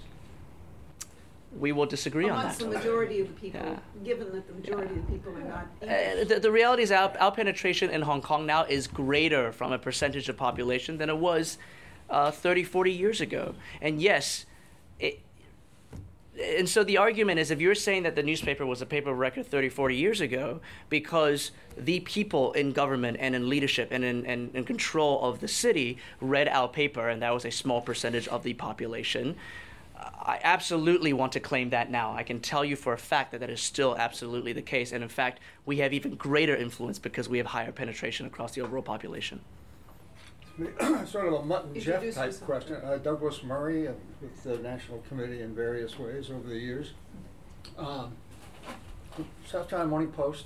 We 1.60 1.74
will 1.74 1.86
disagree 1.86 2.30
on 2.30 2.44
that. 2.44 2.58
the 2.58 2.66
majority 2.68 3.20
of 3.20 3.28
the 3.28 3.34
people, 3.34 3.60
Yeah. 3.62 3.76
given 4.04 4.32
that 4.32 4.48
the 4.48 4.54
majority 4.54 4.96
of 4.96 5.06
the 5.06 5.12
people 5.12 5.36
are 5.36 5.42
not 5.42 5.68
Uh, 5.82 6.24
the, 6.24 6.40
the 6.42 6.52
reality 6.52 6.84
is 6.84 6.92
our, 6.92 7.12
our 7.20 7.32
penetration 7.32 7.90
in 7.90 8.02
Hong 8.02 8.22
Kong 8.22 8.46
now 8.46 8.64
is 8.64 8.88
greater 8.88 9.52
from 9.52 9.74
a 9.74 9.78
percentage 9.78 10.30
of 10.30 10.38
population 10.38 10.98
than 10.98 11.10
it 11.10 11.18
was 11.18 11.58
uh, 12.10 12.32
30, 12.32 12.64
40 12.64 12.92
years 12.92 13.20
ago. 13.22 13.56
And 13.82 14.02
yes, 14.02 14.46
it, 15.00 15.20
and 16.42 16.68
so 16.68 16.84
the 16.84 16.98
argument 16.98 17.40
is 17.40 17.52
if 17.52 17.60
you're 17.60 17.76
saying 17.76 18.04
that 18.04 18.16
the 18.16 18.24
newspaper 18.24 18.66
was 18.66 18.82
a 18.82 18.86
paper 18.86 19.12
of 19.12 19.18
record 19.20 19.46
30, 19.46 19.70
40 19.70 19.96
years 19.96 20.22
ago 20.22 20.62
because 20.90 21.52
the 21.78 22.00
people 22.00 22.54
in 22.54 22.72
government 22.72 23.18
and 23.20 23.36
in 23.36 23.50
leadership 23.50 23.90
and 23.92 24.04
in, 24.06 24.26
and 24.26 24.56
in 24.56 24.64
control 24.64 25.22
of 25.24 25.40
the 25.42 25.48
city 25.48 25.98
read 26.22 26.48
our 26.48 26.70
paper 26.70 27.10
and 27.10 27.22
that 27.22 27.34
was 27.34 27.44
a 27.44 27.52
small 27.52 27.82
percentage 27.82 28.28
of 28.30 28.44
the 28.44 28.54
population, 28.54 29.36
I 30.02 30.40
absolutely 30.44 31.14
want 31.14 31.34
to 31.34 31.40
claim 31.40 31.70
that 31.72 31.92
now. 31.92 32.14
I 32.14 32.24
can 32.24 32.40
tell 32.40 32.66
you 32.66 32.76
for 32.76 32.94
a 32.94 32.98
fact 32.98 33.32
that 33.32 33.40
that 33.40 33.50
is 33.50 33.62
still 33.62 33.96
absolutely 33.98 34.54
the 34.54 34.62
case. 34.62 34.92
And 34.92 35.04
in 35.04 35.10
fact, 35.10 35.40
we 35.66 35.78
have 35.78 35.94
even 35.94 36.16
greater 36.16 36.56
influence 36.56 37.00
because 37.00 37.30
we 37.30 37.38
have 37.38 37.48
higher 37.48 37.72
penetration 37.72 38.26
across 38.26 38.54
the 38.54 38.62
overall 38.62 38.82
population. 38.82 39.42
Sort 41.06 41.28
of 41.28 41.34
a 41.34 41.44
Mutt 41.44 41.66
and 41.66 41.82
Jeff 41.82 42.02
type 42.02 42.04
yourself. 42.04 42.42
question. 42.42 42.76
Uh, 42.84 42.98
Douglas 42.98 43.44
Murray 43.44 43.88
uh, 43.88 43.94
with 44.22 44.44
the 44.44 44.58
National 44.58 45.00
Committee 45.08 45.42
in 45.42 45.56
various 45.56 45.98
ways 45.98 46.30
over 46.30 46.48
the 46.48 46.58
years. 46.58 46.92
Um, 47.78 48.14
the 49.18 49.24
South 49.46 49.70
China 49.70 49.86
Morning 49.86 50.12
Post 50.12 50.46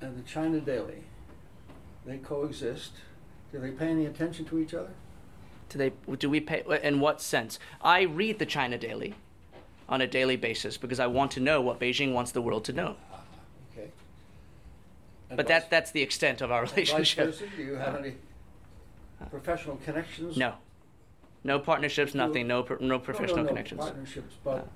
and 0.00 0.16
the 0.16 0.22
China 0.28 0.60
Daily, 0.60 1.04
they 2.06 2.18
coexist. 2.18 2.92
Do 3.52 3.60
they 3.60 3.70
pay 3.70 3.88
any 3.88 4.06
attention 4.06 4.44
to 4.46 4.58
each 4.58 4.74
other? 4.74 4.92
Do 5.70 5.78
they? 5.78 5.92
Do 6.16 6.28
we 6.28 6.40
pay? 6.40 6.62
In 6.82 7.00
what 7.00 7.20
sense? 7.22 7.58
I 7.80 8.02
read 8.02 8.38
the 8.38 8.46
China 8.46 8.76
Daily 8.76 9.14
on 9.88 10.00
a 10.00 10.06
daily 10.06 10.36
basis 10.36 10.76
because 10.76 11.00
I 11.00 11.06
want 11.06 11.30
to 11.32 11.40
know 11.40 11.60
what 11.60 11.80
Beijing 11.80 12.12
wants 12.12 12.32
the 12.32 12.42
world 12.42 12.64
to 12.66 12.72
know. 12.72 12.96
Okay. 13.72 13.90
And 15.30 15.36
But 15.36 15.46
that 15.46 15.70
that's 15.70 15.92
the 15.92 16.02
extent 16.02 16.40
of 16.40 16.50
our 16.50 16.66
Vice 16.66 16.92
relationship. 16.92 17.26
versa, 17.26 17.44
do 17.56 17.62
you 17.62 17.74
have 17.74 17.96
any 17.96 18.14
professional 19.30 19.76
connections? 19.76 20.36
No, 20.36 20.54
no 21.44 21.60
partnerships, 21.60 22.14
nothing. 22.14 22.48
No 22.48 22.62
no 22.62 22.76
No, 22.80 22.86
no, 22.86 22.98
professional 22.98 23.44
no 23.44 23.48
connections. 23.48 23.80
Partnerships, 23.80 24.34
but 24.42 24.68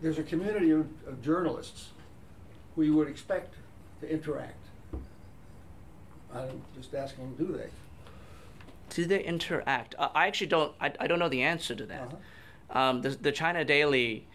there's 0.00 0.18
a 0.18 0.22
community 0.22 0.70
of, 0.70 0.86
of 1.06 1.22
journalists 1.22 1.90
who 2.74 2.82
you 2.82 2.94
would 2.94 3.08
expect 3.08 3.54
to 4.00 4.10
interact. 4.10 4.56
I'm 6.34 6.62
just 6.74 6.94
asking, 6.94 7.34
do 7.34 7.46
they? 7.52 7.68
Do 8.94 9.04
they 9.06 9.22
interact? 9.22 9.94
Uh, 9.98 10.08
I 10.14 10.26
actually 10.26 10.48
don't. 10.48 10.72
I, 10.80 10.92
I 11.00 11.06
don't 11.06 11.18
know 11.18 11.28
the 11.28 11.42
answer 11.42 11.74
to 11.74 11.86
that. 11.86 12.12
Uh-huh. 12.12 12.78
Um, 12.78 13.02
the, 13.02 13.10
the 13.10 13.32
China 13.32 13.64
Daily, 13.64 14.26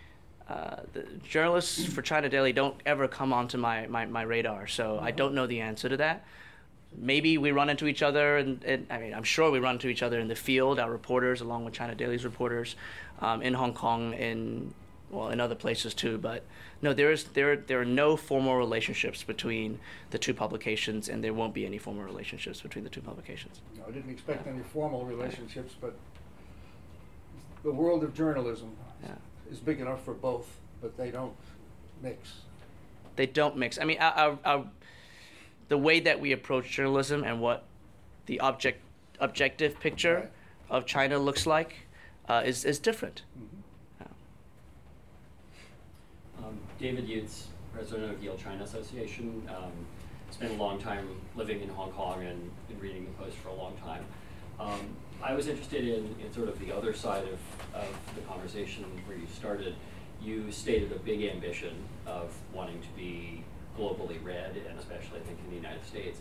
uh, 0.48 0.78
the 0.94 1.04
journalists 1.28 1.86
for 1.86 2.02
China 2.02 2.30
Daily 2.30 2.54
don't 2.54 2.76
ever 2.86 3.08
come 3.08 3.34
onto 3.34 3.58
my, 3.58 3.88
my, 3.88 4.06
my 4.06 4.22
radar, 4.22 4.68
so 4.68 5.00
I 5.02 5.12
don't 5.12 5.34
know 5.34 5.48
the 5.48 5.62
answer 5.62 5.90
to 5.90 5.98
that. 5.98 6.24
Maybe 6.96 7.38
we 7.38 7.52
run 7.52 7.70
into 7.70 7.88
each 7.88 8.04
other, 8.04 8.38
and, 8.38 8.64
and 8.64 8.88
I 8.90 9.00
mean, 9.00 9.14
I'm 9.14 9.24
sure 9.24 9.50
we 9.52 9.60
run 9.60 9.76
into 9.76 9.90
each 9.90 10.04
other 10.04 10.20
in 10.20 10.28
the 10.28 10.36
field, 10.36 10.80
our 10.80 10.92
reporters, 10.92 11.42
along 11.42 11.66
with 11.66 11.74
China 11.74 11.96
Daily's 11.96 12.24
reporters, 12.24 12.76
um, 13.22 13.42
in 13.42 13.56
Hong 13.56 13.74
Kong, 13.74 14.14
in 14.14 14.74
well, 15.10 15.30
in 15.30 15.40
other 15.40 15.56
places 15.56 15.94
too. 15.94 16.18
But 16.18 16.44
no, 16.82 16.94
there 16.94 17.12
is 17.12 17.24
there 17.26 17.56
there 17.56 17.80
are 17.82 17.86
no 17.86 18.18
formal 18.18 18.56
relationships 18.58 19.24
between 19.24 19.80
the 20.12 20.18
two 20.18 20.34
publications, 20.34 21.10
and 21.10 21.24
there 21.24 21.34
won't 21.34 21.54
be 21.54 21.66
any 21.66 21.78
formal 21.78 22.04
relationships 22.04 22.62
between 22.62 22.84
the 22.84 22.90
two 22.90 23.02
publications. 23.02 23.62
No, 23.78 23.84
I 23.88 23.92
didn't 23.92 24.12
expect 24.12 24.48
any 24.48 24.62
formal 24.64 25.06
relationships, 25.06 25.74
but 25.80 25.96
the 27.64 27.72
world 27.72 28.04
of 28.04 28.14
journalism 28.14 28.72
Yeah. 29.04 29.16
is 29.52 29.60
big 29.60 29.80
enough 29.80 30.04
for 30.04 30.14
both, 30.14 30.48
but 30.82 30.98
they 30.98 31.12
don't 31.12 31.36
mix. 32.02 32.42
they 33.16 33.26
don't 33.26 33.58
mix. 33.58 33.80
I 33.80 33.84
mean, 33.84 33.98
our, 34.00 34.38
our, 34.46 34.66
the 35.70 35.78
way 35.78 36.00
that 36.02 36.20
we 36.20 36.32
approach 36.34 36.70
journalism 36.70 37.24
and 37.24 37.42
what 37.42 37.64
the 38.28 38.40
object 38.42 38.82
objective 39.20 39.80
picture 39.80 40.16
Right. 40.16 40.30
of 40.70 40.86
China 40.86 41.18
looks 41.18 41.48
like 41.48 41.88
uh, 42.30 42.44
is 42.46 42.64
is 42.64 42.78
different. 42.78 43.24
Um, 43.36 43.57
David 46.80 47.08
Youtz, 47.08 47.46
president 47.74 48.12
of 48.12 48.24
Yale 48.24 48.38
China 48.38 48.64
Association. 48.64 49.48
Um, 49.50 49.72
spent 50.32 50.52
a 50.52 50.56
long 50.56 50.80
time 50.80 51.08
living 51.36 51.62
in 51.62 51.70
Hong 51.70 51.92
Kong 51.92 52.24
and 52.24 52.52
been 52.68 52.80
reading 52.80 53.06
the 53.06 53.24
Post 53.24 53.38
for 53.38 53.50
a 53.50 53.54
long 53.54 53.76
time. 53.78 54.04
Um, 54.60 54.96
I 55.24 55.34
was 55.34 55.48
interested 55.48 55.88
in, 55.88 56.16
in 56.24 56.32
sort 56.34 56.50
of 56.50 56.60
the 56.60 56.76
other 56.76 56.94
side 56.94 57.24
of, 57.24 57.40
of 57.74 57.88
the 58.16 58.22
conversation 58.22 58.86
where 59.06 59.18
you 59.18 59.28
started. 59.34 59.76
You 60.22 60.52
stated 60.52 60.92
a 60.92 61.00
big 61.00 61.24
ambition 61.24 61.76
of 62.06 62.34
wanting 62.54 62.82
to 62.82 62.88
be 62.96 63.44
globally 63.78 64.24
read, 64.24 64.58
and 64.68 64.78
especially 64.80 65.20
I 65.20 65.24
think 65.24 65.40
in 65.46 65.50
the 65.52 65.56
United 65.56 65.86
States. 65.86 66.20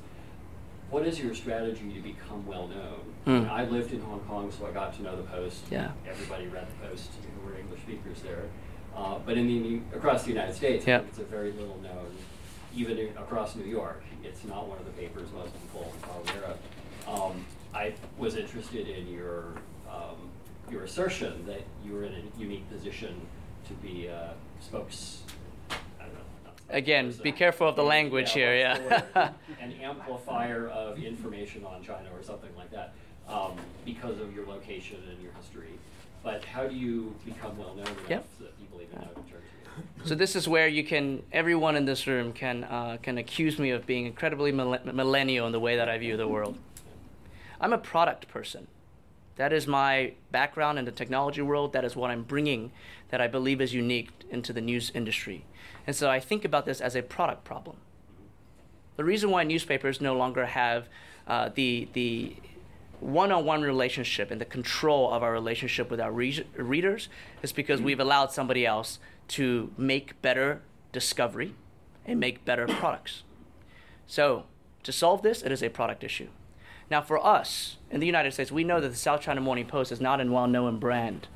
What 0.91 1.07
is 1.07 1.19
your 1.19 1.35
strategy 1.35 1.93
to 1.95 2.01
become 2.01 2.47
well 2.47 2.69
known? 2.69 3.01
Hmm. 3.25 3.51
I 3.51 3.65
lived 3.65 3.93
in 3.93 4.01
Hong 4.03 4.21
Kong, 4.21 4.53
so 4.53 4.67
I 4.67 4.71
got 4.71 4.95
to 4.97 5.03
know 5.03 5.17
the 5.17 5.25
Post. 5.25 5.65
Yeah. 5.71 5.91
Everybody 6.09 6.47
read 6.47 6.67
the 6.69 6.89
Post 6.89 7.11
who 7.23 7.47
were 7.47 7.59
English 7.59 7.81
speakers 7.81 8.23
there. 8.23 8.45
Uh, 8.97 9.19
but 9.27 9.37
in 9.37 9.47
the 9.47 9.97
across 9.97 10.23
the 10.23 10.31
United 10.31 10.55
States, 10.55 10.85
think 10.85 11.09
it's 11.09 11.19
a 11.19 11.25
very 11.25 11.53
little 11.53 11.79
known. 11.83 12.07
Even 12.75 12.99
in, 12.99 13.09
across 13.17 13.55
New 13.55 13.65
York, 13.65 14.03
it's 14.25 14.45
not 14.45 14.67
one 14.67 14.79
of 14.79 14.85
the 14.85 14.91
papers 14.93 15.29
most 15.35 15.53
people 15.61 15.93
are 16.05 16.21
aware 16.21 16.51
of. 16.51 17.21
Um, 17.21 17.45
I 17.75 17.93
was 18.17 18.37
interested 18.37 18.89
in 18.89 19.07
your 19.07 19.53
um, 19.91 20.31
your 20.71 20.85
assertion 20.85 21.45
that 21.47 21.63
you 21.85 21.93
were 21.93 22.05
in 22.05 22.15
a 22.15 22.41
unique 22.41 22.69
position 22.71 23.21
to 23.69 23.75
be 23.75 24.07
a 24.07 24.35
spokes. 24.61 25.23
Know. 25.69 25.77
Again, 26.71 27.13
be 27.23 27.33
careful 27.33 27.69
of 27.69 27.77
the 27.77 27.85
language 27.85 28.33
here, 28.33 28.57
yeah. 28.57 28.79
the 28.79 28.83
word? 28.83 29.35
an 29.61 29.73
amplifier 29.83 30.69
of 30.69 30.99
information 30.99 31.65
on 31.65 31.83
China 31.83 32.09
or 32.15 32.23
something 32.23 32.51
like 32.57 32.71
that, 32.71 32.95
um, 33.29 33.53
because 33.85 34.19
of 34.21 34.35
your 34.35 34.47
location 34.47 34.99
and 35.11 35.23
your 35.23 35.33
history. 35.33 35.79
But 36.27 36.45
how 36.45 36.67
do 36.67 36.75
you 36.75 37.15
become 37.25 37.57
well 37.57 37.77
known 37.77 37.87
enough 37.87 38.11
Yep. 38.11 38.27
so 38.37 38.45
that 38.45 38.59
people 38.59 38.81
even 38.83 38.99
know 38.99 39.07
to 39.07 39.15
turn 39.15 39.25
to 39.27 39.81
you? 40.03 40.09
So 40.09 40.17
this 40.17 40.35
is 40.35 40.49
where 40.49 40.67
you 40.67 40.83
can 40.83 41.23
everyone 41.33 41.77
in 41.77 41.85
this 41.85 42.09
room 42.09 42.33
can 42.33 42.65
uh, 42.65 42.97
can 43.01 43.17
accuse 43.17 43.61
me 43.61 43.71
of 43.71 43.87
being 43.87 44.07
incredibly 44.07 44.51
mille- 44.51 44.81
millennial 44.93 45.47
in 45.47 45.53
the 45.53 45.61
way 45.61 45.77
that 45.77 45.89
I 45.89 45.97
view 45.99 46.17
the 46.17 46.27
world. 46.27 46.59
I'm 47.61 47.73
a 47.73 47.79
product 47.79 48.27
person. 48.27 48.67
That 49.37 49.53
is 49.53 49.69
my 49.69 50.15
background 50.33 50.81
in 50.81 50.85
the 50.85 50.91
technology 50.91 51.43
world. 51.43 51.73
That 51.75 51.85
is 51.85 51.95
what 51.95 52.11
I'm 52.11 52.25
bringing 52.25 52.73
that 53.11 53.21
I 53.21 53.29
believe 53.29 53.61
is 53.61 53.73
unique 53.73 54.11
into 54.29 54.53
the 54.53 54.61
news 54.61 54.91
industry. 54.97 55.45
And 55.87 55.95
so 55.95 56.11
I 56.11 56.19
think 56.19 56.45
about 56.45 56.67
this 56.67 56.81
as 56.81 56.97
a 56.97 57.03
product 57.03 57.45
problem. 57.45 57.77
The 58.97 59.05
reason 59.05 59.31
why 59.31 59.45
newspapers 59.45 60.01
no 60.01 60.17
longer 60.17 60.47
have 60.47 60.89
uh, 61.29 61.51
the, 61.55 61.87
the 61.93 62.35
one-on-one 63.01 63.63
relationship 63.63 64.31
and 64.31 64.41
the 64.41 64.47
control 64.47 65.13
of 65.13 65.23
our 65.23 65.33
relationship 65.33 65.91
with 65.91 66.01
our 66.01 66.13
re- 66.13 66.47
readers 66.57 67.09
is 67.43 67.53
because 67.53 67.81
we've 67.81 68.01
allowed 68.01 68.33
somebody 68.33 68.65
else 68.67 68.99
to 69.29 69.73
make 69.77 70.21
better 70.23 70.63
discovery 70.93 71.55
and 72.05 72.21
make 72.21 72.45
better 72.45 72.67
products. 72.67 73.23
So, 74.07 74.45
to 74.85 74.93
solve 74.93 75.23
this, 75.23 75.43
it 75.43 75.51
is 75.51 75.63
a 75.63 75.69
product 75.69 76.05
issue. 76.05 76.29
Now, 76.91 77.03
for 77.03 77.25
us 77.25 77.77
in 77.91 78.01
the 78.01 78.07
United 78.07 78.33
States, 78.33 78.53
we 78.53 78.63
know 78.63 78.81
that 78.81 78.89
the 78.89 78.97
South 78.97 79.21
China 79.21 79.41
Morning 79.41 79.67
Post 79.67 79.91
is 79.91 80.01
not 80.01 80.21
a 80.21 80.25
well 80.31 80.47
known 80.47 80.79
brand. 80.79 81.27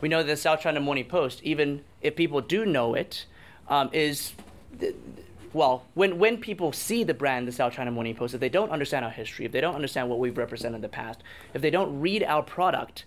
We 0.00 0.08
know 0.08 0.18
that 0.18 0.26
the 0.26 0.36
South 0.36 0.60
China 0.60 0.80
Morning 0.80 1.04
Post, 1.04 1.40
even 1.42 1.84
if 2.02 2.16
people 2.16 2.40
do 2.40 2.66
know 2.66 2.94
it, 2.94 3.26
um, 3.68 3.88
is 3.92 4.32
well, 5.56 5.86
when, 5.94 6.18
when 6.18 6.36
people 6.36 6.70
see 6.70 7.02
the 7.02 7.14
brand, 7.14 7.48
the 7.48 7.52
South 7.52 7.72
China 7.72 7.90
Morning 7.90 8.14
Post, 8.14 8.34
if 8.34 8.40
they 8.40 8.50
don't 8.50 8.70
understand 8.70 9.06
our 9.06 9.10
history, 9.10 9.46
if 9.46 9.52
they 9.52 9.60
don't 9.62 9.74
understand 9.74 10.10
what 10.10 10.18
we've 10.18 10.36
represented 10.36 10.76
in 10.76 10.82
the 10.82 10.88
past, 10.88 11.22
if 11.54 11.62
they 11.62 11.70
don't 11.70 11.98
read 11.98 12.22
our 12.22 12.42
product, 12.42 13.06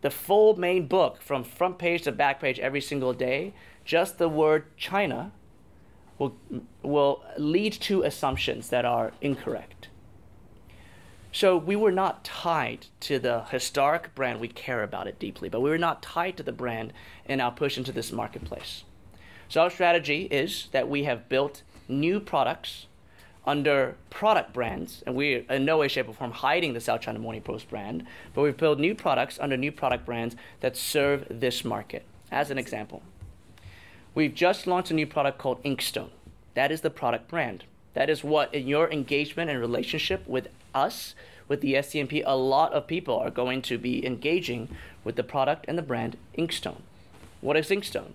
the 0.00 0.10
full 0.10 0.58
main 0.58 0.88
book 0.88 1.22
from 1.22 1.44
front 1.44 1.78
page 1.78 2.02
to 2.02 2.12
back 2.12 2.40
page 2.40 2.58
every 2.58 2.80
single 2.80 3.12
day, 3.12 3.54
just 3.84 4.18
the 4.18 4.28
word 4.28 4.76
China 4.76 5.30
will, 6.18 6.36
will 6.82 7.22
lead 7.38 7.72
to 7.74 8.02
assumptions 8.02 8.68
that 8.70 8.84
are 8.84 9.12
incorrect. 9.20 9.88
So 11.30 11.56
we 11.56 11.76
were 11.76 11.92
not 11.92 12.24
tied 12.24 12.86
to 13.00 13.20
the 13.20 13.44
historic 13.44 14.12
brand. 14.16 14.40
We 14.40 14.48
care 14.48 14.82
about 14.82 15.06
it 15.06 15.20
deeply, 15.20 15.48
but 15.48 15.60
we 15.60 15.70
were 15.70 15.78
not 15.78 16.02
tied 16.02 16.36
to 16.38 16.42
the 16.42 16.52
brand 16.52 16.92
in 17.26 17.40
our 17.40 17.52
push 17.52 17.78
into 17.78 17.92
this 17.92 18.10
marketplace. 18.10 18.82
So 19.54 19.60
our 19.60 19.70
strategy 19.70 20.22
is 20.32 20.66
that 20.72 20.88
we 20.88 21.04
have 21.04 21.28
built 21.28 21.62
new 21.86 22.18
products 22.18 22.88
under 23.46 23.94
product 24.10 24.52
brands, 24.52 25.04
and 25.06 25.14
we're 25.14 25.44
in 25.48 25.64
no 25.64 25.78
way, 25.78 25.86
shape, 25.86 26.08
or 26.08 26.12
form 26.12 26.32
hiding 26.32 26.72
the 26.72 26.80
South 26.80 27.02
China 27.02 27.20
Morning 27.20 27.40
Post 27.40 27.70
brand, 27.70 28.04
but 28.34 28.42
we've 28.42 28.56
built 28.56 28.80
new 28.80 28.96
products 28.96 29.38
under 29.40 29.56
new 29.56 29.70
product 29.70 30.04
brands 30.04 30.34
that 30.58 30.76
serve 30.76 31.24
this 31.30 31.64
market. 31.64 32.02
As 32.32 32.50
an 32.50 32.58
example, 32.58 33.04
we've 34.12 34.34
just 34.34 34.66
launched 34.66 34.90
a 34.90 34.94
new 34.94 35.06
product 35.06 35.38
called 35.38 35.62
Inkstone. 35.62 36.10
That 36.54 36.72
is 36.72 36.80
the 36.80 36.90
product 36.90 37.28
brand. 37.28 37.62
That 37.92 38.10
is 38.10 38.24
what, 38.24 38.52
in 38.52 38.66
your 38.66 38.90
engagement 38.90 39.52
and 39.52 39.60
relationship 39.60 40.26
with 40.26 40.48
us, 40.74 41.14
with 41.46 41.60
the 41.60 41.74
SCMP, 41.74 42.24
a 42.26 42.36
lot 42.36 42.72
of 42.72 42.88
people 42.88 43.16
are 43.16 43.30
going 43.30 43.62
to 43.62 43.78
be 43.78 44.04
engaging 44.04 44.74
with 45.04 45.14
the 45.14 45.22
product 45.22 45.64
and 45.68 45.78
the 45.78 45.82
brand 45.82 46.16
Inkstone. 46.36 46.80
What 47.40 47.56
is 47.56 47.68
Inkstone? 47.68 48.14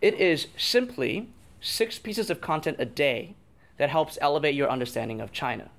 It 0.00 0.14
is 0.14 0.46
simply 0.56 1.28
six 1.60 1.98
pieces 1.98 2.30
of 2.30 2.40
content 2.40 2.76
a 2.78 2.86
day 2.86 3.34
that 3.76 3.90
helps 3.90 4.18
elevate 4.20 4.54
your 4.54 4.70
understanding 4.70 5.20
of 5.20 5.32
China. 5.32 5.70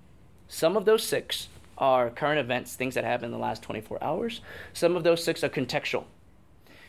Some 0.47 0.78
of 0.78 0.86
those 0.86 1.03
six 1.03 1.47
are 1.78 2.09
current 2.11 2.39
events, 2.39 2.76
things 2.76 2.93
that 2.95 3.03
happened 3.03 3.26
in 3.26 3.32
the 3.32 3.43
last 3.43 3.63
24 3.63 4.03
hours. 4.03 4.41
Some 4.74 4.95
of 4.95 5.03
those 5.03 5.24
six 5.24 5.43
are 5.43 5.49
contextual. 5.49 6.03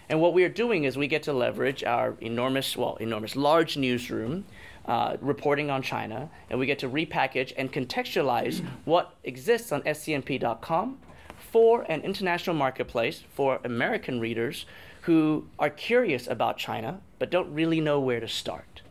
And 0.08 0.20
what 0.20 0.34
we 0.34 0.44
are 0.44 0.50
doing 0.50 0.84
is 0.84 0.98
we 0.98 1.06
get 1.06 1.22
to 1.22 1.32
leverage 1.32 1.82
our 1.84 2.16
enormous, 2.20 2.76
well, 2.76 2.96
enormous, 2.96 3.34
large 3.34 3.78
newsroom 3.78 4.44
uh, 4.84 5.16
reporting 5.20 5.70
on 5.70 5.80
China, 5.80 6.28
and 6.50 6.58
we 6.58 6.66
get 6.66 6.80
to 6.80 6.88
repackage 6.88 7.52
and 7.56 7.72
contextualize 7.72 8.62
what 8.84 9.14
exists 9.24 9.72
on 9.72 9.80
scmp.com 9.82 10.98
for 11.38 11.82
an 11.82 12.02
international 12.02 12.56
marketplace 12.56 13.22
for 13.32 13.60
American 13.64 14.20
readers 14.20 14.66
who 15.02 15.46
are 15.58 15.70
curious 15.70 16.26
about 16.26 16.58
China 16.58 17.00
but 17.18 17.30
don't 17.30 17.52
really 17.54 17.80
know 17.80 18.00
where 18.00 18.20
to 18.20 18.28
start. 18.28 18.82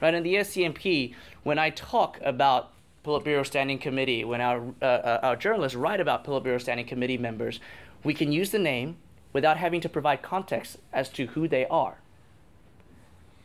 Right? 0.00 0.12
In 0.12 0.22
the 0.22 0.34
SCMP, 0.34 1.14
when 1.42 1.58
I 1.58 1.70
talk 1.70 2.18
about 2.22 2.72
Politburo 3.04 3.46
Standing 3.46 3.78
Committee, 3.78 4.24
when 4.24 4.40
our, 4.40 4.62
uh, 4.82 4.84
uh, 4.84 5.20
our 5.22 5.36
journalists 5.36 5.74
write 5.74 6.00
about 6.00 6.24
Politburo 6.24 6.60
Standing 6.60 6.86
Committee 6.86 7.16
members, 7.16 7.60
we 8.04 8.12
can 8.12 8.30
use 8.30 8.50
the 8.50 8.58
name 8.58 8.96
without 9.32 9.56
having 9.56 9.80
to 9.80 9.88
provide 9.88 10.22
context 10.22 10.76
as 10.92 11.08
to 11.10 11.26
who 11.28 11.48
they 11.48 11.66
are. 11.66 11.98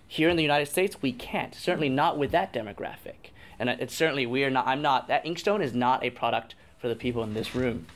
Here 0.07 0.29
in 0.29 0.35
the 0.35 0.43
United 0.43 0.67
States, 0.67 1.01
we 1.01 1.11
can't. 1.11 1.55
Certainly 1.55 1.89
not 1.89 2.17
with 2.17 2.31
that 2.31 2.53
demographic. 2.53 3.31
And 3.57 3.69
it's 3.69 3.95
certainly 3.95 4.25
we 4.25 4.43
are 4.43 4.49
not. 4.49 4.67
I'm 4.67 4.81
not. 4.81 5.07
That 5.07 5.23
Inkstone 5.25 5.63
is 5.63 5.73
not 5.73 6.03
a 6.03 6.09
product 6.09 6.55
for 6.79 6.89
the 6.89 6.95
people 6.95 7.23
in 7.23 7.33
this 7.33 7.55
room. 7.55 7.87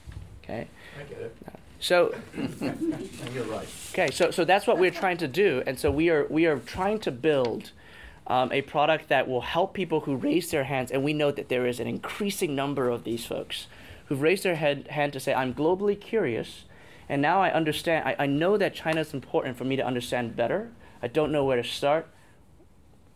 Okay. 0.43 0.67
I 0.97 1.03
get 1.03 1.19
it. 1.19 1.35
So. 1.79 2.15
You're 3.33 3.43
right. 3.45 3.67
Okay. 3.91 4.09
So 4.11 4.31
so 4.31 4.45
that's 4.45 4.67
what 4.67 4.77
we're 4.77 4.91
trying 4.91 5.17
to 5.17 5.27
do, 5.27 5.63
and 5.65 5.79
so 5.79 5.91
we 5.91 6.09
are 6.09 6.25
we 6.29 6.45
are 6.45 6.59
trying 6.59 6.99
to 6.99 7.11
build. 7.11 7.71
Um, 8.29 8.51
a 8.51 8.61
product 8.61 9.07
that 9.07 9.29
will 9.29 9.39
help 9.39 9.73
people 9.73 10.01
who 10.01 10.17
raise 10.17 10.51
their 10.51 10.65
hands, 10.65 10.91
and 10.91 11.01
we 11.01 11.13
know 11.13 11.31
that 11.31 11.47
there 11.47 11.65
is 11.65 11.79
an 11.79 11.87
increasing 11.87 12.57
number 12.57 12.89
of 12.89 13.05
these 13.05 13.25
folks 13.25 13.67
who've 14.07 14.21
raised 14.21 14.43
their 14.43 14.55
head, 14.55 14.87
hand 14.89 15.13
to 15.13 15.19
say, 15.21 15.33
I'm 15.33 15.53
globally 15.53 15.97
curious, 15.97 16.65
and 17.09 17.21
now 17.21 17.41
I 17.41 17.51
understand, 17.51 18.07
I, 18.07 18.15
I 18.19 18.25
know 18.25 18.57
that 18.57 18.73
China 18.73 19.01
is 19.01 19.13
important 19.13 19.57
for 19.57 19.63
me 19.63 19.75
to 19.75 19.85
understand 19.85 20.35
better. 20.35 20.71
I 21.01 21.07
don't 21.07 21.31
know 21.31 21.45
where 21.45 21.55
to 21.55 21.63
start. 21.63 22.09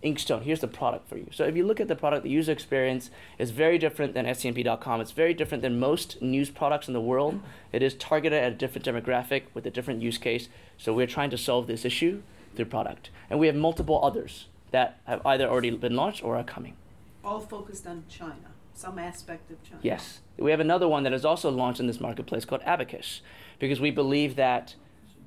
Inkstone, 0.03 0.41
here's 0.41 0.61
the 0.61 0.67
product 0.67 1.07
for 1.07 1.17
you. 1.17 1.27
So 1.31 1.43
if 1.45 1.55
you 1.55 1.65
look 1.65 1.79
at 1.79 1.87
the 1.87 1.95
product, 1.95 2.23
the 2.23 2.29
user 2.29 2.51
experience 2.51 3.11
is 3.37 3.51
very 3.51 3.77
different 3.77 4.13
than 4.13 4.25
scmp.com. 4.25 4.99
It's 5.01 5.11
very 5.11 5.33
different 5.33 5.61
than 5.61 5.79
most 5.79 6.21
news 6.21 6.49
products 6.49 6.87
in 6.87 6.93
the 6.93 7.01
world. 7.01 7.39
It 7.71 7.83
is 7.83 7.93
targeted 7.93 8.43
at 8.43 8.51
a 8.51 8.55
different 8.55 8.85
demographic 8.85 9.43
with 9.53 9.65
a 9.67 9.69
different 9.69 10.01
use 10.01 10.17
case. 10.17 10.49
So 10.77 10.91
we're 10.93 11.07
trying 11.07 11.29
to 11.29 11.37
solve 11.37 11.67
this 11.67 11.85
issue 11.85 12.23
through 12.55 12.65
product. 12.65 13.11
And 13.29 13.39
we 13.39 13.47
have 13.47 13.55
multiple 13.55 14.03
others 14.03 14.47
that 14.71 14.99
have 15.05 15.25
either 15.25 15.47
already 15.47 15.69
been 15.71 15.95
launched 15.95 16.23
or 16.23 16.35
are 16.35 16.43
coming. 16.43 16.75
All 17.23 17.39
focused 17.39 17.85
on 17.85 18.03
China, 18.09 18.55
some 18.73 18.97
aspect 18.97 19.51
of 19.51 19.61
China. 19.63 19.81
Yes. 19.83 20.21
We 20.37 20.49
have 20.49 20.59
another 20.59 20.87
one 20.87 21.03
that 21.03 21.13
is 21.13 21.25
also 21.25 21.51
launched 21.51 21.79
in 21.79 21.85
this 21.85 21.99
marketplace 21.99 22.45
called 22.45 22.61
Abacus, 22.65 23.21
because 23.59 23.79
we 23.79 23.91
believe 23.91 24.35
that 24.37 24.73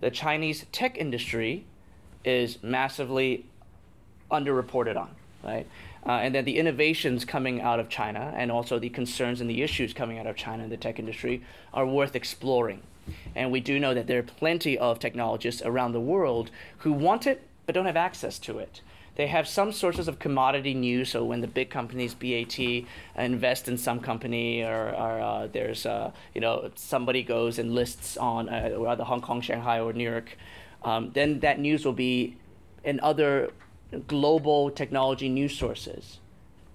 the 0.01 0.11
Chinese 0.11 0.67
tech 0.73 0.99
industry 0.99 1.67
is 2.25 2.61
massively 2.63 3.47
underreported 4.31 4.97
on, 4.97 5.11
right? 5.43 5.67
Uh, 6.07 6.13
and 6.13 6.35
then 6.35 6.45
the 6.45 6.59
innovations 6.59 7.25
coming 7.25 7.61
out 7.61 7.81
of 7.81 7.89
China 7.89 8.33
and 8.37 8.53
also 8.53 8.79
the 8.79 8.91
concerns 8.91 9.41
and 9.41 9.49
the 9.49 9.63
issues 9.63 9.95
coming 9.95 10.19
out 10.19 10.27
of 10.27 10.37
China 10.37 10.65
in 10.65 10.71
the 10.71 10.77
tech 10.77 10.99
industry 10.99 11.43
are 11.73 11.87
worth 11.87 12.15
exploring. 12.15 12.83
And 13.35 13.51
we 13.51 13.61
do 13.61 13.79
know 13.79 13.95
that 13.95 14.07
there 14.07 14.19
are 14.19 14.23
plenty 14.23 14.79
of 14.79 14.99
technologists 14.99 15.63
around 15.63 15.93
the 15.93 16.01
world 16.01 16.51
who 16.79 16.93
want 16.93 17.27
it 17.27 17.43
but 17.67 17.75
don't 17.75 17.87
have 17.87 17.97
access 17.97 18.39
to 18.41 18.59
it. 18.59 18.81
They 19.17 19.29
have 19.29 19.47
some 19.47 19.73
sources 19.73 20.09
of 20.09 20.19
commodity 20.19 20.75
news. 20.75 21.11
So 21.11 21.25
when 21.25 21.41
the 21.41 21.47
big 21.47 21.71
companies, 21.71 22.15
BAT, 22.15 22.59
invest 23.17 23.69
in 23.69 23.79
some 23.79 24.01
company, 24.01 24.63
or, 24.63 24.89
or 24.89 25.21
uh, 25.21 25.47
there's 25.47 25.87
uh, 25.87 26.11
you 26.35 26.41
know 26.41 26.71
somebody 26.75 27.23
goes 27.23 27.59
and 27.59 27.75
lists 27.75 28.17
on 28.17 28.49
uh, 28.49 28.77
either 28.89 29.05
Hong 29.05 29.21
Kong, 29.21 29.41
Shanghai, 29.41 29.81
or 29.81 29.93
New 29.93 30.11
York, 30.11 30.37
um, 30.83 31.11
then 31.15 31.41
that 31.41 31.61
news 31.61 31.85
will 31.85 31.93
be 31.93 32.37
in 32.83 32.99
other 33.01 33.53
global 34.07 34.71
technology 34.71 35.29
news 35.29 35.57
sources. 35.57 36.19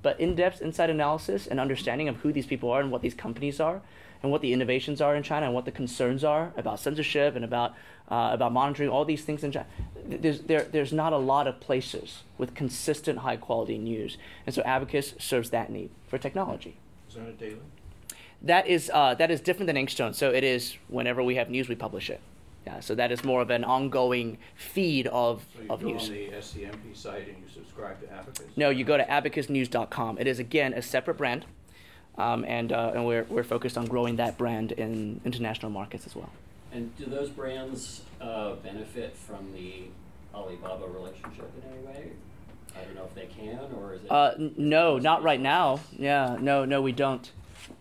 But 0.01 0.19
in-depth 0.19 0.61
inside 0.61 0.89
analysis 0.89 1.47
and 1.47 1.59
understanding 1.59 2.07
of 2.07 2.17
who 2.17 2.31
these 2.31 2.45
people 2.45 2.71
are 2.71 2.79
and 2.79 2.91
what 2.91 3.01
these 3.01 3.13
companies 3.13 3.59
are, 3.59 3.81
and 4.21 4.31
what 4.31 4.41
the 4.41 4.53
innovations 4.53 5.01
are 5.01 5.15
in 5.15 5.23
China 5.23 5.45
and 5.45 5.55
what 5.55 5.65
the 5.65 5.71
concerns 5.71 6.23
are 6.23 6.51
about 6.57 6.79
censorship 6.79 7.35
and 7.35 7.45
about 7.45 7.73
uh, 8.11 8.31
about 8.33 8.51
monitoring 8.51 8.89
all 8.89 9.05
these 9.05 9.23
things 9.23 9.43
in 9.43 9.51
China. 9.51 9.67
There's 10.05 10.41
there 10.41 10.63
there's 10.63 10.91
not 10.91 11.13
a 11.13 11.17
lot 11.17 11.47
of 11.47 11.59
places 11.59 12.23
with 12.37 12.55
consistent 12.55 13.19
high 13.19 13.37
quality 13.37 13.77
news, 13.77 14.17
and 14.45 14.53
so 14.53 14.61
Abacus 14.63 15.13
serves 15.19 15.51
that 15.51 15.69
need 15.69 15.89
for 16.07 16.17
technology. 16.17 16.77
Is 17.07 17.15
that 17.15 17.27
a 17.27 17.33
daily? 17.33 17.59
That 18.41 18.67
is 18.67 18.91
uh, 18.93 19.13
that 19.15 19.31
is 19.31 19.41
different 19.41 19.67
than 19.67 19.75
Inkstone. 19.75 20.15
So 20.15 20.31
it 20.31 20.43
is 20.43 20.77
whenever 20.87 21.23
we 21.23 21.35
have 21.35 21.49
news, 21.49 21.69
we 21.69 21.75
publish 21.75 22.09
it. 22.09 22.19
Yeah, 22.69 22.81
so 22.81 22.93
that 22.95 23.11
is 23.11 23.23
more 23.23 23.41
of 23.41 23.49
an 23.49 23.63
ongoing 23.63 24.37
feed 24.55 25.07
of, 25.07 25.43
So 25.55 25.61
you 25.63 25.69
of 25.71 25.81
go 25.81 25.87
news. 25.87 26.03
on 26.03 26.13
the 26.13 26.29
SCMP 26.37 26.95
site 26.95 27.27
and 27.27 27.37
you 27.37 27.49
subscribe 27.51 27.99
to 28.01 28.13
Abacus? 28.13 28.45
No, 28.55 28.69
you 28.69 28.83
go 28.83 28.95
to 28.95 29.03
abacusnews.com. 29.05 30.19
It 30.19 30.27
is 30.27 30.37
again 30.37 30.73
a 30.73 30.81
separate 30.83 31.17
brand, 31.17 31.45
um, 32.19 32.45
and 32.47 32.71
uh, 32.71 32.91
and 32.93 33.07
we're 33.07 33.23
we're 33.23 33.43
focused 33.43 33.75
on 33.75 33.85
growing 33.87 34.17
that 34.17 34.37
brand 34.37 34.71
in 34.73 35.19
international 35.25 35.71
markets 35.71 36.05
as 36.05 36.15
well. 36.15 36.29
And 36.71 36.95
do 36.95 37.05
those 37.05 37.29
brands 37.31 38.01
uh, 38.21 38.53
benefit 38.57 39.17
from 39.17 39.51
the 39.53 39.85
Alibaba 40.35 40.85
relationship 40.85 41.51
in 41.63 41.71
any 41.73 41.87
way? 41.87 42.11
I 42.79 42.83
don't 42.83 42.93
know 42.93 43.05
if 43.05 43.15
they 43.15 43.25
can, 43.25 43.57
or 43.75 43.95
is 43.95 44.03
it? 44.03 44.11
Uh, 44.11 44.33
n- 44.37 44.53
no, 44.57 44.99
not 44.99 45.23
right 45.23 45.41
now. 45.41 45.79
Yeah, 45.97 46.37
no, 46.39 46.65
no, 46.65 46.83
we 46.83 46.91
don't. 46.91 47.31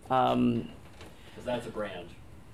Um, 0.09 0.71
Because 1.35 1.45
that's 1.45 1.67
a 1.67 1.71
brand. 1.71 2.09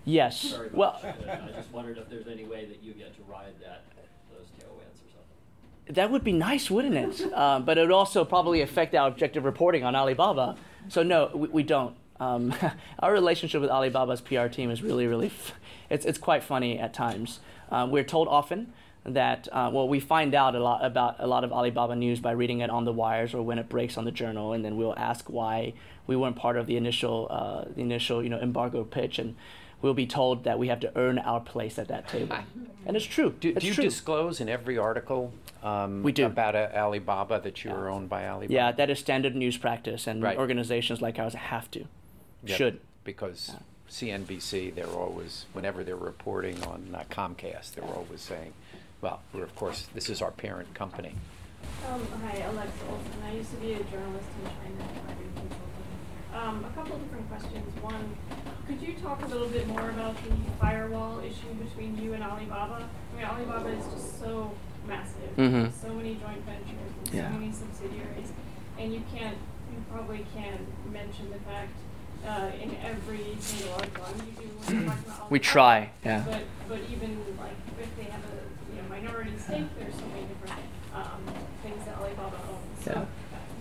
Yes. 0.04 0.52
Much. 0.52 0.72
Well, 0.72 1.00
and 1.02 1.30
I 1.30 1.52
just 1.52 1.72
wondered 1.72 1.98
if 1.98 2.08
there's 2.08 2.26
any 2.28 2.44
way 2.44 2.66
that 2.66 2.82
you 2.82 2.92
get 2.92 3.14
to 3.16 3.22
ride 3.30 3.54
that 3.62 3.84
those 4.30 4.46
tailwinds 4.58 4.96
or 4.96 5.10
something. 5.10 5.94
that 5.94 6.10
would 6.10 6.24
be 6.24 6.32
nice, 6.32 6.70
wouldn't 6.70 6.96
it? 6.96 7.32
Um, 7.32 7.64
but 7.66 7.78
it 7.78 7.82
would 7.82 7.92
also 7.92 8.24
probably 8.24 8.60
affect 8.60 8.94
our 8.94 9.08
objective 9.08 9.44
reporting 9.44 9.84
on 9.84 9.94
Alibaba. 9.94 10.56
So 10.88 11.02
no, 11.02 11.30
we, 11.34 11.48
we 11.48 11.62
don't. 11.62 11.96
Um, 12.20 12.54
our 13.00 13.12
relationship 13.12 13.60
with 13.60 13.70
Alibaba's 13.70 14.20
PR 14.20 14.46
team 14.46 14.70
is 14.70 14.82
really, 14.82 15.06
really, 15.06 15.26
f- 15.26 15.52
it's, 15.90 16.04
it's 16.04 16.18
quite 16.18 16.42
funny 16.42 16.78
at 16.78 16.94
times. 16.94 17.40
Um, 17.70 17.90
we're 17.90 18.04
told 18.04 18.28
often 18.28 18.72
that, 19.04 19.48
uh, 19.52 19.70
well, 19.72 19.88
we 19.88 20.00
find 20.00 20.34
out 20.34 20.54
a 20.54 20.60
lot 20.60 20.84
about 20.84 21.16
a 21.18 21.26
lot 21.26 21.44
of 21.44 21.52
Alibaba 21.52 21.94
news 21.94 22.20
by 22.20 22.30
reading 22.32 22.60
it 22.60 22.70
on 22.70 22.84
the 22.84 22.92
wires 22.92 23.34
or 23.34 23.42
when 23.42 23.58
it 23.58 23.68
breaks 23.68 23.98
on 23.98 24.04
the 24.04 24.10
journal, 24.12 24.52
and 24.52 24.64
then 24.64 24.76
we'll 24.76 24.94
ask 24.96 25.28
why 25.28 25.74
we 26.06 26.16
weren't 26.16 26.36
part 26.36 26.56
of 26.56 26.66
the 26.66 26.76
initial, 26.76 27.26
uh, 27.30 27.64
the 27.74 27.80
initial, 27.82 28.22
you 28.22 28.28
know, 28.30 28.38
embargo 28.38 28.84
pitch, 28.84 29.18
and 29.18 29.34
we'll 29.84 29.92
be 29.92 30.06
told 30.06 30.44
that 30.44 30.58
we 30.58 30.68
have 30.68 30.80
to 30.80 30.90
earn 30.96 31.18
our 31.18 31.40
place 31.40 31.78
at 31.78 31.88
that 31.88 32.08
table. 32.08 32.34
And 32.86 32.96
it's 32.96 33.04
true. 33.04 33.34
Do, 33.38 33.50
it's 33.50 33.60
do 33.60 33.66
you 33.66 33.74
true. 33.74 33.84
disclose 33.84 34.40
in 34.40 34.48
every 34.48 34.78
article 34.78 35.30
um, 35.62 36.02
We 36.02 36.10
do. 36.10 36.24
about 36.24 36.56
uh, 36.56 36.70
Alibaba 36.74 37.38
that 37.44 37.62
you 37.62 37.70
are 37.70 37.90
owned 37.90 38.08
by 38.08 38.26
Alibaba? 38.26 38.52
Yeah, 38.54 38.72
that 38.72 38.88
is 38.88 38.98
standard 38.98 39.36
news 39.36 39.58
practice, 39.58 40.06
and 40.06 40.22
Right. 40.22 40.38
organizations 40.38 41.02
like 41.02 41.18
ours 41.18 41.34
have 41.34 41.70
to, 41.72 41.84
Yeah, 42.42 42.56
should. 42.56 42.80
Because 43.04 43.56
CNBC, 43.90 44.74
they're 44.74 44.86
always, 44.86 45.44
whenever 45.52 45.84
they're 45.84 45.96
reporting 45.96 46.64
on 46.64 46.94
uh, 46.94 47.04
Comcast, 47.10 47.74
they're 47.74 47.84
always 47.84 48.22
saying, 48.22 48.54
well, 49.02 49.20
we're, 49.34 49.44
of 49.44 49.54
course, 49.54 49.88
this 49.92 50.08
is 50.08 50.22
our 50.22 50.30
parent 50.30 50.72
company. 50.72 51.14
Um, 51.86 52.00
hi, 52.24 52.38
Alexa 52.38 52.84
Olesen. 52.88 53.22
I 53.30 53.32
used 53.34 53.50
to 53.50 53.56
be 53.58 53.74
a 53.74 53.82
journalist 53.84 54.28
in 54.42 54.48
China 54.48 54.88
and 54.88 55.10
I 55.10 55.12
do 55.12 55.24
consulting. 55.34 55.84
Um, 56.34 56.64
a 56.64 56.70
couple 56.74 56.98
different 56.98 57.28
questions. 57.30 57.64
One, 57.80 58.16
could 58.66 58.80
you 58.82 58.94
talk 58.94 59.22
a 59.24 59.28
little 59.28 59.48
bit 59.48 59.68
more 59.68 59.88
about 59.90 60.16
the 60.24 60.30
firewall 60.60 61.20
issue 61.20 61.54
between 61.62 61.96
you 62.02 62.14
and 62.14 62.24
Alibaba? 62.24 62.88
I 63.12 63.16
mean, 63.16 63.24
Alibaba 63.24 63.68
is 63.68 63.84
just 63.86 64.18
so 64.20 64.52
massive. 64.86 65.30
Mhm. 65.36 65.70
So 65.72 65.94
many 65.94 66.16
joint 66.16 66.44
ventures 66.44 66.92
and 67.06 67.14
Yeah. 67.14 67.30
so 67.30 67.38
many 67.38 67.52
subsidiaries. 67.52 68.32
And 68.78 68.92
you 68.92 69.02
can't, 69.14 69.36
you 69.70 69.78
probably 69.92 70.26
can't 70.34 70.66
mention 70.92 71.30
the 71.30 71.38
fact 71.40 71.70
uh, 72.26 72.50
in 72.60 72.74
every 72.82 73.36
single 73.38 73.74
article. 73.74 74.02
I 74.04 74.12
mean, 74.16 74.26
you 74.26 74.32
do 74.32 74.48
when 74.48 74.74
you're 74.84 74.90
talking 74.94 75.04
about 75.06 75.30
We 75.34 75.38
try, 75.38 75.90
yeah. 76.04 76.24
But, 76.26 76.42
but 76.68 76.80
even 76.90 77.22
like 77.38 77.52
if 77.78 77.96
they 77.96 78.04
have 78.04 78.22
a 78.24 78.74
you 78.74 78.82
know, 78.82 78.88
minority 78.88 79.36
stake, 79.38 79.68
there's 79.78 79.94
so 79.94 80.06
many 80.06 80.24
different 80.32 80.58
um, 80.94 81.22
things 81.62 81.84
that 81.84 81.96
Alibaba 81.98 82.36
owns. 82.50 82.84
So 82.84 82.90
Yeah. 82.92 83.04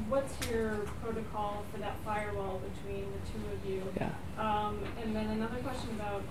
What's 0.10 0.34
your 0.50 0.78
protocol 1.02 1.64
for 1.72 1.80
that 1.80 1.96
firewall 2.04 2.62
between 2.74 3.06
the 3.06 3.32
two 3.32 3.54
of 3.54 3.70
you? 3.70 3.84
Yeah. 3.96 4.10
Um, 4.38 4.80
and 5.04 5.16
then 5.16 5.28
another 5.28 5.58
question 5.58 5.90
about 5.96 6.24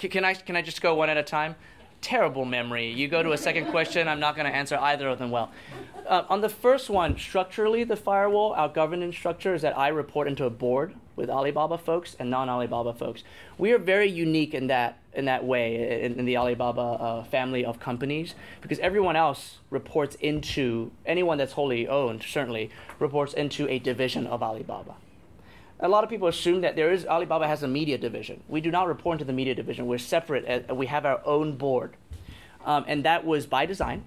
C- 0.00 0.08
Can 0.08 0.24
I 0.24 0.34
can 0.34 0.56
I 0.56 0.62
just 0.62 0.82
go 0.82 0.94
one 0.94 1.10
at 1.10 1.16
a 1.16 1.22
time? 1.22 1.56
Terrible 2.00 2.44
memory. 2.44 2.90
You 2.90 3.08
go 3.08 3.22
to 3.22 3.32
a 3.32 3.38
second 3.38 3.66
question, 3.70 4.08
I'm 4.08 4.20
not 4.20 4.36
going 4.36 4.46
to 4.46 4.54
answer 4.54 4.76
either 4.76 5.08
of 5.08 5.18
them 5.18 5.30
well. 5.30 5.50
Uh, 6.06 6.24
on 6.28 6.42
the 6.42 6.50
first 6.50 6.90
one, 6.90 7.16
structurally, 7.16 7.82
the 7.82 7.96
firewall, 7.96 8.52
our 8.52 8.68
governance 8.68 9.16
structure 9.16 9.54
is 9.54 9.62
that 9.62 9.78
I 9.78 9.88
report 9.88 10.28
into 10.28 10.44
a 10.44 10.50
board 10.50 10.94
with 11.16 11.30
Alibaba 11.30 11.78
folks 11.78 12.14
and 12.18 12.28
non-Alibaba 12.28 12.92
folks. 12.92 13.24
We 13.56 13.72
are 13.72 13.78
very 13.78 14.10
unique 14.10 14.52
in 14.52 14.66
that 14.66 14.98
in 15.14 15.26
that 15.26 15.44
way 15.44 16.02
in, 16.02 16.18
in 16.18 16.24
the 16.24 16.36
Alibaba 16.36 16.80
uh, 16.80 17.24
family 17.24 17.64
of 17.64 17.80
companies 17.80 18.34
because 18.60 18.78
everyone 18.80 19.16
else 19.16 19.58
reports 19.70 20.16
into 20.16 20.90
anyone 21.06 21.38
that's 21.38 21.52
wholly 21.52 21.86
owned. 21.88 22.22
Certainly 22.22 22.70
reports 22.98 23.32
into 23.34 23.68
a 23.68 23.78
division 23.78 24.26
of 24.26 24.42
Alibaba 24.42 24.94
a 25.80 25.88
lot 25.88 26.04
of 26.04 26.10
people 26.10 26.28
assume 26.28 26.60
that 26.60 26.76
there 26.76 26.92
is 26.92 27.04
Alibaba 27.04 27.46
has 27.46 27.62
a 27.62 27.68
media 27.68 27.98
division. 27.98 28.42
We 28.48 28.60
do 28.60 28.70
not 28.70 28.86
report 28.86 29.18
to 29.18 29.24
the 29.24 29.32
media 29.32 29.54
division. 29.54 29.86
We're 29.86 29.98
separate. 29.98 30.66
Uh, 30.70 30.74
we 30.74 30.86
have 30.86 31.04
our 31.04 31.20
own 31.26 31.56
board, 31.56 31.96
um, 32.64 32.84
and 32.86 33.04
that 33.04 33.26
was 33.26 33.46
by 33.46 33.66
design, 33.66 34.04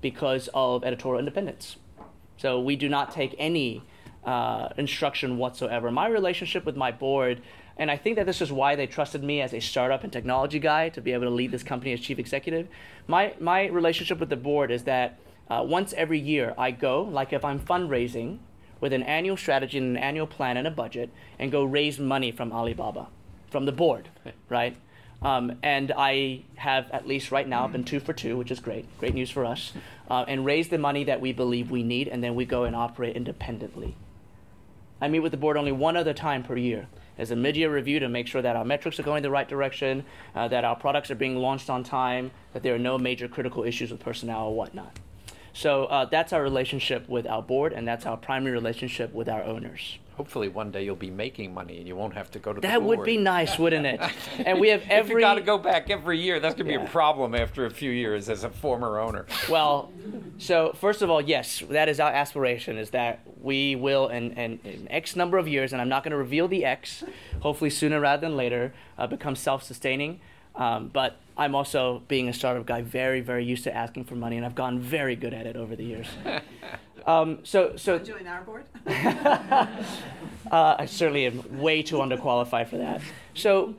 because 0.00 0.48
of 0.54 0.84
editorial 0.84 1.18
independence. 1.18 1.76
So 2.36 2.60
we 2.60 2.76
do 2.76 2.88
not 2.88 3.10
take 3.12 3.34
any 3.38 3.82
uh, 4.24 4.68
instruction 4.76 5.38
whatsoever. 5.38 5.90
My 5.90 6.08
relationship 6.08 6.64
with 6.64 6.76
my 6.76 6.92
board, 6.92 7.42
and 7.78 7.90
I 7.90 7.96
think 7.96 8.16
that 8.16 8.26
this 8.26 8.42
is 8.42 8.50
why 8.50 8.74
they 8.74 8.86
trusted 8.86 9.22
me 9.22 9.40
as 9.40 9.54
a 9.54 9.60
startup 9.60 10.02
and 10.02 10.12
technology 10.12 10.58
guy 10.58 10.88
to 10.90 11.00
be 11.00 11.12
able 11.12 11.24
to 11.24 11.30
lead 11.30 11.52
this 11.52 11.62
company 11.62 11.92
as 11.92 12.00
chief 12.00 12.18
executive. 12.18 12.66
My 13.06 13.34
my 13.40 13.66
relationship 13.66 14.18
with 14.18 14.28
the 14.28 14.36
board 14.36 14.70
is 14.70 14.82
that 14.84 15.18
uh, 15.48 15.64
once 15.66 15.92
every 15.96 16.18
year 16.18 16.54
I 16.58 16.72
go, 16.72 17.02
like 17.02 17.32
if 17.32 17.44
I'm 17.44 17.60
fundraising 17.60 18.38
with 18.80 18.92
an 18.92 19.02
annual 19.04 19.36
strategy 19.36 19.78
and 19.78 19.96
an 19.96 20.02
annual 20.02 20.26
plan 20.26 20.56
and 20.56 20.66
a 20.66 20.70
budget 20.70 21.10
and 21.38 21.50
go 21.50 21.64
raise 21.64 21.98
money 21.98 22.32
from 22.32 22.52
Alibaba, 22.52 23.08
from 23.50 23.64
the 23.64 23.72
board, 23.72 24.08
right? 24.48 24.76
Um, 25.20 25.58
and 25.62 25.92
I 25.96 26.42
have 26.56 26.90
at 26.92 27.08
least 27.08 27.32
right 27.32 27.48
now 27.48 27.66
been 27.66 27.82
two 27.82 27.98
for 27.98 28.12
two, 28.12 28.36
which 28.36 28.52
is 28.52 28.60
great, 28.60 28.86
great 28.98 29.14
news 29.14 29.30
for 29.30 29.44
us, 29.44 29.72
uh, 30.08 30.24
and 30.28 30.44
raise 30.44 30.68
the 30.68 30.78
money 30.78 31.02
that 31.04 31.20
we 31.20 31.32
believe 31.32 31.72
we 31.72 31.82
need, 31.82 32.06
and 32.06 32.22
then 32.22 32.36
we 32.36 32.44
go 32.44 32.62
and 32.64 32.76
operate 32.76 33.16
independently. 33.16 33.96
I 35.00 35.08
meet 35.08 35.20
with 35.20 35.32
the 35.32 35.38
board 35.38 35.56
only 35.56 35.72
one 35.72 35.96
other 35.96 36.14
time 36.14 36.44
per 36.44 36.56
year 36.56 36.86
as 37.18 37.30
a 37.30 37.36
mid-year 37.36 37.72
review 37.72 38.00
to 38.00 38.08
make 38.08 38.26
sure 38.26 38.40
that 38.40 38.56
our 38.56 38.64
metrics 38.64 38.98
are 38.98 39.02
going 39.02 39.22
the 39.22 39.30
right 39.30 39.48
direction, 39.48 40.04
uh, 40.34 40.48
that 40.48 40.64
our 40.64 40.76
products 40.76 41.10
are 41.10 41.16
being 41.16 41.36
launched 41.36 41.68
on 41.68 41.84
time, 41.84 42.30
that 42.52 42.62
there 42.62 42.74
are 42.74 42.78
no 42.78 42.96
major 42.96 43.28
critical 43.28 43.64
issues 43.64 43.90
with 43.90 44.00
personnel 44.00 44.46
or 44.46 44.54
whatnot. 44.54 44.98
So 45.52 45.86
uh, 45.86 46.04
that's 46.04 46.32
our 46.32 46.42
relationship 46.42 47.08
with 47.08 47.26
our 47.26 47.42
board, 47.42 47.72
and 47.72 47.86
that's 47.86 48.06
our 48.06 48.16
primary 48.16 48.52
relationship 48.52 49.12
with 49.12 49.28
our 49.28 49.42
owners. 49.42 49.98
Hopefully, 50.18 50.48
one 50.48 50.72
day 50.72 50.82
you'll 50.82 50.96
be 50.96 51.12
making 51.12 51.54
money 51.54 51.78
and 51.78 51.86
you 51.86 51.94
won't 51.94 52.12
have 52.12 52.28
to 52.28 52.40
go 52.40 52.52
to 52.52 52.60
the 52.60 52.66
That 52.66 52.82
would 52.82 53.04
be 53.04 53.16
nice, 53.16 53.56
wouldn't 53.56 53.86
it? 53.86 54.00
And 54.44 54.58
we 54.58 54.68
have 54.70 54.82
if 54.82 54.90
every. 54.90 55.14
you 55.14 55.20
got 55.20 55.34
to 55.34 55.40
go 55.40 55.58
back 55.58 55.90
every 55.90 56.18
year, 56.18 56.40
that's 56.40 56.56
going 56.56 56.66
to 56.68 56.76
be 56.76 56.84
a 56.84 56.88
problem 56.88 57.36
after 57.36 57.66
a 57.66 57.70
few 57.70 57.92
years 57.92 58.28
as 58.28 58.42
a 58.42 58.50
former 58.50 58.98
owner. 58.98 59.26
Well, 59.48 59.92
so 60.38 60.72
first 60.72 61.02
of 61.02 61.08
all, 61.08 61.20
yes, 61.20 61.62
that 61.70 61.88
is 61.88 62.00
our 62.00 62.10
aspiration. 62.10 62.78
Is 62.78 62.90
that 62.90 63.20
we 63.40 63.76
will 63.76 64.08
in, 64.08 64.32
in, 64.32 64.58
in 64.64 64.88
X 64.90 65.14
number 65.14 65.38
of 65.38 65.46
years, 65.46 65.72
and 65.72 65.80
I'm 65.80 65.88
not 65.88 66.02
going 66.02 66.10
to 66.10 66.16
reveal 66.18 66.48
the 66.48 66.64
X. 66.64 67.04
Hopefully 67.40 67.70
sooner 67.70 68.00
rather 68.00 68.22
than 68.22 68.36
later, 68.36 68.74
uh, 68.98 69.06
become 69.06 69.36
self-sustaining. 69.36 70.18
Um, 70.56 70.88
but 70.88 71.16
I'm 71.36 71.54
also 71.54 72.02
being 72.08 72.28
a 72.28 72.32
startup 72.32 72.66
guy, 72.66 72.82
very 72.82 73.20
very 73.20 73.44
used 73.44 73.62
to 73.64 73.74
asking 73.74 74.06
for 74.06 74.16
money, 74.16 74.36
and 74.36 74.44
I've 74.44 74.56
gotten 74.56 74.80
very 74.80 75.14
good 75.14 75.32
at 75.32 75.46
it 75.46 75.54
over 75.54 75.76
the 75.76 75.84
years. 75.84 76.08
Um, 77.08 77.38
so 77.42 77.74
so 77.76 77.98
Join 77.98 78.26
our 78.26 78.42
board? 78.42 78.64
uh, 78.86 79.68
I 80.78 80.84
certainly 80.84 81.24
am 81.24 81.58
way 81.58 81.82
too 81.82 81.96
underqualified 81.96 82.68
for 82.68 82.76
that. 82.76 83.00
So, 83.34 83.74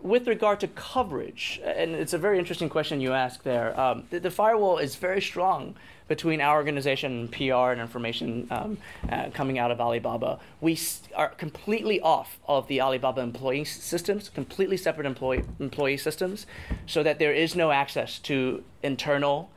with 0.00 0.26
regard 0.26 0.60
to 0.60 0.68
coverage, 0.68 1.60
and 1.62 1.90
it's 1.94 2.14
a 2.14 2.18
very 2.18 2.38
interesting 2.38 2.70
question 2.70 3.02
you 3.02 3.12
ask 3.12 3.42
there, 3.42 3.78
um, 3.78 4.04
the, 4.08 4.18
the 4.18 4.30
firewall 4.30 4.78
is 4.78 4.96
very 4.96 5.20
strong 5.20 5.74
between 6.08 6.40
our 6.40 6.56
organization 6.56 7.12
and 7.20 7.32
PR 7.32 7.72
and 7.72 7.80
information 7.82 8.46
um, 8.50 8.78
uh, 9.10 9.28
coming 9.34 9.58
out 9.58 9.70
of 9.70 9.78
Alibaba. 9.80 10.38
We 10.62 10.72
s- 10.72 11.02
are 11.14 11.30
completely 11.30 12.00
off 12.00 12.38
of 12.46 12.66
the 12.68 12.80
Alibaba 12.80 13.20
employee 13.20 13.62
s- 13.62 13.70
systems, 13.70 14.30
completely 14.30 14.76
separate 14.78 15.06
employee, 15.06 15.44
employee 15.60 15.96
systems, 15.98 16.46
so 16.86 17.02
that 17.02 17.18
there 17.18 17.32
is 17.34 17.54
no 17.56 17.70
access 17.72 18.18
to 18.20 18.62
internal, 18.82 19.50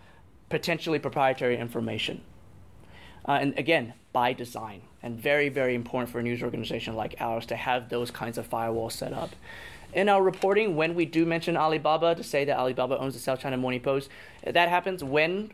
potentially 0.49 0.99
proprietary 0.99 1.57
information. 1.57 2.21
Uh, 3.27 3.31
and 3.41 3.57
again, 3.57 3.93
by 4.13 4.33
design, 4.33 4.81
and 5.03 5.19
very, 5.19 5.49
very 5.49 5.75
important 5.75 6.09
for 6.09 6.19
a 6.19 6.23
news 6.23 6.41
organization 6.41 6.95
like 6.95 7.15
ours 7.19 7.45
to 7.45 7.55
have 7.55 7.89
those 7.89 8.09
kinds 8.09 8.37
of 8.37 8.49
firewalls 8.49 8.93
set 8.93 9.13
up. 9.13 9.31
In 9.93 10.09
our 10.09 10.21
reporting, 10.21 10.75
when 10.75 10.95
we 10.95 11.05
do 11.05 11.25
mention 11.25 11.57
Alibaba, 11.57 12.15
to 12.15 12.23
say 12.23 12.45
that 12.45 12.57
Alibaba 12.57 12.97
owns 12.97 13.13
the 13.13 13.19
South 13.19 13.39
China 13.39 13.57
Morning 13.57 13.81
Post, 13.81 14.09
that 14.45 14.69
happens 14.69 15.03
when 15.03 15.51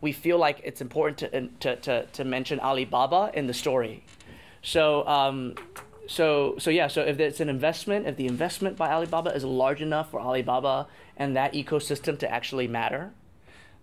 we 0.00 0.12
feel 0.12 0.38
like 0.38 0.60
it's 0.64 0.80
important 0.80 1.18
to, 1.18 1.48
to, 1.60 1.76
to, 1.76 2.06
to 2.06 2.24
mention 2.24 2.58
Alibaba 2.60 3.30
in 3.34 3.46
the 3.46 3.54
story. 3.54 4.04
So, 4.62 5.06
um, 5.06 5.54
so, 6.06 6.56
so 6.58 6.70
yeah, 6.70 6.88
so 6.88 7.02
if 7.02 7.20
it's 7.20 7.40
an 7.40 7.48
investment, 7.48 8.06
if 8.06 8.16
the 8.16 8.26
investment 8.26 8.76
by 8.76 8.90
Alibaba 8.90 9.34
is 9.34 9.44
large 9.44 9.80
enough 9.80 10.10
for 10.10 10.20
Alibaba 10.20 10.86
and 11.16 11.36
that 11.36 11.52
ecosystem 11.52 12.18
to 12.18 12.30
actually 12.30 12.66
matter, 12.66 13.12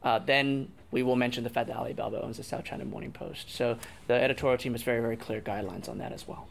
uh, 0.03 0.19
then 0.19 0.69
we 0.91 1.03
will 1.03 1.15
mention 1.15 1.43
the 1.43 1.49
fact 1.49 1.67
that 1.67 1.75
Ali 1.75 1.93
Alibaba 1.93 2.23
owns 2.23 2.37
the 2.37 2.43
South 2.43 2.63
China 2.63 2.85
Morning 2.85 3.11
Post. 3.11 3.53
So 3.53 3.77
the 4.07 4.13
editorial 4.13 4.57
team 4.57 4.73
has 4.73 4.83
very, 4.83 5.01
very 5.01 5.17
clear 5.17 5.41
guidelines 5.41 5.89
on 5.89 5.97
that 5.97 6.11
as 6.13 6.27
well. 6.27 6.47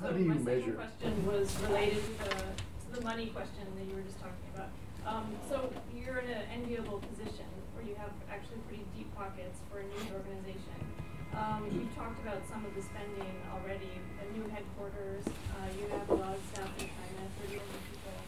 How 0.00 0.08
So 0.08 0.12
do 0.14 0.22
you 0.22 0.28
my 0.28 0.34
measure? 0.36 0.60
second 0.60 0.76
question 0.76 1.26
was 1.26 1.56
related 1.68 2.02
to 2.02 2.24
the, 2.24 2.30
to 2.30 2.88
the 2.96 3.00
money 3.04 3.26
question 3.26 3.66
that 3.76 3.84
you 3.84 3.94
were 3.94 4.02
just 4.02 4.18
talking 4.18 4.48
about. 4.54 4.70
Um, 5.06 5.32
so 5.48 5.70
you're 5.92 6.18
in 6.18 6.30
an 6.30 6.44
enviable 6.54 7.00
position 7.12 7.48
where 7.76 7.84
you 7.84 7.94
have 7.96 8.12
actually 8.32 8.60
pretty 8.68 8.84
deep 8.96 9.12
pockets 9.16 9.58
for 9.68 9.80
a 9.80 9.84
news 9.84 10.08
organization. 10.12 10.80
Um, 11.36 11.68
you've 11.70 11.92
talked 11.94 12.18
about 12.26 12.42
some 12.48 12.64
of 12.64 12.72
the 12.74 12.82
spending 12.82 13.32
already, 13.54 13.92
the 14.18 14.26
new 14.34 14.48
headquarters, 14.50 15.22
uh, 15.28 15.68
you 15.78 15.86
have 15.92 16.08
a 16.10 16.16
lot 16.16 16.34
of 16.34 16.42
staff 16.52 16.68
in 16.80 16.90
China, 16.90 17.22
thirty 17.38 17.60
million 17.60 17.80
people. 17.86 18.18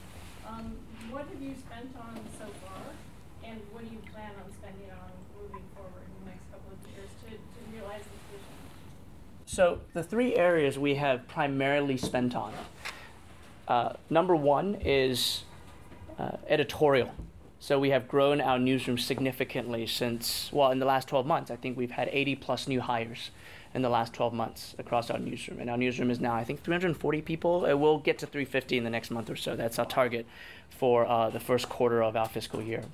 Um, 0.46 0.76
what 1.10 1.26
have 1.26 1.42
you 1.42 1.56
spent 1.58 1.90
on 1.98 2.14
so 2.38 2.46
far, 2.62 2.94
and 3.42 3.58
what 3.74 3.82
do 3.82 3.90
you 3.90 3.98
plan 4.14 4.30
on 4.38 4.46
spending 4.54 4.86
on 4.94 5.10
moving 5.34 5.66
forward 5.74 6.06
in 6.06 6.14
the 6.22 6.26
next 6.30 6.46
couple 6.54 6.70
of 6.70 6.78
years 6.94 7.10
to, 7.26 7.34
to 7.34 7.60
realize 7.74 8.06
this 8.06 8.22
vision? 8.38 8.54
So 9.52 9.80
the 9.92 10.02
three 10.02 10.34
areas 10.34 10.78
we 10.78 10.94
have 10.94 11.28
primarily 11.28 11.98
spent 11.98 12.34
on. 12.34 12.54
Uh, 13.68 13.92
number 14.08 14.34
one 14.34 14.76
is 14.76 15.42
uh, 16.18 16.38
editorial. 16.48 17.12
So 17.60 17.78
we 17.78 17.90
have 17.90 18.08
grown 18.08 18.40
our 18.40 18.58
newsroom 18.58 18.96
significantly 18.96 19.86
since, 19.86 20.48
well, 20.54 20.70
in 20.70 20.78
the 20.78 20.86
last 20.86 21.06
12 21.06 21.26
months. 21.26 21.50
I 21.50 21.56
think 21.56 21.76
we've 21.76 21.90
had 21.90 22.08
80 22.10 22.36
plus 22.36 22.66
new 22.66 22.80
hires 22.80 23.30
in 23.74 23.82
the 23.82 23.90
last 23.90 24.14
12 24.14 24.32
months 24.32 24.74
across 24.78 25.10
our 25.10 25.18
newsroom. 25.18 25.60
And 25.60 25.68
our 25.68 25.76
newsroom 25.76 26.10
is 26.10 26.18
now, 26.18 26.34
I 26.34 26.44
think, 26.44 26.62
340 26.62 27.20
people. 27.20 27.66
It 27.66 27.74
will 27.74 27.98
get 27.98 28.16
to 28.20 28.26
350 28.26 28.78
in 28.78 28.84
the 28.84 28.90
next 28.90 29.10
month 29.10 29.28
or 29.28 29.36
so. 29.36 29.54
That's 29.54 29.78
our 29.78 29.84
target 29.84 30.24
for 30.70 31.04
uh, 31.06 31.28
the 31.28 31.40
first 31.40 31.68
quarter 31.68 32.02
of 32.02 32.16
our 32.16 32.26
fiscal 32.26 32.62
year. 32.62 32.84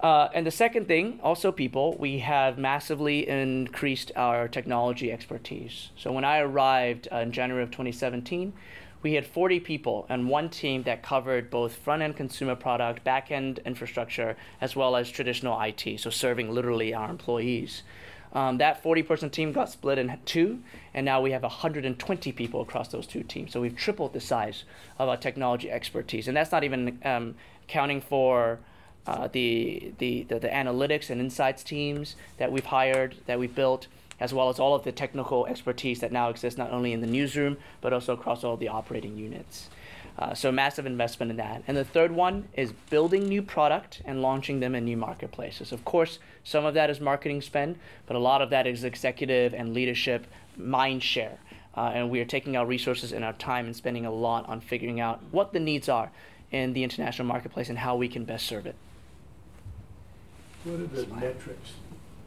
Uh, 0.00 0.28
and 0.34 0.46
the 0.46 0.50
second 0.50 0.86
thing, 0.86 1.18
also 1.22 1.50
people, 1.50 1.96
we 1.98 2.18
have 2.18 2.58
massively 2.58 3.26
increased 3.26 4.12
our 4.14 4.46
technology 4.46 5.10
expertise. 5.10 5.90
So 5.96 6.12
when 6.12 6.24
I 6.24 6.38
arrived 6.38 7.08
uh, 7.10 7.16
in 7.16 7.32
January 7.32 7.62
of 7.62 7.70
2017, 7.70 8.52
we 9.02 9.14
had 9.14 9.26
40 9.26 9.60
people 9.60 10.04
and 10.08 10.28
one 10.28 10.50
team 10.50 10.82
that 10.82 11.02
covered 11.02 11.48
both 11.48 11.76
front 11.76 12.02
end 12.02 12.16
consumer 12.16 12.54
product, 12.56 13.04
back 13.04 13.30
end 13.30 13.60
infrastructure, 13.64 14.36
as 14.60 14.76
well 14.76 14.96
as 14.96 15.10
traditional 15.10 15.58
IT, 15.60 16.00
so 16.00 16.10
serving 16.10 16.50
literally 16.50 16.92
our 16.92 17.08
employees. 17.08 17.82
Um, 18.32 18.58
that 18.58 18.82
40 18.82 19.02
person 19.04 19.30
team 19.30 19.52
got 19.52 19.70
split 19.70 19.98
in 19.98 20.18
two, 20.26 20.60
and 20.92 21.06
now 21.06 21.22
we 21.22 21.30
have 21.30 21.42
120 21.42 22.32
people 22.32 22.60
across 22.60 22.88
those 22.88 23.06
two 23.06 23.22
teams. 23.22 23.52
So 23.52 23.62
we've 23.62 23.76
tripled 23.76 24.12
the 24.12 24.20
size 24.20 24.64
of 24.98 25.08
our 25.08 25.16
technology 25.16 25.70
expertise. 25.70 26.28
And 26.28 26.36
that's 26.36 26.52
not 26.52 26.64
even 26.64 26.98
um, 27.04 27.34
counting 27.66 28.00
for 28.02 28.58
uh, 29.06 29.28
the, 29.32 29.92
the, 29.98 30.24
the, 30.24 30.38
the 30.38 30.48
analytics 30.48 31.10
and 31.10 31.20
insights 31.20 31.62
teams 31.62 32.16
that 32.38 32.50
we've 32.50 32.66
hired, 32.66 33.16
that 33.26 33.38
we've 33.38 33.54
built, 33.54 33.86
as 34.18 34.32
well 34.32 34.48
as 34.48 34.58
all 34.58 34.74
of 34.74 34.82
the 34.84 34.92
technical 34.92 35.46
expertise 35.46 36.00
that 36.00 36.12
now 36.12 36.28
exists 36.28 36.58
not 36.58 36.70
only 36.72 36.92
in 36.92 37.00
the 37.00 37.06
newsroom, 37.06 37.56
but 37.80 37.92
also 37.92 38.14
across 38.14 38.44
all 38.44 38.56
the 38.56 38.68
operating 38.68 39.16
units. 39.16 39.68
Uh, 40.18 40.32
so 40.32 40.50
massive 40.50 40.86
investment 40.86 41.30
in 41.30 41.36
that. 41.36 41.62
And 41.68 41.76
the 41.76 41.84
third 41.84 42.10
one 42.10 42.48
is 42.54 42.72
building 42.88 43.28
new 43.28 43.42
product 43.42 44.00
and 44.06 44.22
launching 44.22 44.60
them 44.60 44.74
in 44.74 44.86
new 44.86 44.96
marketplaces. 44.96 45.72
Of 45.72 45.84
course, 45.84 46.18
some 46.42 46.64
of 46.64 46.72
that 46.74 46.88
is 46.88 47.00
marketing 47.00 47.42
spend, 47.42 47.78
but 48.06 48.16
a 48.16 48.18
lot 48.18 48.40
of 48.40 48.48
that 48.48 48.66
is 48.66 48.82
executive 48.82 49.52
and 49.52 49.74
leadership 49.74 50.26
mind 50.56 51.02
share. 51.02 51.38
Uh, 51.76 51.92
and 51.92 52.08
we 52.08 52.20
are 52.20 52.24
taking 52.24 52.56
our 52.56 52.64
resources 52.64 53.12
and 53.12 53.22
our 53.22 53.34
time 53.34 53.66
and 53.66 53.76
spending 53.76 54.06
a 54.06 54.10
lot 54.10 54.48
on 54.48 54.62
figuring 54.62 55.00
out 55.00 55.20
what 55.30 55.52
the 55.52 55.60
needs 55.60 55.90
are 55.90 56.10
in 56.50 56.72
the 56.72 56.82
international 56.82 57.28
marketplace 57.28 57.68
and 57.68 57.76
how 57.76 57.94
we 57.94 58.08
can 58.08 58.24
best 58.24 58.46
serve 58.46 58.64
it. 58.64 58.74
What 60.66 60.80
are 60.80 60.86
the 60.88 61.06
metrics 61.14 61.74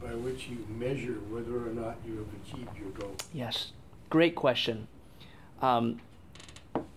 by 0.02 0.14
which 0.14 0.48
you 0.48 0.64
measure 0.70 1.18
whether 1.28 1.58
or 1.58 1.74
not 1.74 1.98
you 2.06 2.16
have 2.16 2.26
achieved 2.42 2.74
your 2.80 2.88
goal? 2.88 3.14
Yes, 3.34 3.72
great 4.08 4.34
question. 4.34 4.88
Um, 5.60 6.00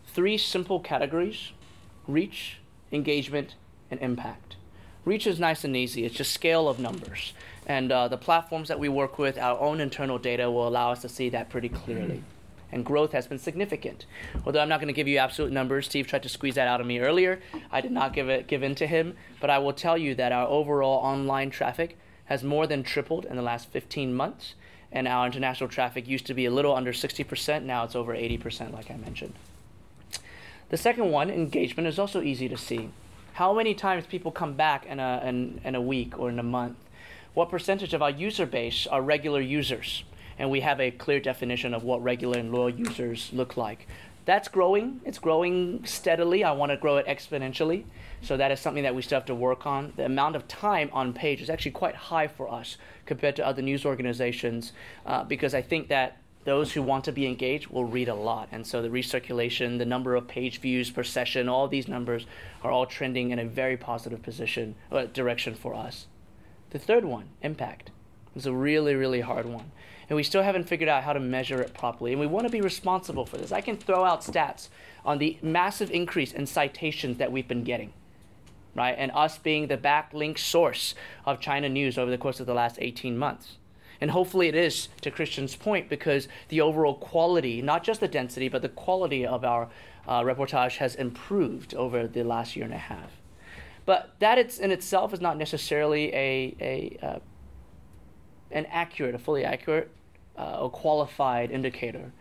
three 0.07 0.37
simple 0.37 0.79
categories 0.79 1.51
reach, 2.07 2.59
engagement, 2.93 3.55
and 3.91 3.99
impact. 3.99 4.55
Reach 5.03 5.27
is 5.27 5.37
nice 5.37 5.65
and 5.65 5.75
easy, 5.75 6.05
it's 6.05 6.15
just 6.15 6.31
scale 6.31 6.69
of 6.69 6.79
numbers. 6.79 7.33
And 7.67 7.91
uh, 7.91 8.07
the 8.07 8.17
platforms 8.17 8.69
that 8.69 8.79
we 8.79 8.87
work 8.87 9.19
with, 9.19 9.37
our 9.37 9.59
own 9.59 9.81
internal 9.81 10.17
data 10.17 10.49
will 10.49 10.65
allow 10.65 10.93
us 10.93 11.01
to 11.01 11.09
see 11.09 11.27
that 11.27 11.49
pretty 11.49 11.67
clearly. 11.67 12.23
And 12.73 12.83
growth 12.83 13.11
has 13.11 13.27
been 13.27 13.37
significant. 13.37 14.07
Although 14.45 14.59
I'm 14.59 14.67
not 14.67 14.79
going 14.79 14.87
to 14.87 14.93
give 14.93 15.07
you 15.07 15.19
absolute 15.19 15.51
numbers, 15.51 15.85
Steve 15.85 16.07
tried 16.07 16.23
to 16.23 16.29
squeeze 16.29 16.55
that 16.55 16.67
out 16.67 16.81
of 16.81 16.87
me 16.87 16.99
earlier. 16.99 17.39
I 17.71 17.81
did 17.81 17.91
not 17.91 18.13
give 18.13 18.29
it 18.29 18.47
give 18.47 18.63
in 18.63 18.73
to 18.75 18.87
him, 18.87 19.15
but 19.39 19.51
I 19.51 19.59
will 19.59 19.73
tell 19.73 19.95
you 19.95 20.15
that 20.15 20.31
our 20.31 20.47
overall 20.47 20.97
online 21.05 21.51
traffic 21.51 21.99
has 22.25 22.43
more 22.43 22.65
than 22.65 22.81
tripled 22.81 23.25
in 23.25 23.35
the 23.35 23.43
last 23.43 23.69
15 23.69 24.15
months, 24.15 24.55
and 24.91 25.07
our 25.07 25.27
international 25.27 25.69
traffic 25.69 26.07
used 26.07 26.25
to 26.25 26.33
be 26.33 26.45
a 26.45 26.51
little 26.51 26.75
under 26.75 26.93
60%. 26.93 27.63
Now 27.63 27.83
it's 27.83 27.95
over 27.95 28.15
80%, 28.15 28.73
like 28.73 28.89
I 28.89 28.95
mentioned. 28.95 29.35
The 30.69 30.77
second 30.77 31.11
one, 31.11 31.29
engagement, 31.29 31.87
is 31.87 31.99
also 31.99 32.23
easy 32.23 32.49
to 32.49 32.57
see. 32.57 32.89
How 33.33 33.53
many 33.53 33.75
times 33.75 34.07
people 34.07 34.31
come 34.31 34.53
back 34.53 34.87
in 34.87 34.99
a, 34.99 35.21
in, 35.23 35.61
in 35.63 35.75
a 35.75 35.81
week 35.81 36.17
or 36.17 36.29
in 36.29 36.39
a 36.39 36.43
month? 36.43 36.77
What 37.35 37.51
percentage 37.51 37.93
of 37.93 38.01
our 38.01 38.09
user 38.09 38.47
base 38.47 38.87
are 38.87 39.01
regular 39.01 39.41
users? 39.41 40.03
And 40.37 40.49
we 40.49 40.61
have 40.61 40.79
a 40.79 40.91
clear 40.91 41.19
definition 41.19 41.73
of 41.73 41.83
what 41.83 42.03
regular 42.03 42.39
and 42.39 42.51
loyal 42.51 42.69
users 42.69 43.29
look 43.33 43.57
like. 43.57 43.87
That's 44.25 44.47
growing. 44.47 45.01
It's 45.05 45.19
growing 45.19 45.83
steadily. 45.85 46.43
I 46.43 46.53
want 46.53 46.71
to 46.71 46.77
grow 46.77 46.97
it 46.97 47.05
exponentially. 47.07 47.83
So 48.21 48.37
that 48.37 48.51
is 48.51 48.59
something 48.59 48.83
that 48.83 48.95
we 48.95 49.01
still 49.01 49.17
have 49.17 49.25
to 49.25 49.35
work 49.35 49.65
on. 49.65 49.91
The 49.97 50.05
amount 50.05 50.37
of 50.37 50.47
time 50.47 50.89
on 50.93 51.13
page 51.13 51.41
is 51.41 51.49
actually 51.49 51.71
quite 51.71 51.95
high 51.95 52.27
for 52.27 52.49
us 52.49 52.77
compared 53.05 53.35
to 53.35 53.45
other 53.45 53.61
news 53.61 53.85
organizations 53.85 54.71
uh, 55.05 55.25
because 55.25 55.53
I 55.53 55.61
think 55.61 55.89
that 55.89 56.17
those 56.45 56.73
who 56.73 56.81
want 56.81 57.05
to 57.05 57.11
be 57.11 57.25
engaged 57.25 57.67
will 57.67 57.85
read 57.85 58.09
a 58.09 58.15
lot. 58.15 58.49
And 58.51 58.65
so 58.65 58.81
the 58.81 58.89
recirculation, 58.89 59.77
the 59.77 59.85
number 59.85 60.15
of 60.15 60.27
page 60.27 60.59
views 60.59 60.89
per 60.89 61.03
session, 61.03 61.49
all 61.49 61.67
these 61.67 61.87
numbers 61.87 62.25
are 62.63 62.71
all 62.71 62.85
trending 62.85 63.31
in 63.31 63.39
a 63.39 63.45
very 63.45 63.77
positive 63.77 64.21
position 64.21 64.75
uh, 64.91 65.05
direction 65.05 65.55
for 65.55 65.73
us. 65.73 66.07
The 66.71 66.79
third 66.79 67.05
one, 67.05 67.29
impact, 67.41 67.91
is 68.35 68.45
a 68.45 68.53
really, 68.53 68.95
really 68.95 69.21
hard 69.21 69.45
one. 69.45 69.71
And 70.13 70.15
we 70.15 70.21
still 70.21 70.43
haven't 70.43 70.65
figured 70.65 70.89
out 70.89 71.03
how 71.03 71.13
to 71.13 71.19
measure 71.19 71.59
it 71.59 71.73
properly. 71.73 72.11
And 72.11 72.21
we 72.21 72.27
want 72.27 72.45
to 72.45 72.51
be 72.51 72.61
responsible 72.61 73.25
for 73.25 73.37
this. 73.37 73.51
I 73.51 73.61
can 73.61 73.75
throw 73.75 74.05
out 74.05 74.21
stats 74.21 74.69
on 75.03 75.17
the 75.17 75.39
massive 75.41 75.89
increase 75.89 76.31
in 76.31 76.45
citations 76.45 77.17
that 77.17 77.31
we've 77.31 77.47
been 77.47 77.63
getting, 77.63 77.93
right? 78.75 78.93
And 78.95 79.11
us 79.15 79.39
being 79.39 79.65
the 79.65 79.75
backlink 79.75 80.37
source 80.37 80.93
of 81.25 81.39
China 81.39 81.67
news 81.67 81.97
over 81.97 82.11
the 82.11 82.19
course 82.19 82.39
of 82.39 82.45
the 82.45 82.53
last 82.53 82.77
18 82.79 83.17
months. 83.17 83.57
And 83.99 84.11
hopefully 84.11 84.47
it 84.47 84.53
is, 84.53 84.87
to 85.01 85.09
Christian's 85.09 85.55
point, 85.55 85.89
because 85.89 86.27
the 86.49 86.61
overall 86.61 86.93
quality, 86.93 87.63
not 87.63 87.83
just 87.83 87.99
the 87.99 88.07
density, 88.07 88.49
but 88.49 88.61
the 88.61 88.69
quality 88.69 89.25
of 89.25 89.43
our 89.43 89.67
uh, 90.07 90.21
reportage 90.21 90.77
has 90.77 90.93
improved 90.93 91.73
over 91.73 92.05
the 92.05 92.21
last 92.21 92.55
year 92.55 92.65
and 92.65 92.73
a 92.75 92.77
half. 92.77 93.13
But 93.87 94.11
that 94.19 94.37
it's 94.37 94.59
in 94.59 94.69
itself 94.69 95.11
is 95.11 95.21
not 95.21 95.37
necessarily 95.37 96.13
a, 96.13 96.55
a 96.61 96.97
uh, 97.03 97.19
an 98.51 98.67
accurate, 98.67 99.15
a 99.15 99.17
fully 99.17 99.43
accurate 99.43 99.89
uh, 100.37 100.59
or 100.61 100.69
qualified 100.69 101.51
indicator. 101.51 102.11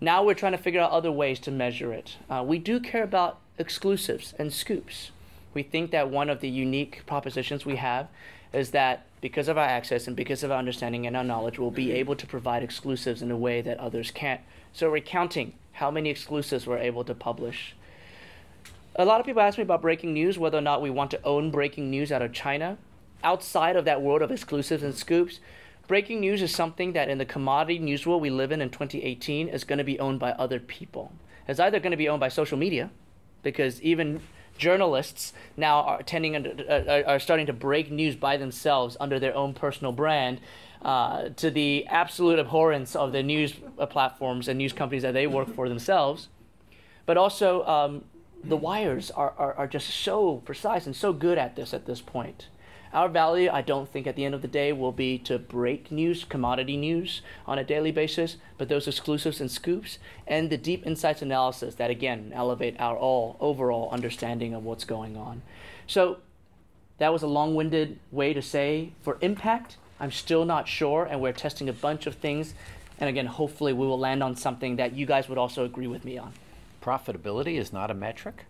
Now 0.00 0.24
we're 0.24 0.34
trying 0.34 0.52
to 0.52 0.58
figure 0.58 0.80
out 0.80 0.90
other 0.90 1.12
ways 1.12 1.38
to 1.40 1.50
measure 1.50 1.92
it. 1.92 2.16
Uh, 2.28 2.44
we 2.46 2.58
do 2.58 2.80
care 2.80 3.04
about 3.04 3.38
exclusives 3.58 4.34
and 4.38 4.52
scoops. 4.52 5.10
We 5.54 5.62
think 5.62 5.92
that 5.92 6.10
one 6.10 6.28
of 6.28 6.40
the 6.40 6.48
unique 6.48 7.02
propositions 7.06 7.64
we 7.64 7.76
have 7.76 8.08
is 8.52 8.70
that 8.70 9.06
because 9.20 9.48
of 9.48 9.56
our 9.56 9.64
access 9.64 10.06
and 10.06 10.16
because 10.16 10.42
of 10.42 10.50
our 10.50 10.58
understanding 10.58 11.06
and 11.06 11.16
our 11.16 11.24
knowledge, 11.24 11.58
we'll 11.58 11.70
be 11.70 11.92
able 11.92 12.16
to 12.16 12.26
provide 12.26 12.62
exclusives 12.62 13.22
in 13.22 13.30
a 13.30 13.36
way 13.36 13.60
that 13.62 13.78
others 13.78 14.10
can't. 14.10 14.40
So 14.72 14.90
we're 14.90 15.00
counting 15.00 15.54
how 15.72 15.90
many 15.90 16.10
exclusives 16.10 16.66
we're 16.66 16.78
able 16.78 17.04
to 17.04 17.14
publish. 17.14 17.74
A 18.96 19.04
lot 19.04 19.18
of 19.18 19.26
people 19.26 19.42
ask 19.42 19.58
me 19.58 19.62
about 19.62 19.82
breaking 19.82 20.12
news, 20.12 20.38
whether 20.38 20.58
or 20.58 20.60
not 20.60 20.82
we 20.82 20.90
want 20.90 21.10
to 21.12 21.22
own 21.24 21.50
breaking 21.50 21.90
news 21.90 22.12
out 22.12 22.22
of 22.22 22.32
China. 22.32 22.78
Outside 23.24 23.76
of 23.76 23.84
that 23.86 24.02
world 24.02 24.22
of 24.22 24.30
exclusives 24.30 24.82
and 24.82 24.94
scoops, 24.94 25.40
breaking 25.86 26.20
news 26.20 26.42
is 26.42 26.54
something 26.54 26.92
that 26.92 27.08
in 27.08 27.18
the 27.18 27.24
commodity 27.24 27.78
news 27.78 28.06
world 28.06 28.22
we 28.22 28.30
live 28.30 28.52
in 28.52 28.60
in 28.60 28.70
2018 28.70 29.48
is 29.48 29.64
going 29.64 29.78
to 29.78 29.84
be 29.84 29.98
owned 29.98 30.18
by 30.18 30.32
other 30.32 30.60
people. 30.60 31.12
It's 31.46 31.60
either 31.60 31.78
going 31.78 31.90
to 31.90 31.96
be 31.96 32.08
owned 32.08 32.20
by 32.20 32.28
social 32.28 32.56
media, 32.56 32.90
because 33.42 33.80
even 33.82 34.20
journalists 34.56 35.32
now 35.56 35.82
are 35.82 36.02
tending 36.02 36.36
uh, 36.36 37.02
are 37.06 37.18
starting 37.18 37.46
to 37.46 37.52
break 37.52 37.90
news 37.90 38.16
by 38.16 38.36
themselves 38.36 38.96
under 39.00 39.18
their 39.18 39.34
own 39.34 39.52
personal 39.54 39.92
brand 39.92 40.40
uh, 40.82 41.28
to 41.30 41.50
the 41.50 41.86
absolute 41.86 42.38
abhorrence 42.38 42.94
of 42.94 43.12
the 43.12 43.22
news 43.22 43.54
uh, 43.78 43.86
platforms 43.86 44.48
and 44.48 44.58
news 44.58 44.72
companies 44.72 45.02
that 45.02 45.12
they 45.12 45.26
work 45.26 45.52
for 45.54 45.68
themselves 45.68 46.28
but 47.06 47.16
also 47.16 47.64
um, 47.66 48.04
the 48.44 48.56
wires 48.56 49.10
are, 49.10 49.34
are, 49.36 49.54
are 49.54 49.66
just 49.66 49.88
so 49.88 50.36
precise 50.44 50.86
and 50.86 50.94
so 50.94 51.12
good 51.12 51.36
at 51.36 51.56
this 51.56 51.74
at 51.74 51.86
this 51.86 52.00
point 52.00 52.48
our 52.94 53.08
value, 53.08 53.50
I 53.52 53.60
don't 53.60 53.88
think 53.88 54.06
at 54.06 54.14
the 54.14 54.24
end 54.24 54.36
of 54.36 54.42
the 54.42 54.48
day 54.48 54.72
will 54.72 54.92
be 54.92 55.18
to 55.18 55.36
break 55.36 55.90
news, 55.90 56.24
commodity 56.24 56.76
news 56.76 57.22
on 57.44 57.58
a 57.58 57.64
daily 57.64 57.90
basis, 57.90 58.36
but 58.56 58.68
those 58.68 58.86
exclusives 58.86 59.40
and 59.40 59.50
scoops 59.50 59.98
and 60.28 60.48
the 60.48 60.56
deep 60.56 60.86
insights 60.86 61.20
analysis 61.20 61.74
that 61.74 61.90
again 61.90 62.30
elevate 62.32 62.76
our 62.78 62.96
all 62.96 63.36
overall 63.40 63.90
understanding 63.90 64.54
of 64.54 64.64
what's 64.64 64.84
going 64.84 65.16
on. 65.16 65.42
So 65.88 66.18
that 66.98 67.12
was 67.12 67.24
a 67.24 67.26
long-winded 67.26 67.98
way 68.12 68.32
to 68.32 68.40
say 68.40 68.92
for 69.02 69.18
impact, 69.20 69.76
I'm 69.98 70.12
still 70.12 70.44
not 70.44 70.68
sure 70.68 71.04
and 71.04 71.20
we're 71.20 71.32
testing 71.32 71.68
a 71.68 71.72
bunch 71.72 72.06
of 72.06 72.14
things 72.14 72.54
and 73.00 73.10
again 73.10 73.26
hopefully 73.26 73.72
we 73.72 73.86
will 73.88 73.98
land 73.98 74.22
on 74.22 74.36
something 74.36 74.76
that 74.76 74.94
you 74.94 75.04
guys 75.04 75.28
would 75.28 75.38
also 75.38 75.64
agree 75.64 75.88
with 75.88 76.04
me 76.04 76.16
on. 76.16 76.32
Profitability 76.80 77.58
is 77.58 77.72
not 77.72 77.90
a 77.90 77.94
metric? 77.94 78.44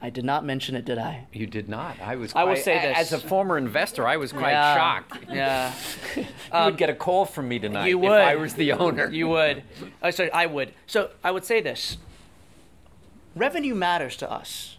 I 0.00 0.10
did 0.10 0.24
not 0.24 0.44
mention 0.44 0.76
it, 0.76 0.84
did 0.84 0.98
I? 0.98 1.26
You 1.32 1.46
did 1.46 1.68
not. 1.68 1.98
I 2.00 2.16
was. 2.16 2.34
I 2.34 2.44
will 2.44 2.56
say 2.56 2.78
this. 2.80 2.96
As 2.98 3.12
a 3.12 3.18
former 3.18 3.56
investor, 3.56 4.06
I 4.06 4.18
was 4.18 4.30
quite 4.32 4.50
Yeah, 4.52 4.74
shocked. 4.76 5.18
Yeah. 5.30 5.74
you 6.16 6.26
Um, 6.52 6.64
would 6.66 6.76
get 6.76 6.90
a 6.90 6.94
call 6.94 7.24
from 7.24 7.48
me 7.48 7.58
tonight 7.58 7.86
you 7.88 7.98
if 7.98 8.02
would. 8.02 8.20
I 8.20 8.36
was 8.36 8.54
the 8.54 8.72
owner. 8.72 9.10
You 9.10 9.28
would. 9.28 9.62
Oh, 10.02 10.10
sorry, 10.10 10.30
I 10.32 10.46
would. 10.46 10.74
So 10.86 11.10
I 11.24 11.30
would 11.30 11.44
say 11.44 11.60
this. 11.60 11.96
Revenue 13.34 13.74
matters 13.74 14.16
to 14.18 14.30
us. 14.30 14.76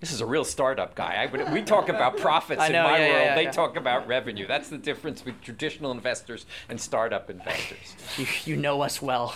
This 0.00 0.12
is 0.12 0.20
a 0.20 0.26
real 0.26 0.44
startup 0.44 0.94
guy. 0.96 1.14
I 1.22 1.26
would, 1.26 1.52
we 1.52 1.62
talk 1.62 1.88
about 1.88 2.16
profits 2.26 2.60
I 2.60 2.68
know, 2.70 2.84
in 2.86 2.90
my 2.90 2.98
yeah, 2.98 3.04
yeah, 3.06 3.12
world. 3.12 3.24
yeah, 3.24 3.34
they 3.36 3.42
yeah. 3.44 3.50
talk 3.52 3.76
about 3.76 4.08
revenue. 4.08 4.46
That's 4.48 4.68
the 4.68 4.78
difference 4.78 5.24
with 5.24 5.40
traditional 5.42 5.92
investors 5.92 6.44
and 6.68 6.80
startup 6.80 7.30
investors. 7.30 7.94
You, 8.18 8.26
you 8.44 8.56
know 8.56 8.80
us 8.82 9.00
well. 9.00 9.34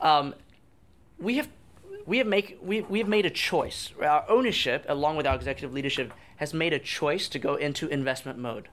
Um, 0.00 0.34
we 1.18 1.36
have 1.38 1.48
we 2.10 2.18
have 2.18 2.26
make 2.26 2.58
we 2.60 2.80
we 2.80 2.98
have 2.98 3.06
made 3.06 3.24
a 3.24 3.30
choice. 3.30 3.92
Our 4.02 4.28
ownership, 4.28 4.84
along 4.88 5.16
with 5.16 5.28
our 5.28 5.36
executive 5.36 5.72
leadership, 5.72 6.12
has 6.38 6.52
made 6.52 6.72
a 6.72 6.78
choice 6.80 7.28
to 7.28 7.38
go 7.38 7.54
into 7.54 7.86
investment 7.86 8.36
mode. 8.36 8.68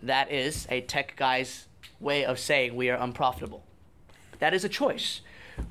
That 0.00 0.30
is 0.30 0.64
a 0.70 0.82
tech 0.82 1.16
guy's 1.16 1.66
way 1.98 2.24
of 2.24 2.38
saying 2.38 2.76
we 2.76 2.88
are 2.88 2.96
unprofitable. 2.96 3.64
That 4.38 4.54
is 4.54 4.62
a 4.62 4.68
choice. 4.68 5.22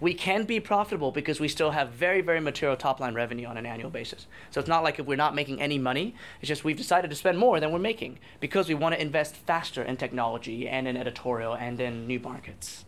We 0.01 0.13
can 0.13 0.43
be 0.43 0.59
profitable 0.59 1.13
because 1.13 1.39
we 1.39 1.47
still 1.47 1.71
have 1.71 1.91
very, 1.91 2.19
very 2.19 2.41
material 2.41 2.75
top 2.75 2.99
line 2.99 3.13
revenue 3.13 3.47
on 3.47 3.55
an 3.55 3.65
annual 3.65 3.89
basis. 3.89 4.27
So 4.51 4.59
it's 4.59 4.67
not 4.67 4.83
like 4.83 4.99
if 4.99 5.05
we're 5.05 5.15
not 5.15 5.33
making 5.33 5.61
any 5.61 5.77
money, 5.77 6.13
it's 6.41 6.49
just 6.49 6.65
we've 6.65 6.75
decided 6.75 7.09
to 7.09 7.15
spend 7.15 7.37
more 7.37 7.61
than 7.61 7.71
we're 7.71 7.79
making 7.79 8.19
because 8.41 8.67
we 8.67 8.75
want 8.75 8.95
to 8.95 9.01
invest 9.01 9.37
faster 9.37 9.81
in 9.81 9.95
technology 9.95 10.67
and 10.67 10.89
in 10.89 10.97
editorial 10.97 11.53
and 11.53 11.79
in 11.79 12.05
new 12.05 12.19
markets. 12.19 12.83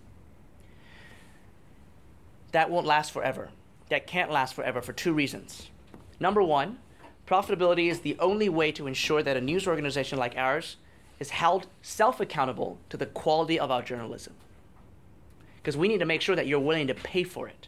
That 2.51 2.69
won't 2.69 2.85
last 2.85 3.13
forever. 3.13 3.51
That 3.89 4.07
can't 4.07 4.31
last 4.31 4.53
forever 4.53 4.81
for 4.81 4.93
two 4.93 5.13
reasons. 5.13 5.69
Number 6.19 6.43
one, 6.43 6.79
profitability 7.27 7.89
is 7.89 7.99
the 7.99 8.17
only 8.19 8.49
way 8.49 8.71
to 8.71 8.87
ensure 8.87 9.23
that 9.23 9.37
a 9.37 9.41
news 9.41 9.67
organization 9.67 10.17
like 10.17 10.37
ours 10.37 10.77
is 11.19 11.31
held 11.31 11.67
self 11.81 12.19
accountable 12.19 12.77
to 12.89 12.97
the 12.97 13.05
quality 13.05 13.59
of 13.59 13.71
our 13.71 13.81
journalism 13.81 14.33
because 15.57 15.77
we 15.77 15.87
need 15.87 15.99
to 15.99 16.05
make 16.05 16.21
sure 16.21 16.35
that 16.35 16.47
you're 16.47 16.59
willing 16.59 16.87
to 16.87 16.95
pay 16.95 17.23
for 17.23 17.47
it. 17.47 17.67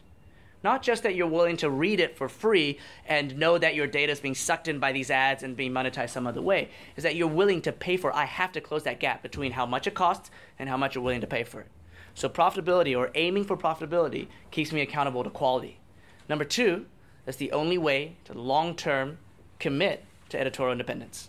Not 0.64 0.82
just 0.82 1.02
that 1.02 1.14
you're 1.16 1.26
willing 1.26 1.56
to 1.58 1.70
read 1.70 1.98
it 2.00 2.16
for 2.16 2.28
free 2.28 2.78
and 3.06 3.36
know 3.36 3.58
that 3.58 3.74
your 3.74 3.86
data 3.86 4.12
is 4.12 4.20
being 4.20 4.34
sucked 4.34 4.68
in 4.68 4.78
by 4.78 4.92
these 4.92 5.10
ads 5.10 5.42
and 5.42 5.56
being 5.56 5.72
monetized 5.72 6.10
some 6.10 6.26
other 6.26 6.40
way, 6.40 6.70
is 6.96 7.02
that 7.02 7.16
you're 7.16 7.28
willing 7.28 7.60
to 7.62 7.72
pay 7.72 7.96
for 7.96 8.14
I 8.14 8.24
have 8.24 8.52
to 8.52 8.60
close 8.60 8.84
that 8.84 9.00
gap 9.00 9.22
between 9.22 9.52
how 9.52 9.66
much 9.66 9.86
it 9.86 9.94
costs 9.94 10.30
and 10.58 10.68
how 10.68 10.76
much 10.76 10.94
you're 10.94 11.04
willing 11.04 11.20
to 11.20 11.26
pay 11.26 11.42
for 11.42 11.60
it. 11.60 11.66
So 12.14 12.28
profitability 12.28 12.96
or 12.96 13.10
aiming 13.14 13.44
for 13.44 13.56
profitability 13.56 14.28
keeps 14.50 14.72
me 14.72 14.82
accountable 14.82 15.24
to 15.24 15.30
quality. 15.30 15.78
Number 16.28 16.44
two, 16.44 16.86
that's 17.24 17.36
the 17.36 17.52
only 17.52 17.78
way 17.78 18.16
to 18.24 18.34
long 18.34 18.74
term 18.74 19.18
commit 19.58 20.04
to 20.30 20.40
editorial 20.40 20.72
independence. 20.72 21.28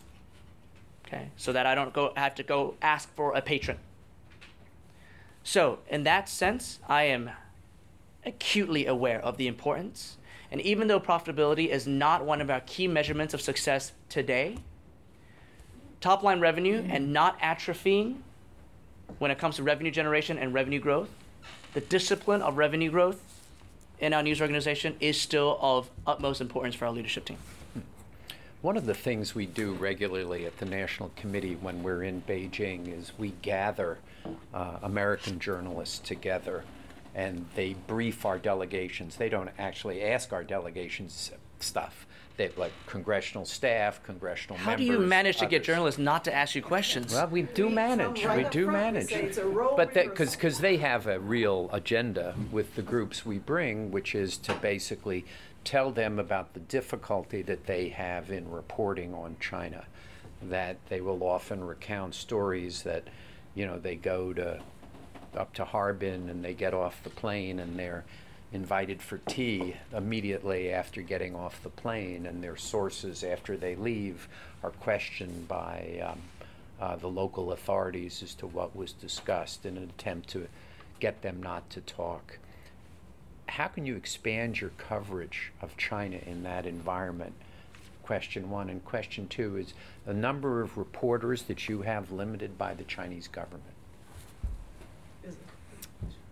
Okay? 1.06 1.30
So 1.38 1.54
that 1.54 1.66
I 1.66 1.76
don't 1.76 1.94
go 1.94 2.14
have 2.16 2.36
to 2.36 2.44
go 2.44 2.76
ask 2.82 3.14
for 3.16 3.36
a 3.36 3.42
patron. 3.42 3.78
So, 5.44 5.80
in 5.90 6.04
that 6.04 6.30
sense, 6.30 6.80
I 6.88 7.04
am 7.04 7.30
acutely 8.26 8.86
aware 8.86 9.20
of 9.20 9.38
the 9.38 9.48
importance. 9.48 10.18
And 10.52 10.62
even 10.62 10.88
though 10.88 11.00
profitability 11.00 11.68
is 11.68 11.86
not 11.86 12.24
one 12.24 12.40
of 12.40 12.50
our 12.50 12.62
key 12.62 12.88
measurements 12.88 13.34
of 13.34 13.42
success 13.42 13.92
today, 14.08 14.58
top 16.00 16.24
line 16.24 16.40
revenue 16.40 16.86
and 16.88 17.12
not 17.12 17.40
atrophying 17.40 18.18
when 19.20 19.32
it 19.32 19.38
comes 19.38 19.58
to 19.58 19.64
revenue 19.64 19.92
generation 19.92 20.38
and 20.38 20.54
revenue 20.54 20.80
growth, 20.80 21.10
the 21.74 21.82
discipline 21.82 22.42
of 22.42 22.58
revenue 22.58 22.90
growth 22.90 23.33
in 24.04 24.12
our 24.12 24.22
news 24.22 24.42
organization 24.42 24.98
is 25.00 25.20
still 25.20 25.58
of 25.62 25.90
utmost 26.06 26.42
importance 26.42 26.76
for 26.76 26.86
our 26.86 26.92
leadership 26.92 27.24
team. 27.24 27.38
One 28.62 28.76
of 28.76 28.86
the 28.86 28.94
things 28.94 29.34
we 29.34 29.46
do 29.46 29.72
regularly 29.74 30.46
at 30.46 30.58
the 30.58 30.66
National 30.66 31.10
Committee 31.16 31.56
when 31.56 31.84
we're 31.84 32.04
in 32.04 32.22
Beijing 32.22 32.88
is 33.00 33.14
we 33.18 33.34
gather 33.42 34.00
uh, 34.54 34.80
American 34.84 35.40
journalists 35.40 36.00
together 36.00 36.66
and 37.16 37.46
they 37.56 37.76
brief 37.88 38.26
our 38.26 38.38
delegations. 38.38 39.16
They 39.16 39.30
don't 39.30 39.50
actually 39.58 40.04
ask 40.04 40.34
our 40.34 40.44
delegations 40.44 41.32
stuff. 41.62 42.06
They 42.36 42.46
have 42.46 42.58
like 42.58 42.72
congressional 42.88 43.46
staff, 43.46 44.02
congressional 44.04 44.58
members. 44.58 44.66
How 44.66 44.72
members. 44.72 44.88
do 44.88 45.04
you 45.04 45.08
manage 45.08 45.38
to 45.38 45.46
get 45.46 45.58
others. 45.58 45.68
journalists 45.68 46.00
not 46.00 46.24
to 46.26 46.34
ask 46.34 46.56
you 46.56 46.64
questions? 46.64 47.14
Well, 47.14 47.28
we 47.28 47.44
do 47.44 47.70
manage. 47.70 48.26
right 48.26 48.44
we 48.44 48.50
do 48.50 48.72
manage. 48.72 49.12
it's 49.12 49.38
a 49.38 49.46
role 49.46 49.76
but 49.78 49.94
because 49.94 50.36
because 50.36 50.60
they 50.60 50.78
have 50.78 51.06
a 51.06 51.20
real 51.20 51.70
agenda 51.72 52.36
with 52.52 52.76
the 52.76 52.82
groups 52.82 53.26
we 53.26 53.38
bring, 53.38 53.92
which 53.92 54.16
is 54.16 54.38
to 54.38 54.54
basically 54.56 55.26
tell 55.64 55.92
them 55.92 56.20
about 56.20 56.54
the 56.54 56.60
difficulty 56.60 57.42
that 57.44 57.66
they 57.66 57.90
have 57.90 58.32
in 58.32 58.50
reporting 58.50 59.14
on 59.14 59.36
China. 59.40 59.86
That 60.42 60.78
they 60.90 61.02
will 61.02 61.24
often 61.24 61.64
recount 61.64 62.16
stories 62.16 62.84
that, 62.84 63.08
you 63.56 63.66
know, 63.66 63.80
they 63.80 63.96
go 63.96 64.34
to 64.34 64.60
up 65.38 65.54
to 65.54 65.66
Harbin 65.66 66.30
and 66.30 66.44
they 66.44 66.54
get 66.54 66.74
off 66.74 67.02
the 67.04 67.10
plane 67.10 67.60
and 67.60 67.80
they're 67.80 68.04
invited 68.54 69.02
for 69.02 69.18
tea 69.18 69.76
immediately 69.92 70.72
after 70.72 71.02
getting 71.02 71.36
off 71.36 71.64
the 71.64 71.70
plane, 71.70 72.26
and 72.26 72.44
their 72.44 72.56
sources 72.56 73.24
after 73.24 73.58
they 73.58 73.76
leave 73.76 74.28
are 74.64 74.70
questioned 74.70 75.48
by 75.48 76.02
um, 76.06 76.20
uh, 76.80 76.96
the 76.96 77.08
local 77.08 77.52
authorities 77.52 78.22
as 78.22 78.36
to 78.36 78.48
what 78.48 78.76
was 78.76 78.94
discussed 78.94 79.66
in 79.66 79.76
an 79.76 79.84
attempt 79.84 80.30
to 80.30 80.48
get 81.00 81.22
them 81.22 81.42
not 81.42 81.70
to 81.70 81.82
talk. 81.82 82.38
How 83.50 83.68
can 83.68 83.86
you 83.86 83.96
expand 83.96 84.62
your 84.62 84.72
coverage 84.78 85.52
of 85.62 85.76
China 85.76 86.18
in 86.26 86.44
that 86.44 86.66
environment? 86.66 87.34
Question 88.04 88.50
one. 88.50 88.70
And 88.70 88.84
question 88.86 89.28
two 89.28 89.58
is 89.58 89.74
the 90.06 90.14
number 90.14 90.62
of 90.62 90.78
reporters 90.78 91.44
that 91.44 91.68
you 91.68 91.82
have 91.82 92.12
limited 92.12 92.58
by 92.58 92.74
the 92.74 92.84
Chinese 92.84 93.28
government. 93.28 93.73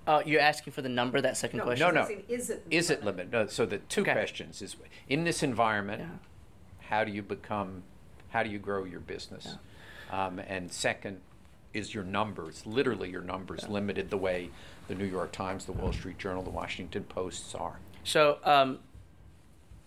Is 0.02 0.08
it- 0.08 0.12
Uh, 0.12 0.24
you're 0.26 0.42
asking 0.42 0.74
for 0.74 0.82
the 0.82 0.90
number, 0.90 1.22
that 1.22 1.38
second 1.38 1.60
No, 1.60 1.64
question? 1.66 1.94
No, 1.94 2.02
no. 2.04 2.10
Is 2.28 2.50
it? 2.50 2.66
Is 2.70 2.90
it 2.90 3.04
limited? 3.04 3.32
No, 3.32 3.48
so 3.48 3.66
the 3.66 3.78
two 3.80 4.02
Okay. 4.02 4.14
questions 4.14 4.62
is 4.62 4.76
in 5.08 5.24
this 5.24 5.44
environment, 5.44 6.02
Yeah. 6.02 6.88
how 6.90 7.04
do 7.04 7.12
you 7.12 7.22
become, 7.22 7.84
how 8.30 8.44
do 8.44 8.50
you 8.50 8.60
grow 8.60 8.84
your 8.84 9.00
business? 9.00 9.58
Um, 10.10 10.40
and 10.40 10.72
second, 10.72 11.22
is 11.74 11.94
your 11.94 12.04
numbers, 12.04 12.66
literally 12.66 13.10
your 13.10 13.22
numbers, 13.22 13.68
limited 13.70 14.10
the 14.10 14.18
way 14.18 14.50
the 14.88 14.96
New 14.96 15.06
York 15.06 15.32
Times, 15.32 15.66
the 15.66 15.72
Wall 15.72 15.94
Street 15.94 16.18
Journal, 16.18 16.44
the 16.44 16.50
Washington 16.50 17.04
Posts 17.06 17.56
are? 17.56 17.80
So 18.04 18.40
um, 18.44 18.80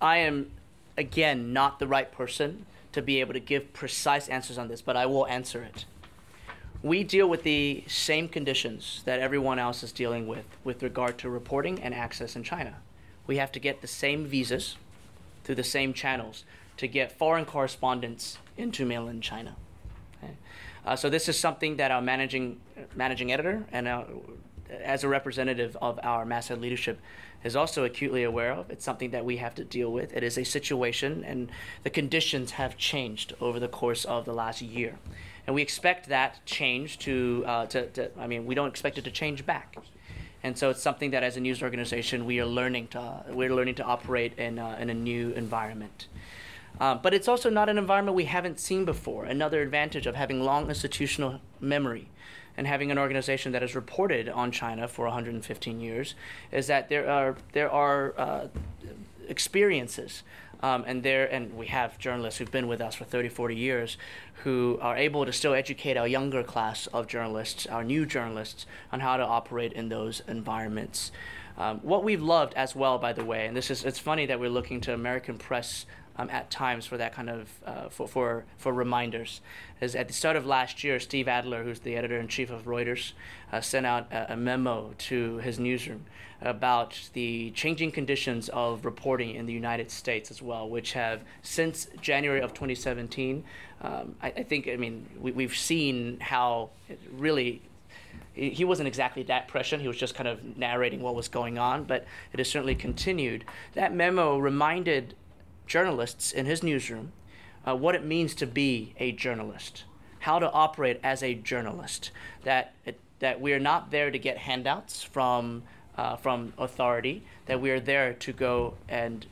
I 0.01 0.19
am, 0.19 0.53
again, 0.97 1.53
not 1.53 1.79
the 1.79 1.87
right 1.87 2.11
person 2.11 2.65
to 2.93 3.03
be 3.03 3.21
able 3.21 3.33
to 3.35 3.41
give 3.41 3.73
precise 3.75 4.29
answers 4.29 4.57
on 4.57 4.69
this, 4.69 4.81
but 4.81 4.97
I 4.97 5.05
will 5.07 5.27
answer 5.27 5.62
it. 5.62 5.85
We 6.85 7.03
deal 7.03 7.26
with 7.26 7.45
the 7.45 7.82
same 7.87 8.28
conditions 8.28 9.01
that 9.07 9.18
everyone 9.18 9.59
else 9.59 9.82
is 9.82 9.91
dealing 9.91 10.26
with 10.26 10.45
with 10.64 10.82
regard 10.82 11.16
to 11.20 11.30
reporting 11.30 11.80
and 11.80 11.95
access 11.95 12.37
in 12.37 12.43
China. 12.43 12.76
We 13.26 13.39
have 13.39 13.51
to 13.53 13.59
get 13.59 13.80
the 13.80 13.87
same 13.87 14.26
visas 14.26 14.76
through 15.45 15.55
the 15.55 15.64
same 15.64 15.95
channels 15.95 16.45
to 16.76 16.87
get 16.87 17.11
foreign 17.11 17.47
correspondents 17.47 18.37
into 18.59 18.85
mainland 18.85 19.22
China. 19.22 19.57
Okay? 20.22 20.35
Uh, 20.85 20.95
so 20.95 21.09
this 21.09 21.26
is 21.26 21.39
something 21.39 21.78
that 21.78 21.91
our 21.91 22.03
managing 22.03 22.61
managing 22.95 23.32
editor 23.32 23.64
and 23.72 23.89
our, 23.89 24.05
as 24.68 25.05
a 25.05 25.09
representative 25.09 25.78
of 25.80 25.99
our 26.03 26.26
masthead 26.26 26.61
leadership 26.61 27.01
is 27.45 27.57
also 27.57 27.85
acutely 27.85 28.24
aware 28.24 28.53
of. 28.53 28.68
It's 28.70 28.85
something 28.85 29.11
that 29.12 29.24
we 29.24 29.39
have 29.39 29.55
to 29.55 29.64
deal 29.64 29.91
with. 29.91 30.14
It 30.14 30.22
is 30.22 30.37
a 30.37 30.45
situation, 30.45 31.24
and 31.24 31.51
the 31.82 31.89
conditions 31.89 32.53
have 32.53 32.76
changed 32.76 33.32
over 33.41 33.59
the 33.59 33.68
course 33.68 34.05
of 34.05 34.26
the 34.26 34.35
last 34.35 34.61
year, 34.61 34.99
and 35.47 35.55
we 35.55 35.62
expect 35.62 36.09
that 36.09 36.45
change 36.47 36.99
to, 37.01 37.45
uh, 37.47 37.66
to, 37.66 37.86
to 37.88 38.11
I 38.18 38.26
mean, 38.26 38.47
we 38.47 38.55
don't 38.55 38.68
expect 38.68 38.99
it 38.99 39.05
to 39.05 39.11
change 39.11 39.45
back. 39.45 39.76
And 40.42 40.59
so 40.59 40.70
it's 40.70 40.82
something 40.82 41.11
that, 41.12 41.22
as 41.22 41.36
a 41.36 41.40
news 41.40 41.62
organization, 41.62 42.26
we 42.26 42.38
are 42.38 42.47
learning 42.47 42.88
to 42.88 43.24
we're 43.28 43.55
learning 43.55 43.76
to 43.76 43.82
operate 43.82 44.38
in 44.38 44.59
uh, 44.59 44.76
in 44.78 44.90
a 44.90 44.95
new 44.95 45.30
environment. 45.30 46.07
Um, 46.80 47.01
but 47.03 47.14
it's 47.14 47.28
also 47.28 47.49
not 47.49 47.68
an 47.68 47.78
environment 47.78 48.14
we 48.14 48.24
haven't 48.24 48.61
seen 48.61 48.84
before. 48.84 49.24
Another 49.24 49.62
advantage 49.62 50.07
of 50.07 50.16
having 50.16 50.42
long 50.42 50.68
institutional 50.68 51.40
memory 51.61 52.09
and 52.57 52.66
having 52.66 52.90
an 52.90 52.99
organization 52.99 53.53
that 53.53 53.62
has 53.62 53.74
reported 53.74 54.28
on 54.28 54.51
China 54.51 54.86
for 54.86 55.07
115 55.07 55.80
years 55.80 56.14
is 56.53 56.66
that 56.66 56.88
there 56.88 57.09
are 57.09 57.36
there 57.53 57.70
are 57.70 58.14
uh, 58.18 58.47
experiences 59.28 60.22
um, 60.65 60.83
and 60.87 61.03
there 61.03 61.27
and 61.27 61.53
we 61.53 61.67
have 61.67 61.99
journalists 61.99 62.39
who've 62.39 62.51
been 62.51 62.67
with 62.67 62.81
us 62.81 62.95
for 62.95 63.05
30 63.05 63.29
40 63.29 63.55
years 63.55 63.99
who 64.45 64.79
are 64.81 64.97
able 64.97 65.27
to 65.27 65.33
still 65.33 65.53
educate 65.53 65.99
our 65.99 66.09
younger 66.09 66.43
class 66.43 66.87
of 66.87 67.07
journalists 67.07 67.67
our 67.67 67.85
new 67.85 68.07
journalists 68.07 68.65
on 68.91 69.01
how 69.01 69.19
to 69.19 69.23
operate 69.23 69.75
in 69.75 69.91
those 69.91 70.23
environments. 70.27 71.12
Um, 71.59 71.81
what 71.81 72.03
we've 72.03 72.23
loved 72.23 72.55
as 72.55 72.75
well 72.75 72.97
by 72.97 73.12
the 73.12 73.25
way 73.25 73.47
and 73.47 73.55
this 73.55 73.71
is 73.71 73.85
it's 73.85 73.99
funny 73.99 74.25
that 74.25 74.41
we're 74.41 74.49
looking 74.49 74.81
to 74.83 74.95
american 74.95 75.37
press 75.37 75.85
um, 76.17 76.31
at 76.31 76.51
times 76.51 76.87
for 76.87 76.97
that 76.97 77.12
kind 77.12 77.29
of 77.29 77.49
uh, 77.67 77.89
for, 77.89 78.07
for 78.07 78.45
for 78.57 78.73
reminders. 78.73 79.41
As 79.81 79.95
at 79.95 80.09
the 80.09 80.15
start 80.15 80.37
of 80.37 80.47
last 80.47 80.85
year, 80.85 81.01
Steve 81.01 81.29
Adler, 81.29 81.65
who's 81.65 81.81
the 81.81 81.97
editor 81.97 82.19
in 82.19 82.29
chief 82.29 82.51
of 82.51 82.65
Reuters, 82.65 83.12
uh, 83.53 83.61
sent 83.61 83.87
out 83.87 84.12
a, 84.12 84.35
a 84.35 84.37
memo 84.37 84.95
to 84.99 85.39
his 85.39 85.59
newsroom 85.59 86.05
about 86.41 87.09
the 87.15 87.51
changing 87.53 87.91
conditions 87.91 88.49
of 88.51 88.85
reporting 88.85 89.35
in 89.35 89.47
the 89.47 89.53
United 89.53 89.91
States 89.91 90.31
as 90.31 90.43
well, 90.43 90.69
which 90.69 90.93
have 90.93 91.23
since 91.43 91.89
January 92.01 92.41
of 92.41 92.53
2017. 92.53 93.45
Um, 93.81 94.15
I, 94.23 94.29
I 94.29 94.43
think 94.43 94.69
I 94.69 94.77
mean 94.77 95.07
we, 95.21 95.33
we've 95.33 95.57
seen 95.57 96.19
how 96.21 96.71
really 97.12 97.62
he 98.33 98.65
wasn't 98.65 98.89
exactly 98.89 99.23
that 99.25 99.47
prescient. 99.47 99.81
He 99.81 99.89
was 99.89 99.97
just 99.97 100.15
kind 100.15 100.29
of 100.29 100.57
narrating 100.57 101.01
what 101.01 101.15
was 101.15 101.29
going 101.29 101.57
on, 101.57 101.85
but 101.85 102.05
it 102.33 102.39
has 102.39 102.49
certainly 102.49 102.75
continued. 102.75 103.45
That 103.75 103.95
memo 103.95 104.39
reminded 104.39 105.15
journalists 105.67 106.33
in 106.33 106.47
his 106.47 106.62
newsroom 106.62 107.12
uh, 107.67 107.75
what 107.75 107.95
it 107.95 108.05
means 108.05 108.35
to 108.37 108.47
be 108.47 108.95
a 108.99 109.12
journalist, 109.12 109.85
how 110.21 110.39
to 110.39 110.51
operate 110.51 111.01
as 111.03 111.23
a 111.23 111.35
journalist. 111.35 112.11
That 112.43 112.75
it, 112.85 112.99
that 113.21 113.41
we 113.41 113.53
are 113.53 113.61
not 113.61 113.91
there 113.91 114.11
to 114.11 114.19
get 114.19 114.39
handouts 114.39 115.03
from 115.03 115.62
uh, 115.97 116.17
from 116.17 116.53
authority. 116.59 117.23
That 117.47 117.61
we 117.61 117.71
are 117.71 117.81
there 117.81 118.12
to 118.12 118.33
go 118.33 118.75
and 118.89 119.27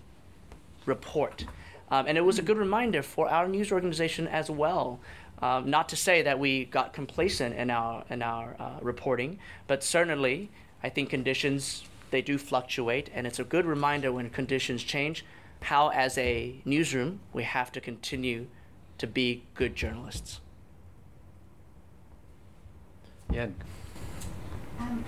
report. 0.87 1.45
Um, 1.91 2.07
and 2.07 2.17
it 2.17 2.23
was 2.23 2.39
a 2.39 2.43
good 2.43 2.57
reminder 2.57 3.03
for 3.03 3.29
our 3.29 3.47
news 3.47 3.71
organization 3.71 4.27
as 4.27 4.51
well. 4.51 4.99
Um, 5.43 5.69
not 5.69 5.89
to 5.91 5.97
say 5.97 6.23
that 6.23 6.39
we 6.39 6.65
got 6.65 6.93
complacent 6.93 7.57
in 7.57 7.71
our 7.71 8.05
in 8.09 8.23
our 8.23 8.57
uh, 8.59 8.79
reporting, 8.81 9.39
but 9.67 9.83
certainly 9.85 10.51
I 10.83 10.89
think 10.89 11.11
conditions 11.11 11.85
they 12.11 12.23
do 12.23 12.39
fluctuate, 12.39 13.11
and 13.15 13.27
it's 13.27 13.39
a 13.39 13.45
good 13.45 13.65
reminder 13.65 14.13
when 14.13 14.31
conditions 14.31 14.83
change 14.83 15.25
how, 15.63 15.89
as 15.91 16.19
a 16.19 16.61
newsroom, 16.65 17.21
we 17.33 17.45
have 17.45 17.73
to 17.73 17.81
continue 17.81 18.47
to 18.99 19.07
be 19.07 19.45
good 19.55 19.75
journalists. 19.75 20.41
Yeah. 23.33 23.47
Um, 24.79 25.05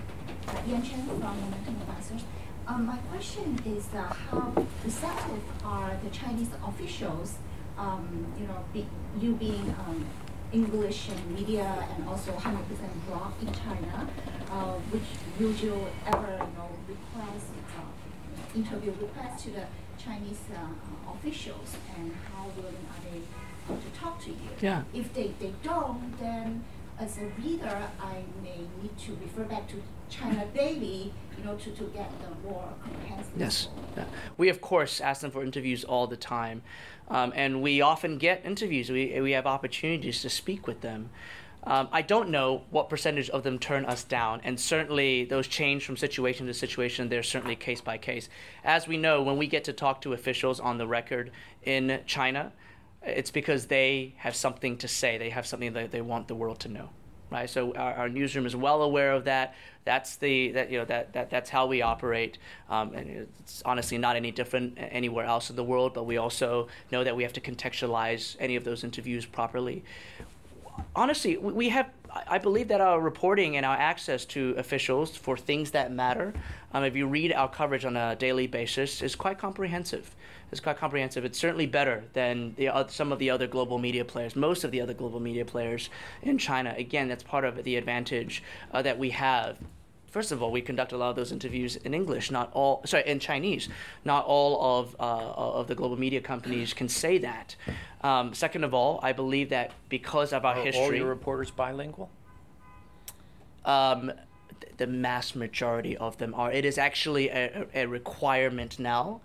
uh, 0.49 0.53
Yan 0.67 0.83
Chen 0.83 1.07
from 1.07 1.21
Momentum 1.21 1.77
Advisors. 1.83 2.23
Um, 2.67 2.87
my 2.87 2.97
question 3.13 3.61
is 3.67 3.87
uh, 3.95 4.03
how 4.03 4.67
receptive 4.83 5.43
are 5.65 5.99
the 6.03 6.11
Chinese 6.11 6.49
officials, 6.67 7.35
um, 7.77 8.27
you 8.39 8.47
know, 8.47 8.65
be, 8.73 8.87
you 9.21 9.35
being 9.35 9.75
um, 9.87 10.07
English 10.53 11.11
and 11.11 11.35
media 11.35 11.87
and 11.95 12.09
also 12.09 12.33
100% 12.33 12.55
blocked 13.07 13.43
in 13.43 13.53
China, 13.53 14.09
uh, 14.51 14.73
which 14.91 15.03
would 15.39 15.61
you 15.61 15.75
ever, 16.07 16.33
you 16.33 16.57
know, 16.57 16.71
request, 16.89 17.47
uh, 17.77 18.57
interview 18.57 18.93
request 19.01 19.45
to 19.45 19.51
the 19.51 19.67
Chinese 20.05 20.41
uh, 20.55 21.13
officials 21.13 21.77
and 21.97 22.13
how 22.33 22.49
willing 22.57 22.75
are 22.75 23.03
they 23.11 23.21
to 23.75 23.99
talk 23.99 24.21
to 24.23 24.31
you? 24.31 24.51
Yeah. 24.61 24.83
If 24.93 25.15
they, 25.15 25.33
they 25.41 25.53
don't, 25.63 26.19
then 26.21 26.65
as 26.99 27.19
a 27.19 27.27
reader, 27.43 27.89
I 28.01 28.23
may 28.43 28.59
need 28.83 28.97
to 29.07 29.17
refer 29.21 29.45
back 29.45 29.69
to 29.69 29.83
China 30.11 30.47
Daily, 30.55 31.13
you 31.37 31.45
know, 31.45 31.57
to, 31.57 31.71
to 31.71 31.85
get 31.85 32.11
the 32.21 32.49
more 32.49 32.69
comprehensive. 32.83 33.33
Yes. 33.37 33.69
Yeah. 33.97 34.05
We, 34.37 34.49
of 34.49 34.61
course, 34.61 35.01
ask 35.01 35.23
them 35.23 35.31
for 35.31 35.43
interviews 35.43 35.83
all 35.85 36.07
the 36.07 36.17
time. 36.17 36.63
Um, 37.09 37.33
and 37.35 37.63
we 37.63 37.81
often 37.81 38.19
get 38.19 38.45
interviews. 38.45 38.91
We, 38.91 39.21
we 39.21 39.33
have 39.33 39.47
opportunities 39.47 40.23
to 40.23 40.31
speak 40.31 40.67
with 40.67 40.83
them. 40.83 41.11
Um, 41.67 41.89
I 41.93 42.03
don't 42.03 42.29
know 42.29 42.63
what 42.71 42.91
percentage 42.91 43.31
of 43.31 43.43
them 43.43 43.59
turn 43.59 43.87
us 43.87 44.05
down, 44.05 44.41
and 44.45 44.61
certainly 44.61 45.25
those 45.25 45.49
change 45.49 45.87
from 45.87 45.97
situation 45.97 46.47
to 46.47 46.55
situation. 46.55 47.09
They're 47.09 47.23
certainly 47.23 47.57
case 47.57 47.81
by 47.81 47.97
case. 47.97 48.29
As 48.65 48.87
we 48.87 48.99
know, 48.99 49.23
when 49.23 49.39
we 49.39 49.47
get 49.47 49.65
to 49.65 49.73
talk 49.73 50.03
to 50.03 50.13
officials 50.13 50.61
on 50.61 50.77
the 50.77 50.87
record 50.87 51.31
in 51.63 52.01
China, 52.07 52.53
it's 53.03 53.31
because 53.31 53.67
they 53.67 54.15
have 54.19 54.37
something 54.37 54.77
to 54.79 54.89
say. 54.89 55.17
They 55.17 55.31
have 55.31 55.47
something 55.47 55.73
that 55.73 55.91
they 55.91 56.03
want 56.03 56.29
the 56.29 56.35
world 56.35 56.61
to 56.61 56.69
know, 56.69 56.91
right? 57.31 57.49
So 57.49 57.75
our, 57.75 57.95
our 57.95 58.09
newsroom 58.11 58.45
is 58.45 58.55
well 58.55 58.83
aware 58.83 59.13
of 59.13 59.25
that. 59.25 59.55
That's 59.85 60.17
the 60.17 60.53
that 60.53 60.71
you 60.71 60.79
know 60.79 60.85
that, 60.87 61.15
that 61.15 61.31
that's 61.31 61.51
how 61.51 61.67
we 61.67 61.81
operate, 61.83 62.39
um, 62.71 62.95
and 62.95 63.27
it's 63.41 63.63
honestly 63.65 63.99
not 63.99 64.17
any 64.17 64.31
different 64.31 64.79
anywhere 64.79 65.27
else 65.27 65.49
in 65.51 65.57
the 65.57 65.65
world. 65.65 65.95
But 65.95 66.05
we 66.05 66.19
also 66.19 66.69
know 66.93 67.05
that 67.05 67.17
we 67.17 67.23
have 67.23 67.35
to 67.35 67.41
contextualize 67.41 68.37
any 68.39 68.57
of 68.57 68.65
those 68.65 68.85
interviews 68.85 69.25
properly. 69.25 69.83
Honestly, 70.95 71.37
we 71.37 71.69
have 71.69 71.91
I 72.29 72.39
believe 72.39 72.69
that 72.69 72.81
our 72.81 73.01
reporting 73.01 73.57
and 73.57 73.67
our 73.67 73.77
access 73.77 74.25
to 74.27 74.55
officials 74.57 75.17
for 75.17 75.37
things 75.37 75.73
that 75.73 75.91
matter, 75.91 76.33
um, 76.73 76.85
if 76.85 76.95
you 76.95 77.09
read 77.09 77.33
our 77.33 77.49
coverage 77.49 77.85
on 77.85 77.97
a 77.97 78.15
daily 78.15 78.47
basis, 78.47 79.03
is 79.03 79.17
quite 79.17 79.39
comprehensive. 79.39 80.15
It's 80.53 80.61
quite 80.61 80.77
comprehensive. 80.77 81.25
It's 81.25 81.39
certainly 81.39 81.67
better 81.67 82.05
than 82.13 82.55
the, 82.57 82.69
uh, 82.69 82.87
some 82.87 83.11
of 83.11 83.19
the 83.19 83.31
other 83.31 83.49
global 83.49 83.79
media 83.79 84.05
players, 84.05 84.37
most 84.37 84.63
of 84.63 84.71
the 84.71 84.81
other 84.81 84.95
global 84.95 85.19
media 85.19 85.45
players 85.45 85.91
in 86.23 86.39
China. 86.39 86.73
Again, 86.77 87.09
that's 87.09 87.25
part 87.25 87.45
of 87.45 87.65
the 87.65 87.77
advantage 87.77 88.43
uh, 88.71 88.81
that 88.83 88.97
we 88.97 89.11
have 89.11 89.59
first 90.15 90.31
of 90.31 90.41
all, 90.43 90.53
we 90.53 90.63
conduct 90.63 90.93
a 90.93 90.97
lot 90.97 91.11
of 91.11 91.17
those 91.17 91.33
interviews 91.33 91.75
in 91.75 91.93
English, 91.93 92.31
not 92.31 92.49
all, 92.53 92.83
sorry, 92.87 93.03
in 93.05 93.19
Chinese. 93.19 93.69
Not 94.05 94.25
all 94.27 94.79
of, 94.79 94.97
uh, 95.01 95.59
of 95.61 95.67
the 95.67 95.75
global 95.75 95.99
media 95.99 96.21
companies 96.21 96.73
can 96.73 96.89
say 96.89 97.19
that. 97.19 97.57
Um, 98.01 98.33
second 98.33 98.63
of 98.63 98.73
all, 98.73 99.01
I 99.03 99.13
believe 99.13 99.49
that 99.49 99.73
because 99.89 100.33
of 100.33 100.45
our 100.45 100.55
Are 100.55 100.65
history. 100.65 100.85
all 100.85 100.95
your 100.95 101.09
reporters 101.09 101.51
bilingual? 101.51 102.09
Um, 103.65 104.13
the 104.77 104.87
mass 104.87 105.35
majority 105.35 105.97
of 105.97 106.17
them 106.19 106.33
are. 106.35 106.53
It 106.53 106.65
is 106.65 106.79
actually 106.79 107.29
a, 107.31 107.67
a 107.75 107.87
requirement 107.87 108.79
now 108.79 109.21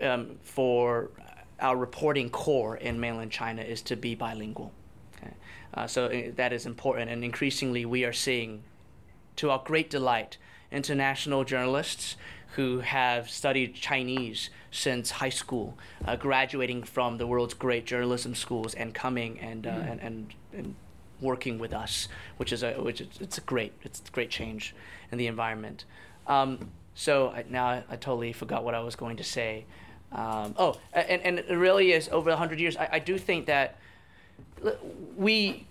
um, 0.00 0.38
for 0.42 1.10
our 1.60 1.76
reporting 1.76 2.30
core 2.30 2.78
in 2.78 2.98
mainland 2.98 3.30
China 3.30 3.60
is 3.60 3.82
to 3.82 3.94
be 3.96 4.14
bilingual. 4.14 4.72
Okay? 5.16 5.34
Uh, 5.74 5.86
so 5.86 6.06
uh, 6.06 6.30
that 6.36 6.54
is 6.54 6.64
important, 6.64 7.10
and 7.10 7.22
increasingly 7.24 7.84
we 7.84 8.06
are 8.06 8.12
seeing, 8.14 8.62
to 9.36 9.50
our 9.50 9.62
great 9.64 9.90
delight, 9.90 10.36
international 10.70 11.44
journalists 11.44 12.16
who 12.56 12.80
have 12.80 13.30
studied 13.30 13.74
Chinese 13.74 14.50
since 14.70 15.10
high 15.12 15.30
school, 15.30 15.76
uh, 16.04 16.16
graduating 16.16 16.82
from 16.82 17.18
the 17.18 17.26
world's 17.26 17.54
great 17.54 17.86
journalism 17.86 18.34
schools 18.34 18.74
and 18.74 18.94
coming 18.94 19.38
and, 19.40 19.66
uh, 19.66 19.70
and, 19.70 20.00
and, 20.00 20.34
and 20.52 20.74
working 21.20 21.58
with 21.58 21.72
us, 21.72 22.08
which 22.38 22.52
is 22.52 22.62
a 22.62 22.72
which 22.74 23.00
is, 23.00 23.08
it's 23.20 23.38
a 23.38 23.42
great 23.42 23.72
it's 23.82 24.00
a 24.06 24.10
great 24.10 24.30
change 24.30 24.74
in 25.12 25.18
the 25.18 25.26
environment. 25.26 25.84
Um, 26.26 26.70
so 26.94 27.28
I, 27.28 27.44
now 27.48 27.66
I, 27.66 27.84
I 27.90 27.96
totally 27.96 28.32
forgot 28.32 28.64
what 28.64 28.74
I 28.74 28.80
was 28.80 28.96
going 28.96 29.16
to 29.18 29.24
say. 29.24 29.64
Um, 30.12 30.54
oh, 30.58 30.76
and, 30.92 31.22
and 31.22 31.38
it 31.38 31.54
really 31.54 31.92
is 31.92 32.08
over 32.08 32.34
hundred 32.34 32.58
years. 32.58 32.76
I, 32.76 32.88
I 32.92 32.98
do 32.98 33.18
think 33.18 33.46
that 33.46 33.76
we 35.16 35.66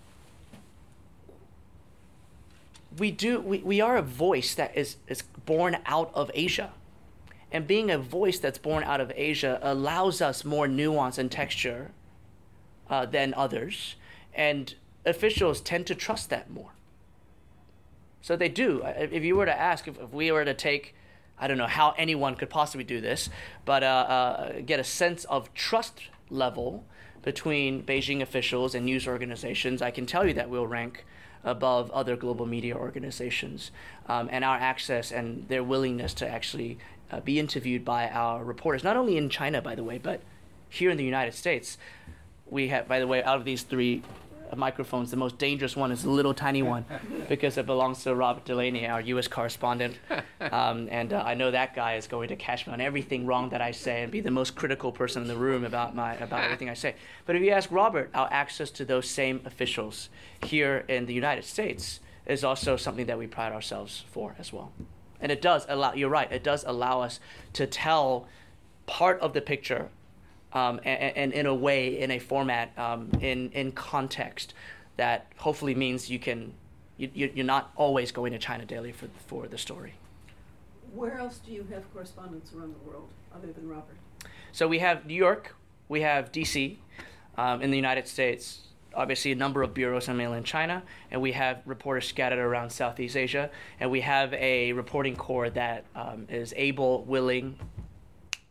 we 3.00 3.12
do 3.12 3.40
we, 3.40 3.60
we 3.60 3.82
are 3.82 3.98
a 3.98 4.02
voice 4.02 4.56
that 4.56 4.76
is 4.76 4.98
is 5.08 5.24
born 5.46 5.78
out 5.86 6.12
of 6.14 6.30
Asia. 6.34 6.72
And 7.52 7.66
being 7.66 7.90
a 7.90 7.98
voice 7.98 8.38
that's 8.38 8.60
born 8.60 8.84
out 8.84 9.02
of 9.02 9.12
Asia 9.16 9.60
allows 9.64 10.22
us 10.22 10.46
more 10.46 10.68
nuance 10.68 11.18
and 11.18 11.32
texture 11.32 11.92
uh, 12.90 13.08
than 13.08 13.34
others. 13.34 13.96
And 14.36 14.76
officials 15.04 15.60
tend 15.60 15.88
to 15.88 15.96
trust 15.96 16.30
that 16.30 16.52
more. 16.52 16.72
So 18.22 18.36
they 18.36 18.50
do. 18.50 18.84
If 18.86 19.24
you 19.24 19.36
were 19.36 19.46
to 19.46 19.60
ask, 19.60 19.88
if, 19.88 20.00
if 20.00 20.12
we 20.12 20.32
were 20.32 20.46
to 20.46 20.54
take, 20.54 20.94
I 21.40 21.48
don't 21.48 21.58
know 21.58 21.68
how 21.68 21.96
anyone 21.98 22.36
could 22.36 22.50
possibly 22.50 22.84
do 22.84 23.02
this, 23.02 23.30
but 23.66 23.82
uh, 23.82 23.86
uh, 23.86 24.62
get 24.62 24.80
a 24.80 24.84
sense 24.84 25.24
of 25.26 25.52
trust 25.54 26.02
level 26.30 26.86
between 27.24 27.84
Beijing 27.84 28.22
officials 28.22 28.76
and 28.76 28.86
news 28.86 29.08
organizations, 29.08 29.82
I 29.82 29.90
can 29.92 30.06
tell 30.06 30.28
you 30.28 30.34
that 30.34 30.50
we'll 30.50 30.68
rank 30.68 31.06
above 31.44 31.90
other 31.92 32.16
global 32.16 32.46
media 32.46 32.76
organizations. 32.76 33.72
Um, 34.08 34.30
and 34.32 34.44
our 34.44 34.58
access 34.58 35.12
and 35.12 35.48
their 35.48 35.64
willingness 35.64 36.14
to 36.16 36.28
actually 36.28 36.78
uh, 37.12 37.20
be 37.22 37.40
interviewed 37.40 37.86
by 37.86 38.10
our 38.10 38.44
reporters, 38.44 38.84
not 38.84 38.98
only 38.98 39.18
in 39.18 39.30
China, 39.30 39.62
by 39.62 39.76
the 39.76 39.84
way, 39.84 39.98
but 39.98 40.22
here 40.70 40.90
in 40.90 40.98
the 40.98 41.04
United 41.04 41.34
States. 41.34 41.78
We 42.46 42.70
have, 42.70 42.88
by 42.88 43.00
the 43.00 43.08
way, 43.08 43.24
out 43.24 43.38
of 43.38 43.46
these 43.46 43.64
three 43.64 44.04
microphones, 44.56 45.12
the 45.12 45.18
most 45.18 45.38
dangerous 45.38 45.76
one 45.76 45.92
is 45.92 46.04
the 46.04 46.10
little 46.10 46.34
tiny 46.34 46.62
one 46.62 46.86
because 47.28 47.58
it 47.58 47.66
belongs 47.66 48.04
to 48.04 48.16
Robert 48.16 48.46
Delaney, 48.46 48.88
our 48.88 49.02
U.S. 49.02 49.28
correspondent. 49.28 49.98
Um, 50.52 50.88
and 50.90 51.12
uh, 51.12 51.22
I 51.24 51.34
know 51.34 51.52
that 51.52 51.76
guy 51.76 51.96
is 51.96 52.08
going 52.08 52.30
to 52.30 52.36
catch 52.36 52.66
me 52.66 52.72
on 52.72 52.80
everything 52.80 53.26
wrong 53.26 53.50
that 53.50 53.62
I 53.62 53.72
say 53.72 54.04
and 54.04 54.12
be 54.12 54.22
the 54.22 54.32
most 54.32 54.56
critical 54.56 54.92
person 54.92 55.22
in 55.22 55.28
the 55.28 55.36
room 55.36 55.66
about 55.66 55.94
my 55.94 56.16
about 56.16 56.44
everything 56.44 56.70
I 56.70 56.74
say. 56.76 56.96
But 57.26 57.36
if 57.36 57.44
you 57.44 57.52
ask 57.52 57.70
Robert, 57.70 58.10
our 58.14 58.28
access 58.32 58.72
to 58.72 58.86
those 58.86 59.08
same 59.08 59.42
officials 59.46 60.10
here 60.44 60.86
in 60.88 61.06
the 61.06 61.14
United 61.14 61.44
States 61.44 62.00
is 62.26 62.44
also 62.44 62.78
something 62.78 63.06
that 63.08 63.18
we 63.18 63.28
pride 63.28 63.52
ourselves 63.52 64.06
for 64.10 64.36
as 64.40 64.54
well. 64.54 64.72
And 65.20 65.32
it 65.32 65.42
does 65.42 65.66
allow. 65.68 65.94
You're 65.94 66.10
right. 66.10 66.32
It 66.32 66.44
does 66.44 66.64
allow 66.66 67.02
us 67.02 67.20
to 67.54 67.68
tell 67.68 68.28
part 68.86 69.20
of 69.20 69.34
the 69.34 69.42
picture 69.42 69.90
um, 70.54 70.80
and, 70.84 71.16
and, 71.16 71.34
in 71.34 71.46
a 71.46 71.54
way, 71.54 72.00
in 72.00 72.12
a 72.12 72.20
format, 72.20 72.78
um, 72.78 73.10
in 73.22 73.52
in 73.52 73.72
context, 73.72 74.54
that 74.98 75.28
hopefully 75.38 75.76
means 75.76 76.10
you 76.10 76.20
can, 76.20 76.54
you, 76.98 77.10
you're 77.14 77.46
not 77.46 77.72
always 77.76 78.12
going 78.12 78.34
to 78.34 78.40
China 78.40 78.66
Daily 78.66 78.92
for 78.92 79.08
for 79.28 79.48
the 79.48 79.58
story. 79.58 79.94
Where 80.94 81.20
else 81.20 81.40
do 81.40 81.52
you 81.52 81.68
have 81.72 81.92
correspondents 81.94 82.52
around 82.54 82.74
the 82.74 82.90
world 82.90 83.10
other 83.34 83.52
than 83.52 83.70
Robert? 83.70 83.98
So 84.52 84.68
we 84.68 84.80
have 84.80 85.06
New 85.06 85.14
York, 85.14 85.56
we 85.88 86.02
have 86.02 86.32
D.C. 86.32 86.80
Um, 87.38 87.62
in 87.62 87.70
the 87.70 87.78
United 87.78 88.08
States. 88.08 88.62
Obviously, 88.96 89.32
a 89.32 89.36
number 89.36 89.62
of 89.62 89.76
bureaus 89.76 90.08
in 90.08 90.18
mainland 90.18 90.48
China, 90.48 90.82
and 91.12 91.22
we 91.22 91.32
have 91.34 91.62
reporters 91.68 92.08
scattered 92.08 92.40
around 92.40 92.72
Southeast 92.72 93.16
Asia, 93.16 93.52
and 93.80 93.92
we 93.92 94.02
have 94.02 94.34
a 94.34 94.74
reporting 94.74 95.16
corps 95.16 95.52
that 95.52 95.86
um, 95.96 96.26
is 96.28 96.56
able, 96.58 97.04
willing, 97.04 97.56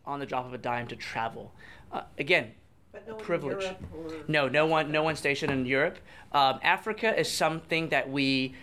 on 0.07 0.20
the 0.20 0.26
drop 0.26 0.46
of 0.46 0.55
a 0.55 0.59
dime 0.59 0.86
to 0.88 0.96
travel. 0.96 1.53
Uh, 1.93 2.03
again, 2.18 2.53
But 2.93 3.07
no 3.07 3.14
one 3.14 3.20
in 3.20 3.26
privilege. 3.26 3.64
Or? 3.64 4.12
No, 4.28 4.49
no 4.49 4.66
one, 4.66 4.93
no 4.93 5.03
one 5.03 5.16
stationed 5.16 5.53
in 5.53 5.66
Europe. 5.66 5.99
Um, 6.32 6.61
Africa 6.62 7.18
is 7.18 7.30
something 7.30 7.89
that 7.89 8.11
we, 8.11 8.55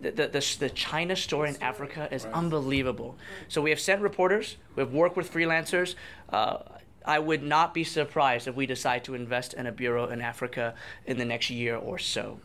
the, 0.00 0.10
the, 0.10 0.28
the, 0.28 0.56
the 0.60 0.70
China 0.70 1.16
story 1.16 1.50
in 1.50 1.62
Africa 1.62 2.08
is 2.10 2.26
unbelievable. 2.26 3.16
So 3.48 3.62
we 3.62 3.70
have 3.70 3.80
sent 3.80 4.02
reporters, 4.02 4.56
we 4.76 4.82
have 4.82 4.92
worked 4.92 5.16
with 5.16 5.32
freelancers. 5.32 5.94
Uh, 6.28 6.58
I 7.06 7.18
would 7.18 7.42
not 7.42 7.72
be 7.72 7.82
surprised 7.82 8.46
if 8.46 8.54
we 8.54 8.66
decide 8.66 9.04
to 9.04 9.14
invest 9.14 9.54
in 9.54 9.66
a 9.66 9.72
bureau 9.72 10.08
in 10.08 10.20
Africa 10.20 10.74
in 11.06 11.16
the 11.16 11.24
next 11.24 11.48
year 11.48 11.76
or 11.76 11.98
so. 11.98 12.40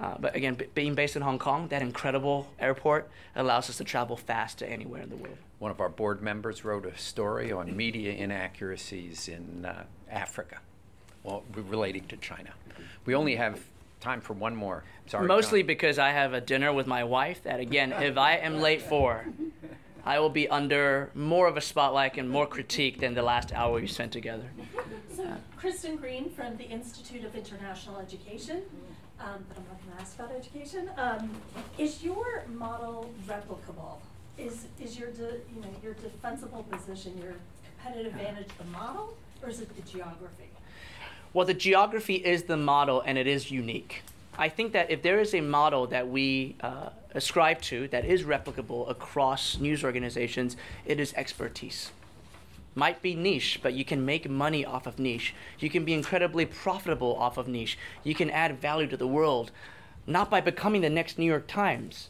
Uh, 0.00 0.14
but 0.20 0.36
again, 0.36 0.54
b- 0.54 0.66
being 0.74 0.94
based 0.94 1.16
in 1.16 1.22
Hong 1.22 1.40
Kong, 1.40 1.66
that 1.68 1.82
incredible 1.82 2.46
airport 2.60 3.10
allows 3.34 3.68
us 3.68 3.78
to 3.78 3.84
travel 3.84 4.16
fast 4.16 4.58
to 4.58 4.70
anywhere 4.70 5.02
in 5.02 5.10
the 5.10 5.16
world. 5.16 5.36
One 5.58 5.70
of 5.70 5.80
our 5.80 5.88
board 5.88 6.22
members 6.22 6.64
wrote 6.64 6.86
a 6.86 6.96
story 6.96 7.50
on 7.50 7.76
media 7.76 8.12
inaccuracies 8.12 9.28
in 9.28 9.64
uh, 9.64 9.84
Africa, 10.08 10.60
well, 11.24 11.42
relating 11.52 12.06
to 12.08 12.16
China. 12.16 12.50
We 13.04 13.14
only 13.16 13.34
have 13.36 13.60
time 14.00 14.20
for 14.20 14.34
one 14.34 14.54
more. 14.54 14.84
Sorry. 15.06 15.26
Mostly 15.26 15.62
John. 15.62 15.66
because 15.66 15.98
I 15.98 16.10
have 16.10 16.32
a 16.32 16.40
dinner 16.40 16.72
with 16.72 16.86
my 16.86 17.02
wife 17.02 17.42
that, 17.42 17.58
again, 17.58 17.92
if 17.92 18.16
I 18.16 18.36
am 18.36 18.60
late 18.60 18.82
for, 18.82 19.24
I 20.04 20.20
will 20.20 20.30
be 20.30 20.48
under 20.48 21.10
more 21.14 21.48
of 21.48 21.56
a 21.56 21.60
spotlight 21.60 22.16
and 22.18 22.30
more 22.30 22.46
critique 22.46 23.00
than 23.00 23.14
the 23.14 23.22
last 23.22 23.52
hour 23.52 23.80
we 23.80 23.86
spent 23.88 24.12
together. 24.12 24.48
So, 25.14 25.26
Kristen 25.56 25.96
Green 25.96 26.30
from 26.30 26.56
the 26.56 26.64
Institute 26.64 27.24
of 27.24 27.34
International 27.34 27.98
Education, 27.98 28.62
um, 29.18 29.44
but 29.48 29.58
I'm 29.58 29.64
not 29.64 29.84
going 29.84 29.96
to 29.96 30.00
ask 30.00 30.16
about 30.16 30.30
education. 30.30 30.88
Um, 30.96 31.30
is 31.78 32.04
your 32.04 32.44
model 32.48 33.10
replicable? 33.26 33.98
Is 34.38 34.66
is 34.80 34.98
your 34.98 35.10
de, 35.10 35.40
you 35.54 35.60
know 35.60 35.68
your 35.82 35.94
defensible 35.94 36.62
position, 36.70 37.18
your 37.18 37.34
competitive 37.64 38.14
advantage, 38.14 38.48
the 38.56 38.64
model, 38.64 39.14
or 39.42 39.48
is 39.48 39.60
it 39.60 39.74
the 39.74 39.82
geography? 39.90 40.50
Well, 41.32 41.46
the 41.46 41.54
geography 41.54 42.14
is 42.14 42.44
the 42.44 42.56
model 42.56 43.00
and 43.00 43.18
it 43.18 43.26
is 43.26 43.50
unique. 43.50 44.02
I 44.38 44.48
think 44.48 44.72
that 44.72 44.90
if 44.90 45.02
there 45.02 45.18
is 45.18 45.34
a 45.34 45.40
model 45.40 45.88
that 45.88 46.08
we 46.08 46.54
uh, 46.60 46.90
ascribe 47.14 47.60
to 47.62 47.88
that 47.88 48.04
is 48.04 48.22
replicable 48.22 48.88
across 48.88 49.58
news 49.58 49.82
organizations, 49.82 50.56
it 50.86 51.00
is 51.00 51.12
expertise. 51.14 51.90
Might 52.76 53.02
be 53.02 53.14
niche, 53.14 53.58
but 53.60 53.74
you 53.74 53.84
can 53.84 54.06
make 54.06 54.30
money 54.30 54.64
off 54.64 54.86
of 54.86 55.00
niche. 55.00 55.34
You 55.58 55.68
can 55.68 55.84
be 55.84 55.92
incredibly 55.92 56.46
profitable 56.46 57.16
off 57.16 57.36
of 57.36 57.48
niche. 57.48 57.76
You 58.04 58.14
can 58.14 58.30
add 58.30 58.60
value 58.60 58.86
to 58.86 58.96
the 58.96 59.08
world, 59.08 59.50
not 60.06 60.30
by 60.30 60.40
becoming 60.40 60.82
the 60.82 60.88
next 60.88 61.18
New 61.18 61.26
York 61.26 61.48
Times, 61.48 62.08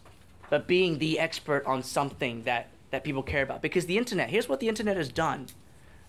but 0.50 0.66
being 0.66 0.98
the 0.98 1.18
expert 1.18 1.64
on 1.66 1.82
something 1.82 2.42
that, 2.44 2.68
that 2.90 3.04
people 3.04 3.22
care 3.22 3.42
about. 3.42 3.62
Because 3.62 3.86
the 3.86 3.98
internet, 3.98 4.30
here's 4.30 4.48
what 4.48 4.60
the 4.60 4.68
internet 4.68 4.96
has 4.96 5.08
done 5.08 5.46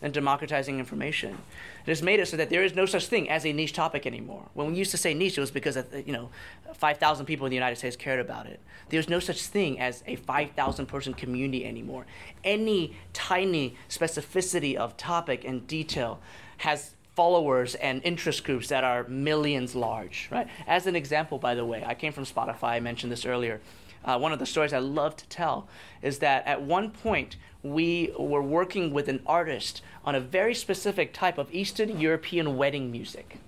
in 0.02 0.12
democratizing 0.12 0.80
information. 0.80 1.38
It 1.86 1.90
has 1.90 2.02
made 2.02 2.20
it 2.20 2.28
so 2.28 2.38
that 2.38 2.50
there 2.50 2.64
is 2.64 2.74
no 2.74 2.86
such 2.86 3.08
thing 3.08 3.30
as 3.30 3.46
a 3.46 3.52
niche 3.52 3.74
topic 3.74 4.06
anymore. 4.06 4.46
When 4.54 4.72
we 4.72 4.78
used 4.78 4.92
to 4.92 4.98
say 4.98 5.14
niche, 5.14 5.38
it 5.38 5.42
was 5.42 5.52
because 5.52 5.76
uh, 5.76 5.84
uh, 5.94 5.98
you 5.98 6.14
know, 6.14 6.30
5,000 6.74 7.26
people 7.26 7.46
in 7.46 7.50
the 7.50 7.56
United 7.56 7.76
States 7.76 7.96
cared 7.96 8.20
about 8.20 8.46
it. 8.46 8.60
There's 8.90 9.10
no 9.10 9.20
such 9.20 9.42
thing 9.42 9.80
as 9.80 10.04
a 10.08 10.16
5,000 10.16 10.86
person 10.86 11.14
community 11.14 11.66
anymore. 11.66 12.06
Any 12.44 12.96
tiny 13.12 13.76
specificity 13.90 14.76
of 14.76 14.96
topic 14.96 15.44
and 15.44 15.68
detail 15.68 16.20
has 16.58 16.96
followers 17.16 17.76
and 17.76 18.02
interest 18.06 18.46
groups 18.46 18.70
that 18.70 18.86
are 18.86 19.04
millions 19.10 19.76
large, 19.76 20.30
right? 20.32 20.48
As 20.66 20.88
an 20.88 20.96
example, 20.96 21.38
by 21.38 21.54
the 21.54 21.66
way, 21.66 21.84
I 21.86 21.94
came 21.94 22.14
from 22.14 22.24
Spotify, 22.24 22.70
I 22.70 22.80
mentioned 22.80 23.12
this 23.12 23.26
earlier. 23.26 23.60
Uh, 24.04 24.18
one 24.18 24.32
of 24.32 24.40
the 24.40 24.46
stories 24.46 24.74
I 24.74 24.80
love 24.80 25.16
to 25.18 25.28
tell 25.28 25.68
is 26.02 26.20
that 26.20 26.46
at 26.48 26.62
one 26.62 26.92
point 26.92 27.36
we 27.64 28.14
were 28.18 28.42
working 28.42 28.94
with 28.94 29.10
an 29.10 29.22
artist 29.26 29.82
on 30.06 30.16
a 30.16 30.20
very 30.20 30.54
specific 30.54 31.14
type 31.14 31.38
of 31.38 31.54
Eastern 31.54 32.00
European 32.00 32.58
wedding 32.58 32.92
music. 32.92 33.40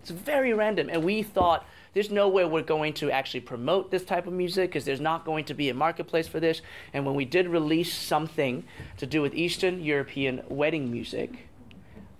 It's 0.00 0.10
very 0.10 0.52
random, 0.54 0.88
and 0.90 1.04
we 1.04 1.22
thought 1.22 1.66
there's 1.92 2.10
no 2.10 2.28
way 2.28 2.44
we're 2.44 2.62
going 2.62 2.92
to 2.94 3.10
actually 3.10 3.40
promote 3.40 3.90
this 3.90 4.04
type 4.04 4.26
of 4.26 4.32
music 4.32 4.70
because 4.70 4.84
there's 4.84 5.00
not 5.00 5.24
going 5.24 5.44
to 5.46 5.54
be 5.54 5.68
a 5.68 5.74
marketplace 5.74 6.28
for 6.28 6.38
this. 6.40 6.60
And 6.92 7.04
when 7.04 7.14
we 7.14 7.24
did 7.24 7.48
release 7.48 7.92
something 7.92 8.64
to 8.98 9.06
do 9.06 9.22
with 9.22 9.34
Eastern 9.34 9.82
European 9.82 10.42
wedding 10.48 10.92
music, 10.92 11.48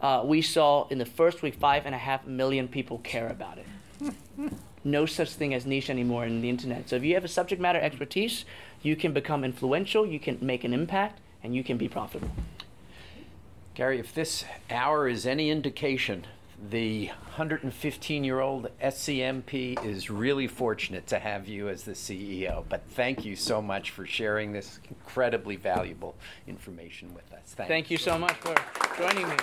uh, 0.01 0.23
we 0.25 0.43
saw 0.43 0.89
in 0.89 0.99
the 0.99 1.07
first 1.07 1.43
week 1.43 1.55
five 1.55 1.87
and 1.87 1.95
a 1.95 1.99
half 1.99 2.27
million 2.27 2.69
people 2.69 2.99
care 2.99 3.29
about 3.29 3.59
it. 3.59 3.67
no 4.87 5.05
such 5.05 5.31
thing 5.31 5.53
as 5.53 5.67
niche 5.67 5.91
anymore 5.91 6.25
in 6.25 6.41
the 6.41 6.49
internet. 6.49 6.89
So 6.89 6.97
if 6.97 7.05
you 7.05 7.15
have 7.15 7.25
a 7.25 7.29
subject 7.29 7.61
matter 7.61 7.81
expertise, 7.81 8.45
you 8.83 8.97
can 8.97 9.13
become 9.13 9.45
influential, 9.45 10.07
you 10.07 10.21
can 10.21 10.39
make 10.41 10.65
an 10.65 10.73
impact, 10.73 11.21
and 11.43 11.55
you 11.55 11.63
can 11.63 11.77
be 11.77 11.89
profitable. 11.89 12.31
Gary, 13.75 13.99
if 13.99 14.15
this 14.15 14.45
hour 14.71 15.07
is 15.07 15.27
any 15.27 15.51
indication, 15.51 16.27
the 16.71 17.09
115 17.09 18.25
year 18.25 18.41
old 18.41 18.69
SCMP 18.83 19.85
is 19.85 20.09
really 20.09 20.47
fortunate 20.47 21.07
to 21.09 21.19
have 21.19 21.47
you 21.47 21.69
as 21.69 21.83
the 21.83 21.93
CEO. 21.93 22.65
But 22.69 22.83
thank 22.91 23.25
you 23.25 23.37
so 23.37 23.61
much 23.61 23.91
for 23.91 24.07
sharing 24.07 24.53
this 24.53 24.81
incredibly 24.89 25.57
valuable 25.57 26.15
information 26.47 27.13
with 27.13 27.31
us. 27.33 27.55
Thank 27.55 27.91
you 27.91 27.99
so 27.99 28.19
much 28.19 28.37
for 28.37 28.55
joining 28.97 29.29
me. 29.29 29.37